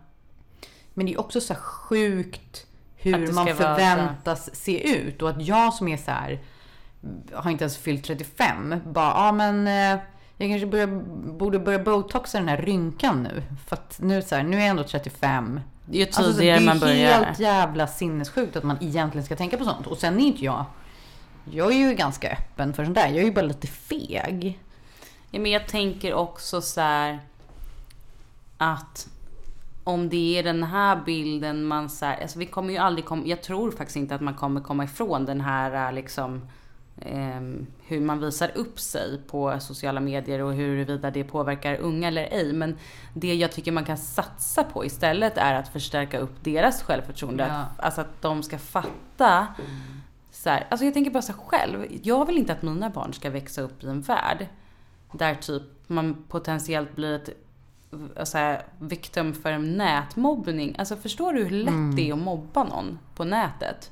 Men 0.95 1.07
det 1.07 1.13
är 1.13 1.21
också 1.21 1.41
så 1.41 1.55
sjukt 1.55 2.67
hur 2.97 3.13
det 3.27 3.33
man 3.33 3.45
vara 3.47 3.57
förväntas 3.57 4.55
se 4.57 4.97
ut. 4.99 5.23
Och 5.23 5.31
att 5.31 5.47
jag 5.47 5.75
som 5.75 5.89
är 5.89 5.97
så 5.97 6.11
här, 6.11 6.41
har 7.33 7.51
inte 7.51 7.65
ens 7.65 7.77
fyllt 7.79 8.05
35, 8.05 8.75
bara, 8.87 9.27
ja 9.27 9.33
men 9.33 9.67
eh, 9.67 10.01
jag 10.37 10.51
kanske 10.51 10.67
börjar, 10.67 10.87
borde 11.33 11.59
börja 11.59 11.79
botoxa 11.79 12.39
den 12.39 12.49
här 12.49 12.57
rynkan 12.57 13.23
nu. 13.23 13.43
För 13.67 13.77
att 13.77 13.99
nu, 14.03 14.23
så 14.23 14.35
här, 14.35 14.43
nu 14.43 14.57
är 14.57 14.61
jag 14.61 14.69
ändå 14.69 14.83
35. 14.85 15.61
Ju 15.91 16.03
Alltså, 16.05 16.23
så 16.23 16.33
tidigare 16.33 16.59
det 16.59 16.63
är 16.65 16.67
man 16.67 16.79
börjar. 16.79 17.25
helt 17.25 17.39
jävla 17.39 17.87
sinnessjukt 17.87 18.57
att 18.57 18.63
man 18.65 18.77
egentligen 18.81 19.25
ska 19.25 19.37
tänka 19.37 19.57
på 19.59 19.65
sånt. 19.65 19.87
Och 19.87 19.99
sen 19.99 20.21
är 20.21 20.25
inte 20.25 20.45
jag, 20.45 20.65
jag 21.51 21.73
är 21.73 21.89
ju 21.89 21.95
ganska 21.95 22.33
öppen 22.33 22.75
för 22.75 22.85
sånt 22.85 22.95
där. 22.95 23.09
Jag 23.09 23.19
är 23.19 23.25
ju 23.25 23.33
bara 23.33 23.47
lite 23.47 23.67
feg. 23.67 24.61
Ja, 25.31 25.41
men 25.41 25.51
jag 25.51 25.69
tänker 25.69 26.15
också 26.15 26.61
så 26.61 26.81
här 26.81 27.21
att 28.59 29.09
om 29.85 30.09
det 30.09 30.39
är 30.39 30.43
den 30.43 30.63
här 30.63 31.01
bilden 31.07 31.65
man 31.65 31.91
så 31.91 32.05
här, 32.05 32.23
alltså 32.23 32.39
vi 32.39 32.47
kommer 32.47 32.73
ju 32.73 32.79
aldrig 32.79 33.05
komma, 33.05 33.23
jag 33.27 33.43
tror 33.43 33.71
faktiskt 33.71 33.97
inte 33.97 34.15
att 34.15 34.21
man 34.21 34.35
kommer 34.35 34.61
komma 34.61 34.85
ifrån 34.85 35.25
den 35.25 35.41
här 35.41 35.89
äh, 35.89 35.95
liksom 35.95 36.49
ehm, 37.01 37.67
hur 37.87 38.01
man 38.01 38.21
visar 38.21 38.51
upp 38.55 38.81
sig 38.81 39.21
på 39.27 39.61
sociala 39.61 40.01
medier 40.01 40.43
och 40.43 40.55
huruvida 40.55 41.11
det 41.11 41.25
påverkar 41.25 41.77
unga 41.77 42.09
eller 42.09 42.23
ej. 42.23 42.53
Men 42.53 42.77
det 43.15 43.35
jag 43.35 43.53
tycker 43.53 43.73
man 43.73 43.85
kan 43.85 43.99
satsa 43.99 44.65
på 44.65 44.85
istället 44.85 45.39
är 45.39 45.55
att 45.55 45.69
förstärka 45.69 46.19
upp 46.19 46.45
deras 46.45 46.83
självförtroende. 46.83 47.47
Ja. 47.49 47.55
Att, 47.55 47.81
alltså 47.81 48.01
att 48.01 48.23
de 48.23 48.43
ska 48.43 48.59
fatta 48.59 49.47
så 50.43 50.51
här, 50.51 50.67
alltså 50.71 50.85
jag 50.85 50.95
tänker 50.95 51.11
bara 51.11 51.23
så 51.23 51.33
själv. 51.33 51.87
Jag 52.03 52.27
vill 52.27 52.39
inte 52.39 52.53
att 52.53 52.63
mina 52.63 52.91
barn 52.91 53.15
ska 53.15 53.31
växa 53.31 53.63
upp 53.63 53.85
i 53.85 53.87
en 53.87 54.01
värld 54.01 54.47
där 55.13 55.35
typ 55.35 55.63
man 55.87 56.25
potentiellt 56.29 56.97
blir 56.97 57.15
ett 57.15 58.29
så 58.29 58.39
här, 58.39 58.63
victim 58.79 59.35
för 59.35 59.59
nätmobbning. 59.59 60.77
Alltså 60.79 60.97
förstår 60.97 61.33
du 61.33 61.45
hur 61.45 61.51
lätt 61.51 61.97
det 61.97 62.09
är 62.09 62.13
att 62.13 62.19
mobba 62.19 62.65
någon 62.65 62.99
på 63.15 63.25
nätet? 63.25 63.91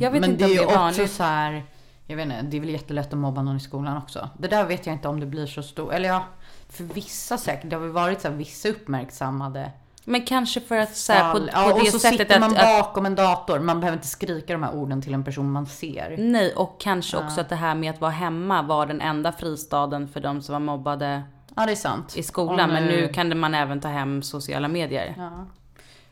Jag 0.00 0.10
vet 0.10 0.20
Men 0.20 0.30
inte 0.30 0.46
det 0.46 0.50
om 0.50 0.56
det 0.56 0.62
är 0.62 0.64
också 0.64 0.78
vanligt. 0.78 1.10
så 1.10 1.22
här, 1.22 1.64
jag 2.06 2.16
vet 2.16 2.24
inte, 2.26 2.42
det 2.42 2.56
är 2.56 2.60
väl 2.60 2.70
jättelätt 2.70 3.12
att 3.12 3.18
mobba 3.18 3.42
någon 3.42 3.56
i 3.56 3.60
skolan 3.60 3.96
också. 3.96 4.30
Det 4.38 4.48
där 4.48 4.66
vet 4.66 4.86
jag 4.86 4.94
inte 4.94 5.08
om 5.08 5.20
det 5.20 5.26
blir 5.26 5.46
så 5.46 5.62
stort, 5.62 5.92
eller 5.92 6.08
ja, 6.08 6.24
för 6.68 6.84
vissa 6.84 7.38
säkert, 7.38 7.70
det 7.70 7.76
har 7.76 7.80
väl 7.82 7.92
varit 7.92 8.20
så 8.20 8.28
här, 8.28 8.34
vissa 8.34 8.68
uppmärksammade 8.68 9.72
Men 10.08 10.22
kanske 10.22 10.60
för 10.60 10.76
att 10.76 10.96
så 10.96 11.12
här, 11.12 11.32
på, 11.32 11.38
på 11.38 11.48
Ja, 11.52 11.72
och 11.72 11.80
det 11.84 11.90
så 11.90 11.98
sättet 11.98 12.18
sitter 12.18 12.40
man 12.40 12.50
att, 12.50 12.56
bakom 12.56 13.06
en 13.06 13.14
dator. 13.14 13.58
Man 13.58 13.80
behöver 13.80 13.96
inte 13.96 14.08
skrika 14.08 14.52
de 14.52 14.62
här 14.62 14.74
orden 14.74 15.02
till 15.02 15.14
en 15.14 15.24
person 15.24 15.52
man 15.52 15.66
ser. 15.66 16.16
Nej, 16.18 16.54
och 16.54 16.80
kanske 16.80 17.16
också 17.16 17.40
att 17.40 17.48
det 17.48 17.56
här 17.56 17.74
med 17.74 17.90
att 17.90 18.00
vara 18.00 18.10
hemma 18.10 18.62
var 18.62 18.86
den 18.86 19.00
enda 19.00 19.32
fristaden 19.32 20.08
för 20.08 20.20
de 20.20 20.42
som 20.42 20.52
var 20.52 20.60
mobbade 20.60 21.22
Ja, 21.56 21.66
det 21.66 21.72
är 21.72 21.76
sant. 21.76 22.16
i 22.16 22.22
skolan. 22.22 22.70
Och 22.70 22.74
Men 22.74 22.84
nu 22.84 23.08
kan 23.08 23.38
man 23.38 23.54
även 23.54 23.80
ta 23.80 23.88
hem 23.88 24.22
sociala 24.22 24.68
medier. 24.68 25.14
Ja. 25.16 25.46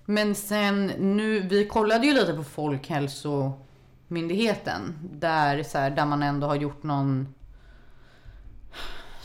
Men 0.04 0.34
sen 0.34 0.86
nu, 0.86 1.40
vi 1.40 1.66
kollade 1.66 2.06
ju 2.06 2.14
lite 2.14 2.32
på 2.32 2.44
Folkhälsomyndigheten. 2.44 4.98
Där, 5.12 5.62
så 5.62 5.78
här, 5.78 5.90
där 5.90 6.06
man 6.06 6.22
ändå 6.22 6.46
har 6.46 6.56
gjort 6.56 6.82
någon 6.82 7.34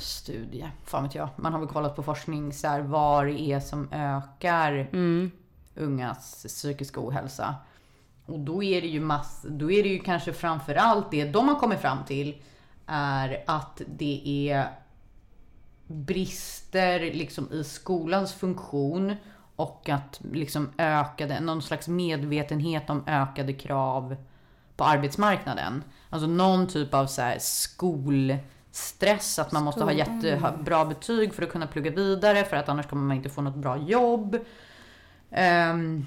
studie. 0.02 0.72
Fan 0.84 1.04
vet 1.04 1.16
jag. 1.16 1.30
Man 1.36 1.54
har 1.54 1.60
väl 1.60 1.70
kollat 1.70 1.96
på 1.96 2.04
forskning 2.04 2.54
så 2.54 2.68
här, 2.68 2.82
vad 2.82 3.26
det 3.26 3.42
är 3.42 3.60
som 3.60 3.90
ökar 3.92 4.90
ungas 5.76 6.46
psykiska 6.48 7.00
ohälsa. 7.00 7.56
Och 8.26 8.40
då 8.40 8.64
är 8.64 8.82
det 8.82 8.88
ju 8.88 9.00
mass, 9.00 9.46
då 9.50 9.72
är 9.72 9.84
det 9.84 9.90
ju 9.90 10.00
kanske 10.00 10.34
framförallt 10.34 11.12
det 11.12 11.26
de 11.26 11.48
har 11.48 11.56
kommit 11.56 11.80
fram 11.80 11.98
till 12.08 12.42
är 12.88 13.44
att 13.48 13.82
det 13.98 14.50
är 14.50 14.68
brister 15.88 17.00
liksom 17.00 17.52
i 17.52 17.64
skolans 17.64 18.34
funktion 18.34 19.16
och 19.56 19.90
att 19.90 20.22
liksom 20.32 20.70
ökade, 20.78 21.40
någon 21.40 21.62
slags 21.62 21.88
medvetenhet 21.88 22.90
om 22.90 23.04
ökade 23.08 23.54
krav 23.54 24.16
på 24.76 24.84
arbetsmarknaden. 24.84 25.84
Alltså 26.10 26.28
någon 26.28 26.68
typ 26.68 26.94
av 26.94 27.06
så 27.06 27.22
här 27.22 27.38
skolstress, 28.72 29.40
att 29.40 29.52
man 29.52 29.64
måste 29.64 29.84
ha 29.84 29.92
jättebra 29.92 30.86
betyg 30.86 31.34
för 31.34 31.44
att 31.44 31.50
kunna 31.50 31.68
plugga 31.68 31.92
vidare 31.92 32.44
för 32.44 32.58
att 32.58 32.70
annars 32.70 32.88
kommer 32.88 33.04
man 33.04 33.18
inte 33.18 33.30
få 33.30 33.42
något 33.42 33.56
bra 33.56 33.78
jobb. 33.78 34.38
Ehm, 35.32 36.06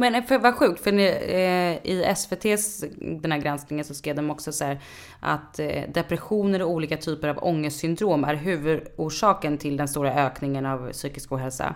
Men 0.00 0.22
för, 0.22 0.38
vad 0.38 0.54
sjukt, 0.54 0.80
för 0.80 0.92
eh, 0.92 1.76
i 1.82 2.04
SVTs 2.06 2.84
den 2.98 3.32
här 3.32 3.38
granskningen 3.38 3.84
så 3.84 3.94
skrev 3.94 4.16
de 4.16 4.30
också 4.30 4.52
så 4.52 4.64
här 4.64 4.80
att 5.20 5.58
eh, 5.58 5.82
depressioner 5.94 6.62
och 6.62 6.70
olika 6.70 6.96
typer 6.96 7.28
av 7.28 7.38
ångestsyndrom 7.38 8.24
är 8.24 8.34
huvudorsaken 8.34 9.58
till 9.58 9.76
den 9.76 9.88
stora 9.88 10.14
ökningen 10.14 10.66
av 10.66 10.92
psykisk 10.92 11.32
ohälsa. 11.32 11.74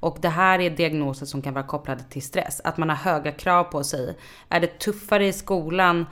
Och 0.00 0.18
det 0.20 0.28
här 0.28 0.58
är 0.58 0.70
diagnoser 0.70 1.26
som 1.26 1.42
kan 1.42 1.54
vara 1.54 1.66
kopplade 1.66 2.02
till 2.02 2.22
stress. 2.22 2.60
Att 2.64 2.76
man 2.76 2.88
har 2.88 2.96
höga 2.96 3.32
krav 3.32 3.64
på 3.64 3.84
sig. 3.84 4.16
Är 4.48 4.60
det 4.60 4.78
tuffare 4.78 5.26
i 5.26 5.32
skolan 5.32 6.06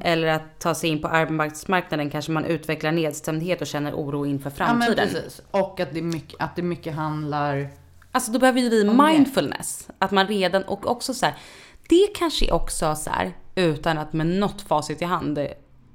eller 0.00 0.28
att 0.28 0.60
ta 0.60 0.74
sig 0.74 0.90
in 0.90 1.02
på 1.02 1.08
arbetsmarknaden 1.08 2.10
kanske 2.10 2.32
man 2.32 2.44
utvecklar 2.44 2.92
nedstämdhet 2.92 3.60
och 3.60 3.66
känner 3.66 3.94
oro 3.94 4.26
inför 4.26 4.52
ja 4.58 4.74
men 4.74 4.82
framtiden. 4.82 5.08
precis. 5.08 5.42
Och 5.50 5.80
att 5.80 5.92
det, 5.92 6.02
mycket, 6.02 6.40
att 6.42 6.56
det 6.56 6.62
mycket 6.62 6.94
handlar 6.94 7.68
Alltså 8.12 8.32
då 8.32 8.38
behöver 8.38 8.60
ju 8.60 8.68
vi 8.68 8.82
det. 8.84 8.92
mindfulness. 8.92 9.88
Att 9.98 10.10
man 10.10 10.26
redan, 10.26 10.62
och 10.62 10.86
också 10.86 11.14
så 11.14 11.26
här, 11.26 11.34
det 11.88 12.06
kanske 12.14 12.52
också 12.52 12.94
så 12.94 13.10
här, 13.10 13.32
utan 13.54 13.98
att 13.98 14.12
med 14.12 14.26
något 14.26 14.62
facit 14.62 15.02
i 15.02 15.04
hand 15.04 15.38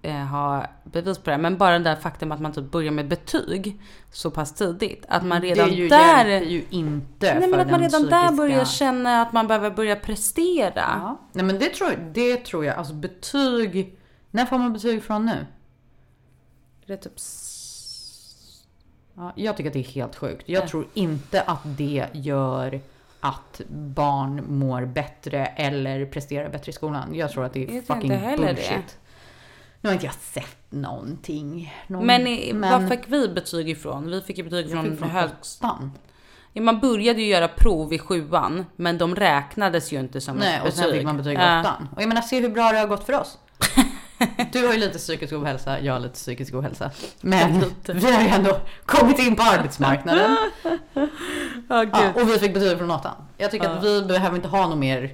eh, 0.02 0.16
ha 0.16 0.66
bevis 0.84 1.18
på 1.18 1.30
det, 1.30 1.38
men 1.38 1.58
bara 1.58 1.78
det 1.78 1.84
där 1.84 1.96
faktum 1.96 2.32
att 2.32 2.42
man 2.42 2.54
typ 2.54 2.72
börjar 2.72 2.92
med 2.92 3.08
betyg 3.08 3.82
så 4.12 4.32
pass 4.32 4.54
tidigt. 4.54 5.06
Att 5.10 5.26
man 5.26 5.42
redan 5.42 5.70
det 5.70 5.88
där... 5.88 6.26
hjälper 6.26 6.52
ju 6.52 6.66
inte 6.70 7.40
Nej 7.40 7.50
men 7.50 7.60
att 7.60 7.72
man 7.72 7.80
redan 7.80 8.04
där 8.04 8.10
psykiska- 8.10 8.38
börjar 8.38 8.66
känna 8.66 9.22
att 9.22 9.34
man 9.34 9.48
behöver 9.48 9.72
börja 9.72 9.96
prestera. 9.96 10.72
Ja. 10.76 11.20
Nej 11.34 11.46
men 11.46 11.60
det 11.60 11.70
tror, 11.70 12.12
det 12.14 12.38
tror 12.38 12.66
jag. 12.66 12.76
Alltså 12.76 12.94
betyg. 12.94 14.00
När 14.32 14.46
får 14.46 14.58
man 14.58 14.74
betyg 14.74 15.04
från 15.04 15.26
nu? 15.26 15.46
Det 16.86 16.94
är 16.94 16.98
typ... 16.98 17.20
Ja, 19.18 19.34
jag 19.36 19.58
tycker 19.58 19.70
att 19.70 19.74
det 19.74 19.80
är 19.80 19.84
helt 19.84 20.16
sjukt. 20.16 20.50
Jag 20.50 20.68
tror 20.68 20.88
inte 20.94 21.42
att 21.42 21.60
det 21.64 22.08
gör 22.14 22.82
att 23.20 23.62
barn 23.70 24.44
mår 24.48 24.86
bättre 24.86 25.46
eller 25.46 26.06
presterar 26.06 26.50
bättre 26.50 26.70
i 26.70 26.74
skolan. 26.74 27.16
Jag 27.16 27.32
tror 27.32 27.46
att 27.46 27.54
det 27.54 27.64
är 27.70 27.76
Jag 27.76 27.86
fucking 27.88 28.12
inte 28.12 28.16
heller 28.16 28.48
det. 28.48 28.54
bullshit. 28.54 28.98
Nu 29.82 29.90
har 29.90 29.94
inte 29.94 30.06
jag 30.06 30.16
sett 30.16 30.58
någonting. 30.70 31.74
Någon, 31.88 32.06
Men, 32.06 32.28
i, 32.28 32.52
vad 32.54 32.90
fick 32.90 33.00
vi 33.08 33.28
betyg 33.28 33.70
ifrån? 33.70 34.12
Vi 34.12 34.22
fick 34.22 34.38
ju 34.38 34.44
betyg 34.44 34.72
från, 34.72 34.86
fick 34.90 35.00
från 35.00 35.10
hög... 35.10 35.30
åttan. 35.42 35.92
Ja, 36.54 36.62
man 36.62 36.80
började 36.80 37.22
ju 37.22 37.28
göra 37.28 37.48
prov 37.48 37.94
i 37.94 38.00
sjuan, 38.00 38.66
men 38.76 38.98
de 38.98 39.16
räknades 39.16 39.94
ju 39.94 40.00
inte 40.00 40.22
som 40.22 40.36
Nej, 40.36 40.56
ett 40.56 40.62
och 40.62 40.66
betyg. 40.66 40.84
sen 40.84 40.92
fick 40.94 41.04
man 41.04 41.18
betyg 41.18 41.34
i 41.34 41.38
åttan. 41.38 41.88
Och 41.96 42.02
jag 42.02 42.08
menar, 42.08 42.22
se 42.22 42.40
hur 42.40 42.50
bra 42.50 42.72
det 42.72 42.78
har 42.80 42.88
gått 42.88 43.04
för 43.06 43.14
oss. 43.14 43.38
Du 44.52 44.66
har 44.68 44.74
ju 44.74 44.80
lite 44.80 44.98
psykisk 44.98 45.34
ohälsa, 45.34 45.80
jag 45.80 45.94
har 45.94 46.00
lite 46.00 46.14
psykisk 46.14 46.54
ohälsa. 46.54 46.92
Men 47.22 47.64
vi 47.86 48.12
har 48.12 48.22
ju 48.22 48.28
ändå 48.28 48.60
kommit 48.86 49.20
in 49.20 49.36
på 49.36 49.44
arbetsmarknaden. 49.44 50.38
Gud. 50.94 51.10
Ja, 51.70 52.12
och 52.16 52.30
vi 52.30 52.40
fick 52.40 52.54
betyg 52.54 52.78
från 52.78 52.92
åttan. 52.92 53.16
Jag 53.38 53.52
tycker 53.52 53.70
att 53.70 53.84
vi 53.84 54.02
behöver 54.02 54.36
inte 54.36 54.48
ha 54.48 54.68
någon 54.68 54.80
mer, 54.80 55.14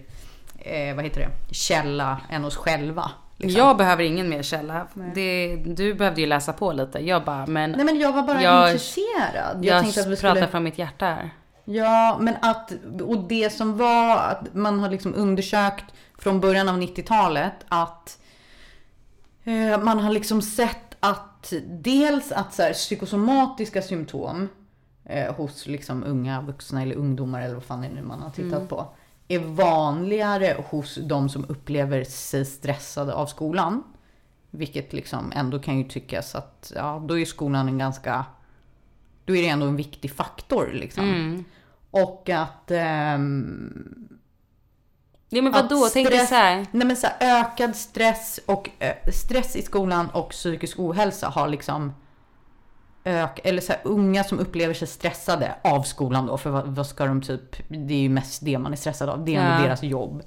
eh, 0.59 0.95
vad 0.95 1.03
heter 1.05 1.19
det, 1.19 1.53
källa 1.55 2.17
än 2.29 2.45
oss 2.45 2.55
själva. 2.55 3.11
liksom. 3.37 3.59
Jag 3.59 3.77
behöver 3.77 4.03
ingen 4.03 4.29
mer 4.29 4.43
källa. 4.43 4.87
Det, 5.15 5.55
du 5.65 5.93
behövde 5.93 6.21
ju 6.21 6.27
läsa 6.27 6.53
på 6.53 6.71
lite. 6.71 6.99
Jag 6.99 7.23
bara, 7.23 7.45
men 7.45 7.71
Nej 7.71 7.85
men 7.85 7.99
jag 7.99 8.11
var 8.11 8.21
bara 8.23 8.41
Jag- 8.43 8.67
intresserad. 8.69 9.55
Jag, 9.55 9.65
jag, 9.65 9.81
tänkte 9.83 10.01
att 10.01 10.07
vi 10.07 10.15
pratar 10.15 10.35
skulle... 10.35 10.47
från 10.47 10.63
mitt 10.63 10.77
hjärta 10.77 11.05
här. 11.05 11.29
Ja, 11.65 12.17
men 12.19 12.35
att, 12.41 12.71
och 13.01 13.17
det 13.17 13.53
som 13.53 13.77
var 13.77 14.17
att 14.17 14.53
man 14.53 14.79
har 14.79 14.89
liksom 14.89 15.13
undersökt 15.15 15.85
från 16.17 16.39
början 16.39 16.69
av 16.69 16.81
90-talet 16.81 17.53
att 17.67 18.17
man 19.83 19.99
har 19.99 20.11
liksom 20.11 20.41
sett 20.41 20.97
att 20.99 21.53
dels 21.67 22.31
att 22.31 22.53
så 22.53 22.61
här, 22.61 22.73
psykosomatiska 22.73 23.81
symptom 23.81 24.49
eh, 25.05 25.35
hos 25.35 25.67
liksom 25.67 26.03
unga 26.03 26.41
vuxna 26.41 26.81
eller 26.81 26.95
ungdomar 26.95 27.41
eller 27.41 27.53
vad 27.53 27.63
fan 27.63 27.81
det 27.81 27.87
är 27.87 27.91
nu 27.91 28.01
man 28.01 28.21
har 28.21 28.29
tittat 28.29 28.69
på 28.69 28.87
är 29.27 29.39
vanligare 29.39 30.63
hos 30.67 30.95
de 30.95 31.29
som 31.29 31.45
upplever 31.47 32.03
sig 32.03 32.45
stressade 32.45 33.13
av 33.13 33.25
skolan. 33.25 33.83
Vilket 34.51 34.93
liksom 34.93 35.31
ändå 35.35 35.59
kan 35.59 35.77
ju 35.77 35.83
tyckas 35.83 36.35
att 36.35 36.71
ja, 36.75 37.05
då 37.07 37.19
är 37.19 37.25
skolan 37.25 37.67
en 37.67 37.77
ganska 37.77 38.25
då 39.25 39.35
är 39.35 39.41
det 39.41 39.47
ändå 39.47 39.65
en 39.65 39.75
viktig 39.75 40.11
faktor 40.11 40.69
liksom. 40.73 41.03
Och 41.91 42.29
att... 42.29 42.71
ehm, 42.71 44.19
Ja 45.35 45.41
men 45.41 45.51
vadå? 45.51 45.85
att 45.85 45.93
Tänk 45.93 46.09
dig 46.09 46.17
stress- 46.19 46.29
så 46.29 46.35
här. 46.35 46.65
Nej 46.71 46.87
men 46.87 46.95
så 46.95 47.07
här, 47.19 47.41
ökad 47.41 47.75
stress 47.75 48.39
och 48.45 48.69
stress 49.13 49.55
i 49.55 49.61
skolan 49.61 50.09
och 50.09 50.29
psykisk 50.29 50.79
ohälsa 50.79 51.27
har 51.29 51.47
liksom 51.47 51.93
ök, 53.05 53.39
eller 53.43 53.61
så 53.61 53.71
här, 53.73 53.81
unga 53.83 54.23
som 54.23 54.39
upplever 54.39 54.73
sig 54.73 54.87
stressade 54.87 55.55
av 55.63 55.81
skolan 55.81 56.25
då, 56.27 56.37
för 56.37 56.49
vad, 56.49 56.67
vad 56.67 56.87
ska 56.87 57.05
de 57.05 57.21
typ, 57.21 57.55
det 57.67 57.93
är 57.93 57.97
ju 57.97 58.09
mest 58.09 58.45
det 58.45 58.57
man 58.57 58.71
är 58.73 58.77
stressad 58.77 59.09
av, 59.09 59.25
det 59.25 59.35
är 59.35 59.55
Ja. 59.57 59.63
deras 59.63 59.83
jobb. 59.83 60.23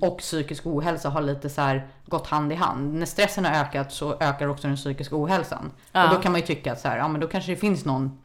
Och 0.00 0.18
psykisk 0.18 0.66
ohälsa 0.66 1.08
har 1.08 1.20
lite 1.22 1.48
så 1.50 1.60
här 1.60 1.88
gått 2.06 2.26
hand 2.26 2.52
i 2.52 2.54
hand. 2.54 2.94
När 2.94 3.06
stressen 3.06 3.44
har 3.44 3.52
ökat 3.52 3.92
så 3.92 4.16
ökar 4.20 4.48
också 4.48 4.66
den 4.68 4.76
psykiska 4.76 5.16
ohälsan. 5.22 5.70
Ja. 5.92 6.08
Och 6.08 6.14
då 6.14 6.22
kan 6.22 6.32
man 6.32 6.40
ju 6.40 6.46
tycka 6.46 6.72
att 6.72 6.80
så 6.80 6.88
här, 6.88 6.96
ja 6.98 7.08
men 7.08 7.20
då 7.20 7.26
kanske 7.26 7.52
det 7.52 7.56
finns 7.56 7.84
någon 7.84 8.18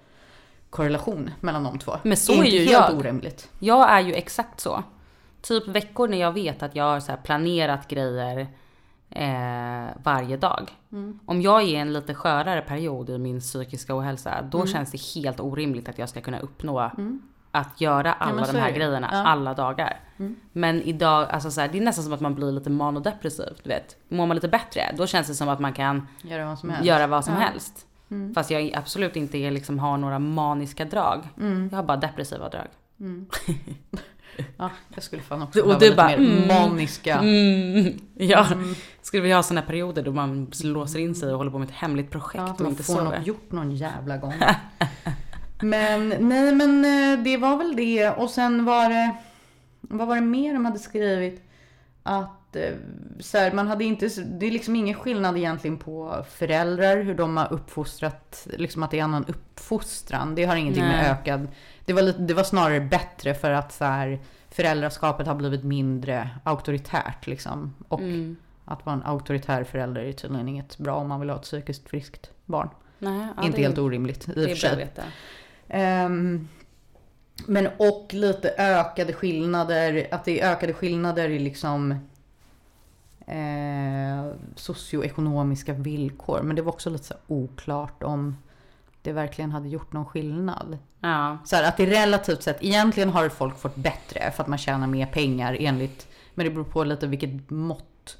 korrelation 0.70 1.30
mellan 1.40 1.64
de 1.64 1.80
två. 1.80 1.98
Men 2.04 2.18
så 2.18 2.32
det 2.32 2.38
är 2.38 2.44
inte 2.44 2.50
ju 2.58 2.60
helt 2.66 2.72
jag. 2.90 2.98
orimligt. 3.00 3.50
Jag 3.60 3.90
är 3.92 4.00
ju 4.00 4.14
exakt 4.14 4.60
så. 4.60 4.84
Typ 5.48 5.68
veckor 5.68 6.08
när 6.08 6.18
jag 6.18 6.32
vet 6.32 6.64
att 6.64 6.76
jag 6.76 6.84
har 6.84 7.00
så 7.00 7.14
planerat 7.24 7.88
grejer 7.88 8.48
eh, 9.10 9.88
varje 10.04 10.38
dag. 10.38 10.72
Mm. 10.92 11.20
Om 11.26 11.42
jag 11.42 11.62
är 11.62 11.66
i 11.66 11.76
en 11.76 11.94
lite 11.94 12.14
skörare 12.14 12.62
period 12.62 13.10
i 13.10 13.18
min 13.18 13.40
psykiska 13.40 13.98
ohälsa, 13.98 14.42
då 14.42 14.58
Mm. 14.58 14.68
känns 14.68 14.92
det 14.92 15.20
helt 15.20 15.40
orimligt 15.40 15.90
att 15.90 15.98
jag 15.98 16.10
ska 16.10 16.22
kunna 16.22 16.40
uppnå 16.40 16.92
att 17.52 17.82
göra 17.82 18.14
alla 18.14 18.46
så 18.46 18.52
de 18.52 18.60
här 18.60 18.72
grejerna 18.72 19.10
Ja. 19.12 19.18
Mm. 19.18 19.32
alla 19.32 19.54
dagar. 19.54 20.00
Men 20.52 20.82
idag, 20.82 21.30
alltså 21.30 21.52
så 21.52 21.62
här, 21.62 21.68
det 21.68 21.78
är 21.78 21.82
nästan 21.82 22.04
som 22.04 22.14
att 22.14 22.20
man 22.22 22.36
blir 22.36 22.52
lite 22.52 22.70
manodepressiv. 22.70 23.60
Du 23.64 23.70
vet. 23.70 23.98
Mår 24.10 24.26
man 24.26 24.36
lite 24.36 24.48
bättre, 24.48 24.82
då 24.98 25.08
känns 25.08 25.28
det 25.28 25.34
som 25.36 25.50
att 25.50 25.60
man 25.60 25.74
kan 25.74 26.08
Göra 26.22 26.46
vad 26.46 26.60
som 26.60 26.70
helst. 26.70 26.86
göra 26.86 27.08
vad 27.08 27.26
som 27.26 27.34
Ja. 27.34 27.40
helst. 27.40 27.88
Fast 28.36 28.52
jag 28.52 28.74
absolut 28.76 29.16
inte 29.16 29.38
liksom, 29.52 29.80
har 29.80 29.98
några 29.98 30.20
maniska 30.20 30.86
drag. 30.86 31.30
Mm. 31.40 31.70
Jag 31.72 31.78
har 31.78 31.84
bara 31.84 31.98
depressiva 31.98 32.50
drag. 32.50 32.68
Ja, 34.58 34.70
jag 34.96 35.04
skulle 35.04 35.22
fan 35.22 35.42
också 35.42 35.62
Och 35.62 35.80
du 35.80 35.86
lite 35.86 35.96
bara, 35.96 36.08
mer 36.08 36.18
mm. 36.18 36.48
maniska. 36.48 37.20
Mm. 37.20 38.00
Ja, 38.14 38.48
skulle 39.02 39.24
vi 39.24 39.32
ha 39.32 39.44
såna 39.44 39.62
perioder 39.62 40.04
då 40.04 40.12
man 40.12 40.52
låser 40.64 41.00
in 41.00 41.16
sig 41.16 41.32
och 41.32 41.38
håller 41.38 41.52
på 41.52 41.60
med 41.60 41.68
ett 41.68 41.76
hemligt 41.76 42.12
projekt 42.12 42.44
Ja, 42.48 42.54
och 42.54 42.62
man 42.62 42.70
inte 42.70 42.84
får 42.84 42.94
sover. 42.94 43.18
något 43.18 43.28
gjort 43.28 43.52
någon 43.52 43.76
jävla 43.76 44.18
gång. 44.18 44.34
men 45.62 46.10
nej 46.10 46.56
men 46.56 46.86
eh, 46.86 47.24
det 47.24 47.38
var 47.38 47.58
väl 47.58 47.76
det. 47.76 48.10
Och 48.10 48.30
sen 48.30 48.66
var 48.66 48.90
det, 48.90 49.16
vad 49.82 50.08
var 50.08 50.16
det 50.16 50.22
mer 50.22 50.54
de 50.54 50.66
hade 50.66 50.80
skrivit? 50.80 51.44
Att 52.04 52.43
så 53.20 53.38
här, 53.38 53.52
man 53.52 53.68
hade 53.68 53.84
inte, 53.84 54.08
det 54.24 54.46
är 54.46 54.52
liksom 54.52 54.76
ingen 54.76 54.96
skillnad 54.96 55.38
egentligen 55.38 55.78
på 55.78 56.26
föräldrar, 56.30 56.98
hur 56.98 57.16
de 57.16 57.38
har 57.38 57.54
uppfostrat, 57.54 58.48
liksom 58.58 58.84
att 58.84 58.92
det 58.92 59.00
är 59.00 59.04
annan 59.04 59.26
uppfostran. 59.26 60.36
Det 60.36 60.46
har 60.46 60.56
ingenting 60.56 60.84
med 60.84 61.04
Nej. 61.04 61.12
ökad, 61.12 61.48
det 61.86 61.94
var, 61.94 62.02
lite, 62.02 62.20
det 62.20 62.34
var 62.34 62.44
snarare 62.44 62.80
bättre 62.80 63.34
för 63.34 63.52
att 63.52 63.74
så 63.74 63.86
här, 63.86 64.20
föräldraskapet 64.50 65.28
har 65.28 65.36
blivit 65.36 65.64
mindre 65.64 66.30
auktoritärt 66.44 67.28
liksom. 67.28 67.76
Och 67.88 68.00
Mm. 68.00 68.36
att 68.66 68.86
vara 68.86 68.96
en 68.96 69.04
auktoritär 69.04 69.64
förälder 69.64 70.02
är 70.02 70.12
tydligen 70.12 70.48
inget 70.50 70.78
bra 70.78 70.96
om 70.96 71.08
man 71.08 71.20
vill 71.20 71.30
ha 71.30 71.38
ett 71.38 71.44
psykiskt 71.44 71.90
friskt 71.90 72.30
barn. 72.46 72.70
Nej, 73.00 73.28
ja, 73.38 73.44
inte 73.44 73.62
helt 73.62 73.78
orimligt 73.78 74.30
i 74.30 74.46
och 74.46 74.50
för 74.50 74.56
sig. 74.56 74.88
Ehm, 75.68 76.48
men 77.48 77.68
och 77.78 78.10
lite 78.14 78.54
ökade 78.58 79.14
skillnader, 79.14 80.08
att 80.12 80.26
det 80.26 80.42
är 80.42 80.52
ökade 80.52 80.74
skillnader 80.74 81.30
i 81.30 81.40
liksom 81.40 81.96
eh, 83.26 84.34
socioekonomiska 84.56 85.74
villkor. 85.74 86.42
Men 86.42 86.56
det 86.56 86.62
var 86.62 86.72
också 86.72 86.90
lite 86.90 87.04
så 87.04 87.16
oklart 87.28 88.04
om 88.04 88.38
det 89.02 89.14
verkligen 89.14 89.52
hade 89.52 89.70
gjort 89.70 89.94
någon 89.94 90.06
skillnad. 90.06 90.78
Ja. 91.00 91.38
Så 91.46 91.56
här, 91.56 91.64
att 91.64 91.78
det 91.78 91.86
relativt 91.86 92.44
sett, 92.44 92.64
egentligen 92.64 93.10
har 93.10 93.30
folk 93.30 93.58
fått 93.60 93.76
bättre 93.76 94.32
för 94.32 94.44
att 94.44 94.50
man 94.50 94.58
tjänar 94.58 94.88
mer 94.88 95.06
pengar 95.06 95.58
enligt, 95.60 96.08
men 96.34 96.46
det 96.46 96.52
beror 96.52 96.64
på 96.66 96.84
lite 96.84 97.08
vilket 97.08 97.50
mått 97.50 98.18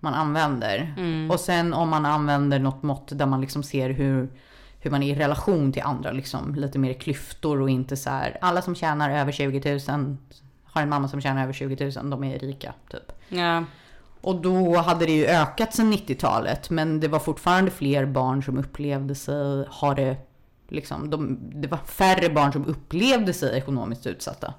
man 0.00 0.14
använder. 0.14 0.94
Och 1.32 1.40
sen 1.40 1.74
om 1.74 1.88
man 1.88 2.06
använder 2.06 2.58
något 2.58 2.82
mått 2.82 3.18
där 3.18 3.26
man 3.26 3.40
liksom 3.40 3.62
ser 3.62 3.90
hur, 3.90 4.28
hur 4.80 4.90
man 4.90 5.02
är 5.02 5.16
i 5.16 5.18
relation 5.18 5.72
till 5.72 5.82
andra, 5.82 6.12
liksom 6.12 6.54
lite 6.54 6.78
mer 6.78 6.92
klyftor 6.92 7.60
och 7.60 7.70
inte 7.70 7.96
så 7.96 8.10
här, 8.10 8.38
alla 8.40 8.62
som 8.62 8.74
tjänar 8.74 9.10
över 9.10 9.32
20 9.32 9.78
000 9.88 10.16
har 10.64 10.82
en 10.82 10.88
mamma 10.88 11.08
som 11.08 11.20
tjänar 11.20 11.42
över 11.42 11.52
20 11.52 11.92
000, 11.96 12.10
de 12.10 12.24
är 12.24 12.38
rika 12.38 12.74
typ. 12.90 13.12
Ja. 13.28 13.64
Och 14.20 14.40
då 14.42 14.76
hade 14.76 15.06
det 15.06 15.12
ju 15.12 15.26
ökat 15.26 15.74
sedan 15.74 15.92
90-talet, 15.92 16.70
men 16.70 17.00
det 17.00 17.08
var 17.08 17.18
fortfarande 17.18 17.70
fler 17.70 18.06
barn 18.06 18.42
som 18.42 18.58
upplevde 18.58 19.14
sig 19.14 19.66
ha 19.68 19.94
det 19.94 20.16
liksom, 20.68 21.10
de, 21.10 21.38
det 21.60 21.68
var 21.68 21.78
färre 21.78 22.28
barn 22.30 22.52
som 22.52 22.66
upplevde 22.66 23.32
sig 23.32 23.58
ekonomiskt 23.58 24.06
utsatta. 24.06 24.54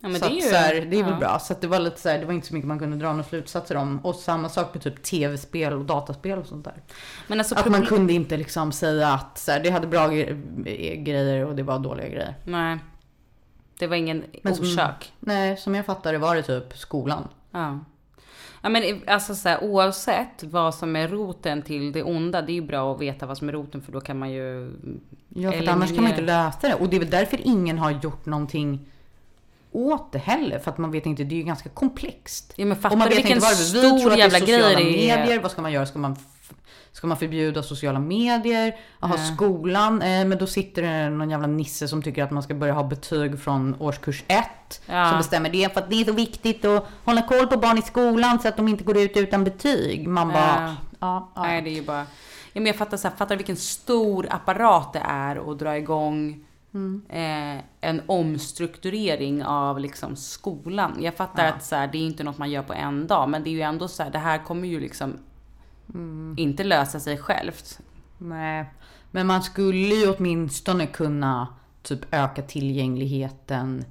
Ja, 0.00 0.08
men 0.08 0.20
så 0.20 0.26
det 0.28 0.32
är 0.32 0.34
ju... 0.34 0.40
så 0.40 0.54
här, 0.54 0.74
det 0.74 0.98
är 0.98 1.02
väl 1.02 1.12
ja. 1.12 1.18
bra. 1.18 1.38
Så 1.38 1.54
det 1.60 1.66
var 1.66 1.78
lite 1.78 2.00
så 2.00 2.08
här, 2.08 2.18
det 2.18 2.24
var 2.26 2.32
inte 2.32 2.46
så 2.46 2.54
mycket 2.54 2.68
man 2.68 2.78
kunde 2.78 2.96
dra 2.96 3.10
några 3.10 3.24
slutsatser 3.24 3.76
om. 3.76 3.98
Och 3.98 4.14
samma 4.14 4.48
sak 4.48 4.74
med 4.74 4.82
typ 4.82 5.02
tv-spel 5.02 5.72
och 5.72 5.84
dataspel 5.84 6.38
och 6.38 6.46
sånt 6.46 6.64
där. 6.64 6.82
Men 7.26 7.38
alltså, 7.38 7.54
Att 7.54 7.66
man 7.70 7.86
kunde 7.86 8.12
inte 8.12 8.36
liksom 8.36 8.72
säga 8.72 9.08
att 9.08 9.38
så 9.38 9.52
här, 9.52 9.60
det 9.60 9.70
hade 9.70 9.86
bra 9.86 10.08
gre- 10.08 10.94
grejer 11.02 11.46
och 11.46 11.56
det 11.56 11.62
var 11.62 11.78
dåliga 11.78 12.08
grejer. 12.08 12.34
Nej. 12.44 12.78
Det 13.78 13.86
var 13.86 13.96
ingen 13.96 14.24
Men 14.42 14.54
som- 14.56 14.64
orsak. 14.64 15.12
Nej, 15.20 15.56
som 15.56 15.74
jag 15.74 15.86
fattar 15.86 16.12
det 16.12 16.18
var 16.18 16.36
det 16.36 16.42
typ 16.42 16.78
skolan. 16.78 17.28
Ja. 17.50 17.78
Ja 18.62 18.68
men 18.68 19.00
alltså 19.06 19.34
så 19.34 19.48
här, 19.48 19.64
oavsett 19.64 20.42
vad 20.42 20.74
som 20.74 20.96
är 20.96 21.08
roten 21.08 21.62
till 21.62 21.92
det 21.92 22.02
onda, 22.02 22.42
det 22.42 22.52
är 22.52 22.54
ju 22.54 22.62
bra 22.62 22.94
att 22.94 23.00
veta 23.00 23.26
vad 23.26 23.38
som 23.38 23.48
är 23.48 23.52
roten 23.52 23.82
för 23.82 23.92
då 23.92 24.00
kan 24.00 24.18
man 24.18 24.30
ju... 24.30 24.72
Ja, 25.28 25.52
för 25.52 25.68
annars 25.68 25.88
kan 25.88 26.02
man 26.02 26.10
inte 26.10 26.22
lösa 26.22 26.68
det. 26.68 26.74
Och 26.74 26.88
det 26.88 26.96
är 26.96 27.00
väl 27.00 27.10
därför 27.10 27.40
ingen 27.44 27.78
har 27.78 27.90
gjort 27.90 28.26
någonting 28.26 28.86
åt 29.72 30.12
det 30.12 30.18
heller. 30.18 30.58
För 30.58 30.70
att 30.70 30.78
man 30.78 30.90
vet 30.90 31.06
inte, 31.06 31.24
det 31.24 31.34
är 31.34 31.36
ju 31.36 31.42
ganska 31.42 31.68
komplext. 31.68 32.52
Ja 32.56 32.66
men 32.66 32.76
fattar 32.76 32.90
och 32.90 32.98
man 32.98 33.08
du 33.08 33.14
vet 33.14 33.24
vilken 33.24 33.36
inte. 33.36 33.48
Vi 33.48 33.54
stor 33.54 33.98
tror 33.98 34.12
att 34.12 34.18
det 34.18 34.22
är 34.22 34.30
sociala 34.30 34.80
grej 34.80 34.84
det 34.84 35.10
är? 35.10 35.18
medier. 35.18 35.42
Vad 35.42 35.50
ska 35.50 35.62
man 35.62 35.72
göra? 35.72 35.86
Ska 35.86 35.98
man, 35.98 36.16
ska 36.92 37.06
man 37.06 37.16
förbjuda 37.16 37.62
sociala 37.62 37.98
medier? 37.98 38.76
Jaha, 39.00 39.14
Ja. 39.16 39.34
skolan? 39.34 40.02
Eh, 40.02 40.24
men 40.26 40.38
då 40.38 40.46
sitter 40.46 40.82
det 40.82 41.10
någon 41.10 41.30
jävla 41.30 41.46
nisse 41.46 41.88
som 41.88 42.02
tycker 42.02 42.24
att 42.24 42.30
man 42.30 42.42
ska 42.42 42.54
börja 42.54 42.72
ha 42.72 42.82
betyg 42.84 43.40
från 43.40 43.76
årskurs 43.78 44.24
ett. 44.28 44.80
Ja. 44.86 45.08
Som 45.08 45.18
bestämmer 45.18 45.50
det. 45.50 45.72
För 45.74 45.80
att 45.80 45.90
det 45.90 46.00
är 46.00 46.04
så 46.04 46.12
viktigt 46.12 46.64
att 46.64 46.86
hålla 47.04 47.22
koll 47.22 47.46
på 47.46 47.56
barn 47.56 47.78
i 47.78 47.82
skolan 47.82 48.38
så 48.40 48.48
att 48.48 48.56
de 48.56 48.68
inte 48.68 48.84
går 48.84 48.98
ut 48.98 49.16
utan 49.16 49.44
betyg. 49.44 50.08
Man 50.08 50.28
bara, 50.28 50.36
Ja. 50.68 50.76
ja, 51.00 51.32
ja. 51.34 51.42
Nej 51.42 51.62
det 51.62 51.70
är 51.70 51.74
ju 51.74 51.82
bara... 51.82 52.06
Ja 52.52 52.60
men 52.60 52.66
jag 52.66 52.76
fattar 52.76 52.96
så 52.96 53.08
här, 53.08 53.16
fattar 53.16 53.36
vilken 53.36 53.56
stor 53.56 54.26
apparat 54.30 54.92
det 54.92 55.02
är 55.04 55.50
att 55.52 55.58
dra 55.58 55.76
igång 55.76 56.44
Mm. 56.74 57.02
eh, 57.08 57.62
en 57.80 58.02
omstrukturering 58.06 59.44
av 59.44 59.80
liksom 59.80 60.16
skolan. 60.16 60.96
Jag 61.00 61.14
fattar 61.14 61.48
att 61.48 61.64
så 61.64 61.76
här, 61.76 61.86
det 61.86 61.98
är 61.98 62.06
inte 62.06 62.24
något 62.24 62.38
man 62.38 62.50
gör 62.50 62.62
på 62.62 62.72
en 62.72 63.06
dag, 63.06 63.28
men 63.28 63.42
det 63.44 63.50
är 63.50 63.52
ju 63.52 63.60
ändå 63.60 63.88
så 63.88 64.02
här, 64.02 64.10
det 64.10 64.18
här 64.18 64.38
kommer 64.44 64.68
ju 64.68 64.80
liksom 64.80 65.16
Mm. 65.94 66.34
inte 66.38 66.64
lösa 66.64 67.00
sig 67.00 67.18
självt. 67.18 67.80
Nej, 68.18 68.64
men 69.10 69.26
man 69.26 69.42
skulle 69.42 69.94
ju 69.94 70.10
åtminstone 70.10 70.86
kunna 70.86 71.46
typ 71.82 72.14
öka 72.14 72.42
tillgängligheten 72.42 73.84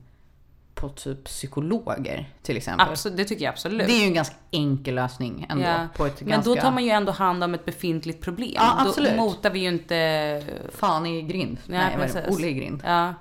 på 0.74 0.90
typ 0.90 1.24
psykologer 1.24 2.30
till 2.42 2.58
exempel. 2.58 2.88
Absolut, 2.90 3.18
det 3.18 3.26
tycker 3.26 3.46
jag 3.46 3.52
absolut. 3.52 3.88
Det 3.88 3.94
är 3.94 4.00
ju 4.00 4.08
en 4.08 4.14
ganska 4.14 4.36
enkel 4.52 4.96
lösning 4.96 5.46
ändå. 5.50 5.64
Ja. 5.64 5.88
På 5.96 6.06
ett 6.06 6.22
Men 6.22 6.30
ganska... 6.30 6.50
då 6.50 6.56
tar 6.56 6.72
man 6.72 6.84
ju 6.84 6.90
ändå 6.90 7.12
hand 7.12 7.44
om 7.44 7.54
ett 7.54 7.66
befintligt 7.66 8.22
problem. 8.22 8.52
Ja, 8.56 8.76
absolut. 8.80 9.12
Då 9.12 9.18
motar 9.18 9.50
vi 9.50 9.60
ju 9.60 9.68
inte... 9.68 10.44
Fan 10.70 11.06
i 11.06 11.22
grind. 11.22 11.58
Nej, 11.66 11.80
Nej, 11.80 11.98
precis. 11.98 12.36
Olle 12.38 12.48
i 12.48 12.54
grind. 12.54 12.84
Ja. 12.86 13.14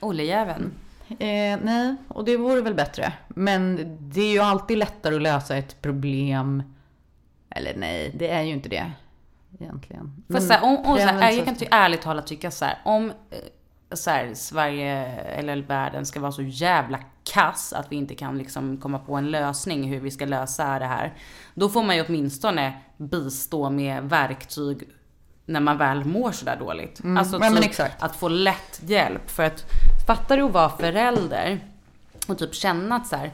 Olle-jäveln. 0.00 0.72
Eh, 1.08 1.58
nej, 1.62 1.96
och 2.08 2.24
det 2.24 2.36
vore 2.36 2.60
väl 2.60 2.74
bättre. 2.74 3.12
Men 3.28 3.96
det 4.00 4.20
är 4.20 4.32
ju 4.32 4.38
alltid 4.38 4.78
lättare 4.78 5.16
att 5.16 5.22
lösa 5.22 5.56
ett 5.56 5.82
problem. 5.82 6.62
Eller 7.56 7.76
nej, 7.76 8.10
det 8.14 8.30
är 8.30 8.42
ju 8.42 8.52
inte 8.52 8.68
det. 8.68 8.92
Egentligen. 9.60 10.22
För 10.26 10.32
Men 10.32 10.42
så 10.42 10.52
här, 10.52 10.64
om, 10.64 10.76
om, 10.78 10.96
så 10.96 11.02
här, 11.02 11.30
jag 11.30 11.44
kan 11.44 11.54
ty- 11.54 11.66
ärligt 11.70 12.02
talat 12.02 12.26
tycka 12.26 12.50
så 12.50 12.64
här, 12.64 12.78
om 12.84 13.10
eh, 13.30 13.38
så 13.92 14.10
här, 14.10 14.34
Sverige 14.34 15.06
eller 15.16 15.56
världen 15.56 16.06
ska 16.06 16.20
vara 16.20 16.32
så 16.32 16.42
jävla 16.42 16.98
kass 17.24 17.72
att 17.72 17.92
vi 17.92 17.96
inte 17.96 18.14
kan 18.14 18.38
liksom 18.38 18.76
komma 18.76 18.98
på 18.98 19.14
en 19.14 19.30
lösning 19.30 19.88
hur 19.88 20.00
vi 20.00 20.10
ska 20.10 20.24
lösa 20.24 20.78
det 20.78 20.86
här. 20.86 21.14
Då 21.54 21.68
får 21.68 21.82
man 21.82 21.96
ju 21.96 22.04
åtminstone 22.08 22.72
bistå 22.96 23.70
med 23.70 24.02
verktyg 24.02 24.88
när 25.46 25.60
man 25.60 25.78
väl 25.78 26.04
mår 26.04 26.32
sådär 26.32 26.56
dåligt. 26.56 27.00
Alltså 27.18 27.36
Mm. 27.36 27.46
ja, 27.54 27.60
men 27.60 27.62
typ 27.62 28.02
att 28.02 28.16
få 28.16 28.28
lätt 28.28 28.80
hjälp. 28.86 29.30
För 29.30 29.42
att 29.42 29.64
fattar 30.06 30.36
du 30.36 30.42
att 30.42 30.52
vara 30.52 30.68
förälder 30.68 31.60
och 32.28 32.38
typ 32.38 32.54
känna 32.54 32.96
att 32.96 33.06
så 33.06 33.16
här, 33.16 33.30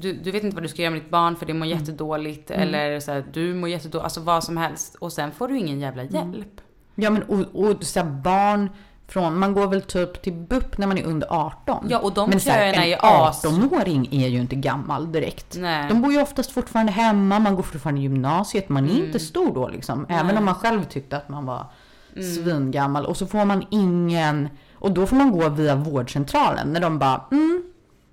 du, 0.00 0.12
du 0.12 0.30
vet 0.30 0.44
inte 0.44 0.54
vad 0.54 0.64
du 0.64 0.68
ska 0.68 0.82
göra 0.82 0.90
med 0.92 1.00
ditt 1.02 1.10
barn 1.10 1.36
för 1.36 1.46
det 1.46 1.54
mår 1.54 1.66
Mm. 1.66 1.78
jättedåligt. 1.78 2.50
Eller 2.50 3.00
så 3.00 3.12
här, 3.12 3.24
du 3.32 3.54
mår 3.54 3.68
jättedåligt, 3.68 4.04
alltså 4.04 4.20
vad 4.20 4.44
som 4.44 4.56
helst. 4.56 4.94
Och 4.94 5.12
sen 5.12 5.32
får 5.32 5.48
du 5.48 5.58
ingen 5.58 5.80
jävla 5.80 6.02
Mm. 6.02 6.14
hjälp. 6.32 6.60
Ja 6.94 7.10
men 7.10 7.22
och, 7.22 7.38
och 7.64 7.84
så 7.84 8.00
här, 8.00 8.06
barn 8.10 8.70
från, 9.08 9.38
man 9.38 9.54
går 9.54 9.66
väl 9.66 9.82
typ 9.82 10.22
till 10.22 10.32
BUP 10.32 10.78
när 10.78 10.86
man 10.86 10.98
är 10.98 11.04
under 11.04 11.26
18. 11.30 11.86
Ja, 11.90 11.98
och 11.98 12.14
de 12.14 12.30
men 12.30 12.40
så 12.40 12.50
här, 12.50 12.66
en 12.66 12.74
är 12.82 12.96
as- 12.96 13.44
18-åring 13.44 14.08
är 14.12 14.28
ju 14.28 14.40
inte 14.40 14.56
gammal 14.56 15.12
direkt. 15.12 15.56
Nej. 15.58 15.88
De 15.88 16.02
bor 16.02 16.12
ju 16.12 16.22
oftast 16.22 16.50
fortfarande 16.52 16.92
hemma, 16.92 17.38
man 17.38 17.56
går 17.56 17.62
fortfarande 17.62 18.00
i 18.00 18.02
gymnasiet, 18.02 18.68
man 18.68 18.84
är 18.84 18.90
Mm. 18.90 19.04
inte 19.06 19.18
stor 19.18 19.54
då 19.54 19.68
liksom. 19.68 20.06
Även 20.08 20.36
om 20.38 20.44
man 20.44 20.54
själv 20.54 20.84
tyckte 20.84 21.16
att 21.16 21.28
man 21.28 21.46
var 21.46 21.66
svingammal. 22.34 23.06
Och 23.06 23.16
så 23.16 23.26
får 23.26 23.44
man 23.44 23.64
ingen, 23.70 24.48
och 24.74 24.90
då 24.92 25.06
får 25.06 25.16
man 25.16 25.30
gå 25.32 25.48
via 25.48 25.74
vårdcentralen 25.76 26.72
när 26.72 26.80
de 26.80 26.98
bara 26.98 27.20
mm, 27.32 27.62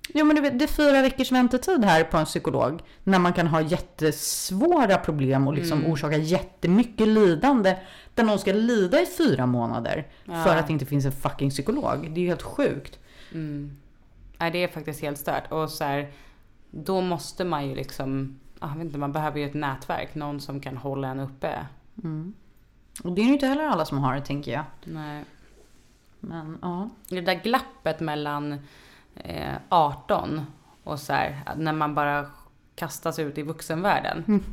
Jo 0.08 0.24
men 0.24 0.36
du 0.36 0.42
vet, 0.42 0.58
det 0.58 0.64
är 0.64 0.68
fyra 0.68 1.02
veckors 1.02 1.32
väntetid 1.32 1.84
här 1.84 2.04
på 2.04 2.16
en 2.16 2.24
psykolog. 2.24 2.82
När 3.04 3.18
man 3.18 3.32
kan 3.32 3.46
ha 3.46 3.60
jättesvåra 3.60 4.98
problem 4.98 5.48
och 5.48 5.54
liksom 5.54 5.86
orsaka 5.86 6.16
jättemycket 6.16 7.08
lidande. 7.08 7.76
Där 8.14 8.24
någon 8.24 8.38
ska 8.38 8.52
lida 8.52 9.00
i 9.00 9.06
fyra 9.06 9.46
månader. 9.46 10.06
För 10.24 10.56
att 10.56 10.66
det 10.66 10.72
inte 10.72 10.86
finns 10.86 11.04
en 11.04 11.12
fucking 11.12 11.50
psykolog. 11.50 12.10
Det 12.14 12.20
är 12.20 12.22
ju 12.22 12.28
helt 12.28 12.42
sjukt. 12.42 12.98
Nej, 14.38 14.50
det 14.50 14.58
är 14.58 14.68
faktiskt 14.68 15.00
helt 15.02 15.18
stört. 15.18 15.52
Och 15.52 15.70
så 15.70 15.84
här, 15.84 16.12
då 16.70 17.00
måste 17.00 17.44
man 17.44 17.68
ju 17.68 17.74
liksom, 17.74 18.38
jag 18.60 18.68
vet 18.68 18.80
inte, 18.80 18.98
man 18.98 19.12
behöver 19.12 19.38
ju 19.38 19.46
ett 19.46 19.54
nätverk. 19.54 20.14
Någon 20.14 20.40
som 20.40 20.60
kan 20.60 20.76
hålla 20.76 21.08
en 21.08 21.20
uppe. 21.20 21.66
Och 23.04 23.12
det 23.12 23.20
är 23.22 23.26
ju 23.26 23.32
inte 23.32 23.46
heller 23.46 23.64
alla 23.64 23.84
som 23.84 23.98
har 23.98 24.14
det 24.14 24.20
tänker 24.20 24.52
jag. 24.52 24.64
Nej. 24.84 25.24
Men 26.20 26.58
ja. 26.62 26.90
Det 27.08 27.20
där 27.20 27.34
glappet 27.34 28.00
mellan 28.00 28.58
eh, 29.16 29.54
18 29.68 30.46
och 30.84 31.00
så 31.00 31.12
här, 31.12 31.40
när 31.56 31.72
man 31.72 31.94
bara 31.94 32.26
kastas 32.76 33.18
ut 33.18 33.38
i 33.38 33.42
vuxenvärlden. 33.42 34.44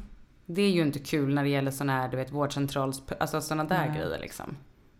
Det 0.45 0.61
är 0.61 0.69
ju 0.69 0.81
inte 0.81 0.99
kul 0.99 1.33
när 1.33 1.43
det 1.43 1.49
gäller 1.49 1.71
sådana 1.71 1.93
här, 1.93 2.09
du 2.09 2.17
vet, 2.17 2.31
vårdcentrals, 2.31 3.01
alltså 3.19 3.41
sådana 3.41 3.63
där 3.63 3.87
grejer 3.87 4.19
liksom. 4.21 4.57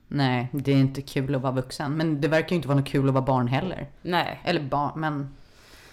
Nej, 0.08 0.48
det 0.52 0.72
är 0.72 0.76
inte 0.76 1.02
kul 1.02 1.36
att 1.36 1.42
vara 1.42 1.54
vuxen. 1.54 1.92
Men 1.92 2.22
det 2.22 2.28
verkar 2.28 2.50
ju 2.50 2.56
inte 2.56 2.68
vara 2.68 2.80
något 2.80 2.88
kul 2.88 3.08
att 3.08 3.14
vara 3.14 3.26
barn 3.26 3.48
heller. 3.48 3.88
Nej. 4.02 4.42
Eller 4.44 4.62
barn, 4.62 4.92
men 4.96 5.36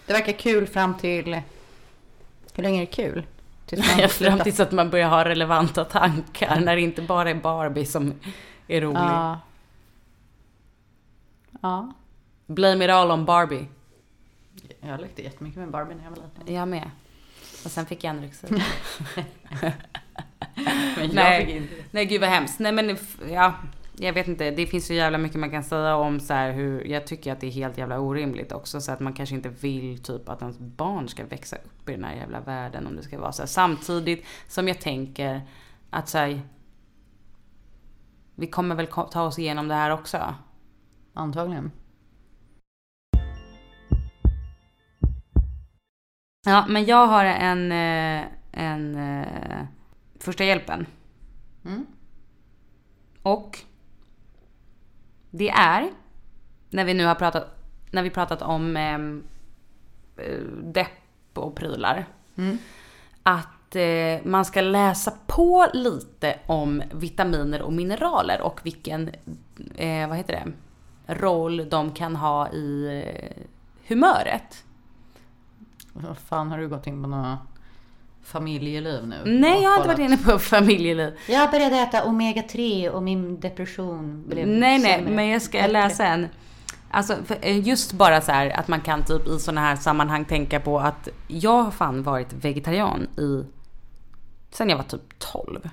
det 0.07 0.13
verkar 0.13 0.33
kul 0.33 0.67
fram 0.67 0.95
till... 0.95 1.41
Hur 2.55 2.63
länge 2.63 2.77
är 2.77 2.87
det 2.87 2.93
kul? 2.93 3.27
Tills 3.67 3.97
man 3.97 4.09
Fram 4.09 4.39
tills 4.39 4.61
att 4.61 4.73
man 4.73 4.91
börjar 4.91 5.09
ha 5.09 5.25
relevanta 5.25 5.85
tankar, 5.85 6.61
när 6.61 6.77
det 6.77 6.83
inte 6.83 7.03
bara 7.03 7.31
är 7.31 7.35
Barbie 7.35 7.87
som 7.87 8.15
är 8.69 8.81
rolig. 8.81 8.99
Ja. 8.99 9.41
Ja. 11.61 11.93
Blame 12.49 12.85
it 12.85 12.91
all 12.91 13.11
on 13.11 13.25
Barbie. 13.25 13.69
Jag 14.81 15.01
lekte 15.01 15.23
jättemycket 15.23 15.59
med 15.59 15.71
Barbie 15.71 15.95
när 15.95 16.05
jag 16.05 16.11
var 16.11 16.17
liten. 16.17 16.55
Jag 16.55 16.69
med. 16.69 16.91
Och 17.65 17.71
sen 17.71 17.87
fick 17.87 18.05
jag 18.05 18.11
anorexi. 18.11 18.47
Men 20.97 21.07
jag 21.07 21.15
Nej. 21.15 21.47
fick 21.47 21.55
inte. 21.55 21.75
Nej 21.91 22.07
gud 22.07 22.21
vad 22.21 22.31
hemskt. 22.31 22.59
Nej 22.59 22.73
men 22.73 22.97
ja, 23.31 23.55
jag 23.97 24.13
vet 24.13 24.29
inte. 24.29 24.51
Det 24.51 24.67
finns 24.67 24.87
så 24.87 24.93
jävla 24.93 25.19
mycket 25.19 25.41
man 25.41 25.51
kan 25.51 25.65
säga 25.65 25.97
om 25.97 26.21
så 26.21 26.35
här 26.35 26.53
hur, 26.53 26.85
jag 26.85 27.07
tycker 27.07 27.33
att 27.33 27.41
det 27.41 27.47
är 27.47 27.51
helt 27.51 27.79
jävla 27.79 28.01
orimligt 28.01 28.53
också. 28.53 28.81
Så 28.81 28.93
att 28.93 29.01
man 29.01 29.13
kanske 29.13 29.35
inte 29.35 29.49
vill 29.49 30.03
typ 30.03 30.29
att 30.29 30.43
ens 30.43 30.59
barn 30.59 31.09
ska 31.09 31.25
växa 31.25 31.57
upp 31.57 31.89
i 31.89 31.93
den 31.93 32.05
här 32.05 32.15
jävla 32.15 32.41
världen 32.41 32.87
om 32.87 32.97
det 32.97 33.03
ska 33.03 33.21
vara 33.21 33.33
så 33.33 33.43
här. 33.43 33.47
Samtidigt 33.47 34.25
som 34.49 34.69
jag 34.69 34.81
tänker 34.81 35.43
att 35.91 36.09
så 36.09 36.19
här, 36.19 36.41
vi 38.35 38.47
kommer 38.47 38.75
väl 38.75 38.87
ta 38.87 39.23
oss 39.23 39.39
igenom 39.39 39.69
det 39.69 39.75
här 39.75 39.91
också. 39.91 40.35
Antagligen. 41.15 41.71
Ja, 46.49 46.65
men 46.69 46.85
jag 46.85 47.07
har 47.07 47.25
en, 47.25 47.73
eh, 47.73 48.25
en 48.53 48.95
eh, 48.95 49.67
första 50.21 50.45
hjälpen. 50.45 50.87
Mm. 51.65 51.87
Och 53.23 53.59
det 55.31 55.49
är, 55.49 55.91
när 56.71 56.85
vi 56.85 56.95
nu 56.95 57.05
har 57.05 57.15
pratat, 57.15 57.47
när 57.91 58.03
vi 58.03 58.11
pratat 58.11 58.43
om 58.43 58.77
ehm, 58.77 59.25
eh, 60.17 60.41
depp 60.63 60.89
och 61.35 61.55
prylar, 61.55 62.07
att 63.23 63.77
eh, 63.77 64.25
man 64.25 64.45
ska 64.45 64.61
läsa 64.61 65.13
på 65.27 65.67
lite 65.73 66.39
om 66.47 66.83
vitaminer 66.93 67.63
och 67.63 67.73
mineraler 67.73 68.41
och 68.41 68.61
vilken, 68.63 69.11
eh, 69.75 70.09
vad 70.09 70.17
heter 70.17 70.33
det, 70.33 70.53
roll 71.15 71.69
de 71.69 71.93
kan 71.93 72.17
ha 72.17 72.49
i 72.49 73.03
eh, 73.05 73.43
humöret. 73.89 74.65
Vad 76.07 76.19
fan 76.19 76.51
har 76.51 76.59
du 76.59 76.69
gått 76.69 76.87
in 76.87 77.03
på 77.03 77.09
något 77.09 77.39
familjeliv 78.23 79.07
nu? 79.07 79.17
Nej, 79.25 79.63
jag 79.63 79.71
har 79.71 79.77
inte 79.77 79.89
varit 79.89 79.99
inne 79.99 80.17
på 80.17 80.39
familjeliv. 80.39 81.19
Jag 81.29 81.51
började 81.51 81.77
äta 81.77 82.05
omega-3 82.05 82.89
och 82.89 83.03
min 83.03 83.41
depression 83.41 84.25
blev 84.29 84.47
Nej, 84.49 84.79
nej, 84.79 85.03
men 85.03 85.29
jag 85.29 85.43
ska 85.43 85.59
Bättre. 85.59 85.73
läsa 85.73 86.07
en. 86.07 86.29
Alltså 86.91 87.17
eh, 87.41 87.69
just 87.69 87.93
bara 87.93 88.21
så 88.21 88.33
här 88.33 88.51
att 88.51 88.69
man 88.69 88.81
kan 88.81 89.03
typ 89.05 89.27
i 89.29 89.39
sådana 89.39 89.61
här 89.61 89.77
sammanhang 89.77 90.25
tänka 90.25 90.61
på 90.61 90.79
att 90.81 91.09
jag 91.29 91.63
har 91.63 91.71
fan 91.71 92.03
varit 92.03 92.33
vegetarian 92.33 93.03
i 93.19 93.45
sen 94.51 94.69
jag 94.71 94.77
var 94.77 94.85
typ 94.85 95.19
12. 95.19 95.69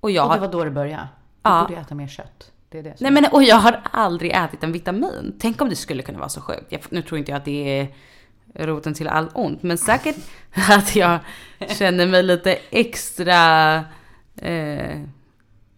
Och 0.00 0.10
jag 0.10 0.26
Och 0.26 0.34
det 0.34 0.40
var 0.40 0.48
då 0.48 0.64
det 0.64 0.70
började? 0.70 1.02
Du 1.42 1.50
Ja. 1.50 1.66
borde 1.68 1.80
äta 1.80 1.94
mer 1.94 2.08
kött. 2.08 2.52
Det 2.68 2.78
är 2.78 2.82
det 2.82 2.94
nej 3.00 3.10
men 3.10 3.24
och 3.32 3.42
jag 3.42 3.56
har 3.56 3.80
aldrig 3.90 4.32
ätit 4.32 4.62
en 4.64 4.72
vitamin. 4.72 5.36
Tänk 5.40 5.60
om 5.62 5.68
det 5.68 5.76
skulle 5.76 6.02
kunna 6.02 6.18
vara 6.18 6.28
så 6.28 6.40
sjukt. 6.40 6.66
Jag, 6.68 6.80
nu 6.90 7.02
tror 7.02 7.18
inte 7.18 7.30
jag 7.30 7.36
att 7.38 7.44
det 7.44 7.80
är 7.80 7.88
roten 8.54 8.94
till 8.94 9.08
all 9.08 9.28
ont, 9.34 9.62
men 9.62 9.78
säkert 9.78 10.16
att 10.70 10.96
jag 10.96 11.18
känner 11.68 12.06
mig 12.06 12.22
lite 12.22 12.58
extra 12.70 13.76
eh, 14.36 15.00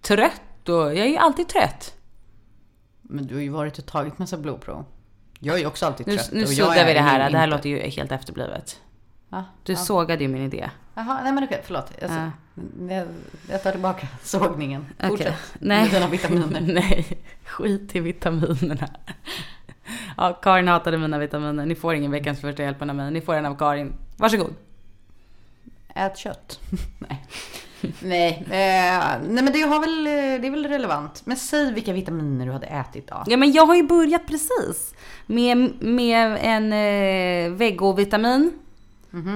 trött 0.03 0.69
och 0.69 0.75
jag 0.75 0.99
är 0.99 1.07
ju 1.11 1.17
alltid 1.17 1.49
trött. 1.49 1.95
Men 3.03 3.27
du 3.27 3.35
har 3.35 3.43
ju 3.43 3.49
varit 3.49 3.79
och 3.79 3.87
tagit 3.87 4.19
massa 4.19 4.37
blodprov. 4.37 4.85
Jag 5.39 5.55
är 5.57 5.61
ju 5.61 5.67
också 5.67 5.87
alltid 5.87 6.07
Nu, 6.07 6.17
trött. 6.17 6.33
nu 6.33 6.41
jag 6.41 6.49
suddar 6.49 6.87
vi 6.87 6.93
det 6.95 7.01
här, 7.01 7.31
det 7.31 7.39
här 7.39 7.47
låter 7.47 7.69
ju 7.69 7.79
helt 7.79 8.13
efterblivet. 8.13 8.81
Va? 9.29 9.45
Du 9.63 9.73
Ja. 9.73 9.79
sågade 9.79 10.23
ju 10.25 10.29
min 10.29 10.43
idé. 10.43 10.71
Jaha, 10.95 11.21
nej 11.23 11.33
men 11.33 11.45
okej, 11.45 11.61
förlåt. 11.65 11.91
Alltså, 12.03 12.19
Ja. 12.19 12.95
jag, 12.95 13.07
jag 13.51 13.63
tar 13.63 13.71
tillbaka 13.73 14.09
sågningen. 14.23 14.87
Fortsätt 15.09 15.35
Nej. 15.59 15.83
med 15.83 15.91
dina 15.91 16.09
vitaminer. 16.09 16.61
Nej, 16.75 17.07
skit 17.45 17.97
i 17.97 18.01
vitaminerna. 18.01 18.89
Ja, 20.17 20.39
Karin 20.43 20.69
hatade 20.69 20.99
mina 20.99 21.19
vitaminer. 21.19 21.67
Ni 21.67 21.75
får 21.75 21.95
ingen 21.95 22.11
veckans 22.11 22.41
första 22.41 22.63
hjälpen 22.63 22.91
av 22.91 22.97
mig. 22.97 23.11
Ni 23.11 23.21
får 23.21 23.35
en 23.35 23.47
av 23.47 23.57
Karin. 23.59 23.93
Varsågod. 24.17 24.55
Ät 25.95 26.19
kött. 26.19 26.61
nej. 26.99 27.27
Nej, 28.03 28.45
eh, 28.45 29.21
nej 29.29 29.45
men 29.45 29.53
det, 29.53 29.61
har 29.61 29.81
väl, 29.81 30.05
det 30.43 30.47
är 30.47 30.51
väl 30.51 30.67
relevant. 30.67 31.23
Men 31.25 31.37
säg 31.37 31.73
vilka 31.73 31.93
vitaminer 31.93 32.47
du 32.47 32.53
hade 32.53 32.67
ätit 32.67 33.09
då. 33.09 33.25
Ja, 33.27 33.37
men 33.37 33.53
jag 33.53 33.67
har 33.67 33.75
ju 33.75 33.83
börjat 33.83 34.27
precis. 34.27 34.95
Med, 35.27 35.83
med 35.83 36.39
en 36.41 36.73
eh, 36.73 37.53
vegovitamin. 37.57 38.53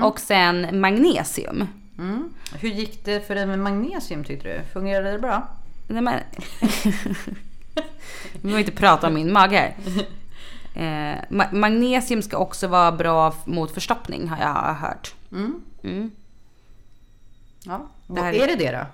Och 0.03 0.21
sen 0.21 0.81
magnesium. 0.81 1.67
Mm. 1.99 2.35
Hur 2.61 2.69
gick 2.69 3.05
det 3.05 3.27
för 3.27 3.35
dig 3.35 3.47
med 3.47 3.59
magnesium 3.59 4.25
tyckte 4.25 4.49
du? 4.49 4.61
Fungerade 4.73 5.13
det 5.13 5.19
bra? 5.19 5.49
Nej 5.89 6.03
men... 6.03 6.21
Vi 8.43 8.51
vill 8.51 8.59
inte 8.59 8.73
prata 8.73 9.07
om 9.07 9.15
min 9.15 9.33
mage 9.33 9.57
här. 9.57 9.75
Eh, 10.75 10.83
ma- 11.29 11.53
magnesium 11.55 12.23
ska 12.23 12.37
också 12.37 12.67
vara 12.69 12.93
bra 12.93 13.35
mot 13.45 13.71
förstoppning 13.75 14.29
har 14.29 14.39
jag 14.39 14.75
hört. 14.75 15.15
Mm. 15.33 16.11
Ja. 17.65 17.87
Det 18.07 18.21
här- 18.21 18.33
är 18.33 18.47
det 18.47 18.57
det 18.57 18.71
då? 18.73 18.87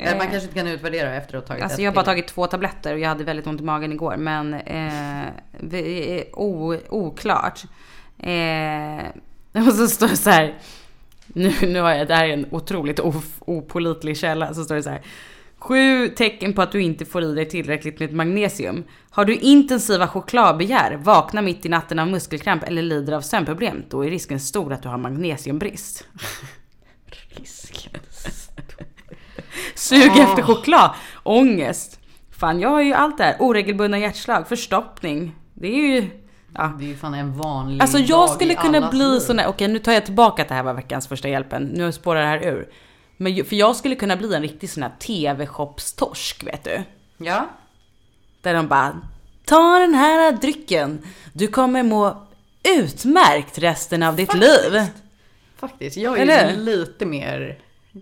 Eller 0.00 0.16
man 0.16 0.26
Eh, 0.26 0.30
kanske 0.30 0.42
inte 0.42 0.54
kan 0.54 0.66
utvärdera 0.68 1.14
efter 1.14 1.38
att 1.38 1.42
ha 1.44 1.48
tagit 1.48 1.62
Alltså 1.64 1.82
jag 1.82 1.90
har 1.90 1.94
bara 1.94 2.04
tagit 2.04 2.28
två 2.28 2.46
tabletter 2.46 2.92
och 2.92 2.98
jag 2.98 3.08
hade 3.08 3.24
väldigt 3.24 3.46
ont 3.46 3.60
i 3.60 3.64
magen 3.64 3.92
igår. 3.92 4.16
Men 4.16 4.54
eh, 4.54 5.24
är 5.72 6.24
o, 6.38 6.76
oklart. 6.88 7.62
Eh, 8.18 9.04
och 9.68 9.74
så 9.74 9.86
står 9.88 10.08
det 10.08 10.16
så 10.16 10.30
här. 10.30 10.54
Nu, 11.26 11.52
nu 11.62 11.80
har 11.80 11.90
jag, 11.90 12.08
det 12.08 12.14
här 12.14 12.24
är 12.28 12.32
en 12.32 12.46
otroligt 12.50 12.98
of, 12.98 13.24
opolitlig 13.40 14.16
källa. 14.16 14.54
Så 14.54 14.64
står 14.64 14.74
det 14.74 14.82
så 14.82 14.90
här. 14.90 15.00
Sju 15.60 16.08
tecken 16.08 16.52
på 16.52 16.62
att 16.62 16.72
du 16.72 16.82
inte 16.82 17.04
får 17.04 17.22
i 17.22 17.34
dig 17.34 17.48
tillräckligt 17.48 17.98
med 18.00 18.12
magnesium. 18.12 18.84
Har 19.10 19.24
du 19.24 19.34
intensiva 19.36 20.08
chokladbegär, 20.08 20.96
vaknar 20.96 21.42
mitt 21.42 21.66
i 21.66 21.68
natten 21.68 21.98
av 21.98 22.08
muskelkramp 22.08 22.62
eller 22.62 22.82
lider 22.82 23.12
av 23.12 23.20
sömnproblem, 23.20 23.82
då 23.90 24.04
är 24.04 24.10
risken 24.10 24.40
stor 24.40 24.72
att 24.72 24.82
du 24.82 24.88
har 24.88 24.98
magnesiumbrist. 24.98 26.08
Risken. 27.36 27.92
Sug 29.74 30.10
Ah. 30.10 30.22
efter 30.22 30.42
choklad, 30.42 30.90
ångest. 31.22 32.00
Fan 32.30 32.60
jag 32.60 32.68
har 32.68 32.82
ju 32.82 32.92
allt 32.94 33.18
det 33.18 33.24
här. 33.24 33.36
Oregelbundna 33.38 33.98
hjärtslag, 33.98 34.48
förstoppning. 34.48 35.34
Det 35.54 35.66
är 35.68 35.92
ju... 35.92 36.10
Ja. 36.54 36.76
Det 36.78 36.84
är 36.84 36.88
ju 36.88 36.96
fan 36.96 37.14
en 37.14 37.32
vanlig 37.38 37.82
Alltså 37.82 37.98
dag 37.98 38.06
jag 38.06 38.30
skulle 38.30 38.52
i 38.52 38.56
kunna 38.56 38.90
bli 38.90 38.98
liv. 38.98 39.18
sån 39.18 39.38
här, 39.38 39.48
okej 39.48 39.68
nu 39.68 39.78
tar 39.78 39.92
jag 39.92 40.04
tillbaka 40.04 40.42
att 40.42 40.48
det 40.48 40.54
här 40.54 40.62
var 40.62 40.74
veckans 40.74 41.08
första 41.08 41.28
hjälpen. 41.28 41.62
Nu 41.64 41.92
spårar 41.92 42.20
det 42.20 42.26
här 42.26 42.44
ur. 42.46 42.68
Men 43.22 43.44
för 43.44 43.56
jag 43.56 43.76
skulle 43.76 43.94
kunna 43.94 44.16
bli 44.16 44.34
en 44.34 44.42
riktig 44.42 44.70
sån 44.70 44.82
här 44.82 44.92
TV-shopstorsk 44.98 46.46
vet 46.46 46.64
du. 46.64 46.82
Ja. 47.18 47.48
Där 48.42 48.54
de 48.54 48.68
bara, 48.68 49.00
ta 49.44 49.78
den 49.78 49.94
här 49.94 50.32
drycken. 50.32 51.06
Du 51.32 51.46
kommer 51.46 51.82
må 51.82 52.26
utmärkt 52.62 53.58
resten 53.58 54.02
av 54.02 54.16
ditt 54.16 54.34
liv. 54.34 54.86
Faktiskt. 55.56 55.96
Jag 55.96 56.18
är 56.18 56.22
Eller? 56.22 56.56
lite 56.56 57.06
mer... 57.06 57.58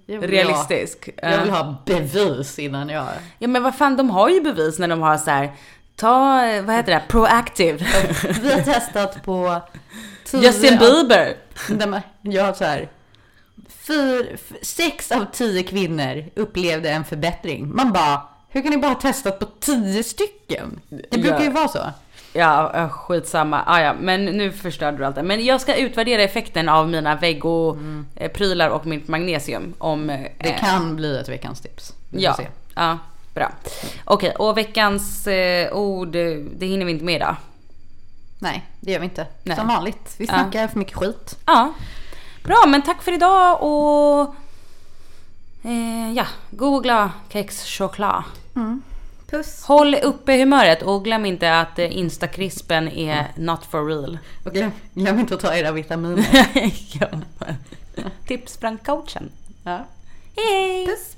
Realistisk. 0.07 1.09
Ha, 1.23 1.31
jag 1.31 1.43
vill 1.43 1.51
ha 1.51 1.83
bevis 1.87 2.59
innan 2.59 2.89
jag... 2.89 3.09
Ja 3.39 3.49
men 3.49 3.63
vad 3.63 3.75
fan, 3.75 3.97
de 3.97 4.11
har 4.11 4.29
ju 4.29 4.41
bevis 4.41 4.79
när 4.79 4.89
de 4.89 5.03
har 5.03 5.19
så 5.19 5.31
här. 5.31 5.53
ta, 5.97 6.37
vad 6.63 6.77
heter 6.77 6.93
det, 6.93 7.03
proactive. 7.09 7.87
Vi 8.43 8.53
har 8.53 8.63
testat 8.63 9.23
på... 9.25 9.63
Justin 10.33 10.79
Bieber. 10.79 11.37
Jag 12.23 12.45
har 12.45 12.53
så 12.53 12.65
här... 12.65 12.89
Fyr, 13.89 14.37
sex 14.63 15.13
av 15.13 15.27
tio 15.33 15.63
kvinnor 15.63 16.25
upplevde 16.37 16.91
en 16.91 17.05
förbättring. 17.05 17.75
Man 17.77 17.93
bara, 17.93 18.23
hur 18.49 18.63
kan 18.63 18.71
ni 18.71 18.77
bara 18.79 18.93
ha 18.93 19.01
testat 19.01 19.39
på 19.39 19.47
tio 19.61 20.03
stycken? 20.03 20.81
Det 20.89 21.19
brukar 21.19 21.39
Ja. 21.39 21.45
ju 21.45 21.51
vara 21.51 21.69
så. 21.69 21.79
Ja, 22.33 22.71
ja, 22.75 22.89
skitsamma. 22.89 23.63
Ah, 23.67 23.81
ja, 23.81 23.95
men 24.01 24.25
nu 24.25 24.53
förstörde 24.53 24.97
du 24.97 25.05
allt 25.05 25.15
det. 25.17 25.23
Men 25.23 25.45
jag 25.45 25.61
ska 25.61 25.75
utvärdera 25.77 26.23
effekten 26.23 26.69
av 26.69 26.89
mina 26.89 27.17
veggo-prylar 27.17 28.69
och 28.69 28.87
mitt 28.87 29.09
magnesium. 29.09 29.75
Om, 29.79 30.11
eh, 30.11 30.21
Det 30.39 30.53
kan 30.53 30.97
bli 30.97 31.19
ett 31.19 31.29
veckans 31.29 31.61
tips. 31.61 31.93
Ja, 32.11 32.35
se. 32.35 32.47
ja, 32.75 32.99
bra. 33.35 33.53
Okej, 34.05 34.31
och 34.39 34.57
veckans 34.59 35.27
eh, 35.27 35.73
ord, 35.73 36.17
eh, 36.17 36.35
det 36.57 36.67
hinner 36.67 36.85
vi 36.87 36.93
inte 36.93 37.05
med 37.05 37.15
idag. 37.17 37.37
Nej, 38.39 38.65
det 38.81 38.93
gör 38.93 38.99
vi 38.99 39.05
inte. 39.05 39.27
Nej. 39.43 39.57
Som 39.57 39.69
vanligt. 39.69 40.15
Vi 40.19 40.25
Ja. 40.25 40.33
snackar 40.33 40.69
för 40.69 40.79
mycket 40.79 40.97
skit. 40.97 41.39
Ja, 41.47 41.73
bra. 42.49 42.65
Men 42.69 42.83
tack 42.83 43.03
för 43.03 43.13
idag 43.13 43.63
och 43.63 44.35
eh, 45.63 46.13
ja, 46.13 46.27
googla 46.51 47.13
kexchoklad. 47.33 48.23
Puss. 49.31 49.65
Håll 49.65 49.95
uppe 49.95 50.33
humöret 50.33 50.83
och 50.83 51.05
glöm 51.05 51.27
inte 51.27 51.59
att 51.61 51.79
eh, 51.79 51.99
instakrispen 51.99 52.89
är 52.89 53.27
not 53.37 53.65
for 53.65 53.87
real. 53.87 54.19
Och 54.45 54.53
glöm, 54.53 54.71
glöm 54.95 55.19
inte 55.19 55.35
att 55.35 55.41
ta 55.41 55.55
era 55.55 55.73
vitaminer. 55.73 56.27
ja. 57.01 57.07
Tips 58.27 58.59
från 58.59 58.79
coachen. 58.79 59.31
Ja. 59.65 59.87
Hej! 60.37 60.87
Puss. 60.87 61.18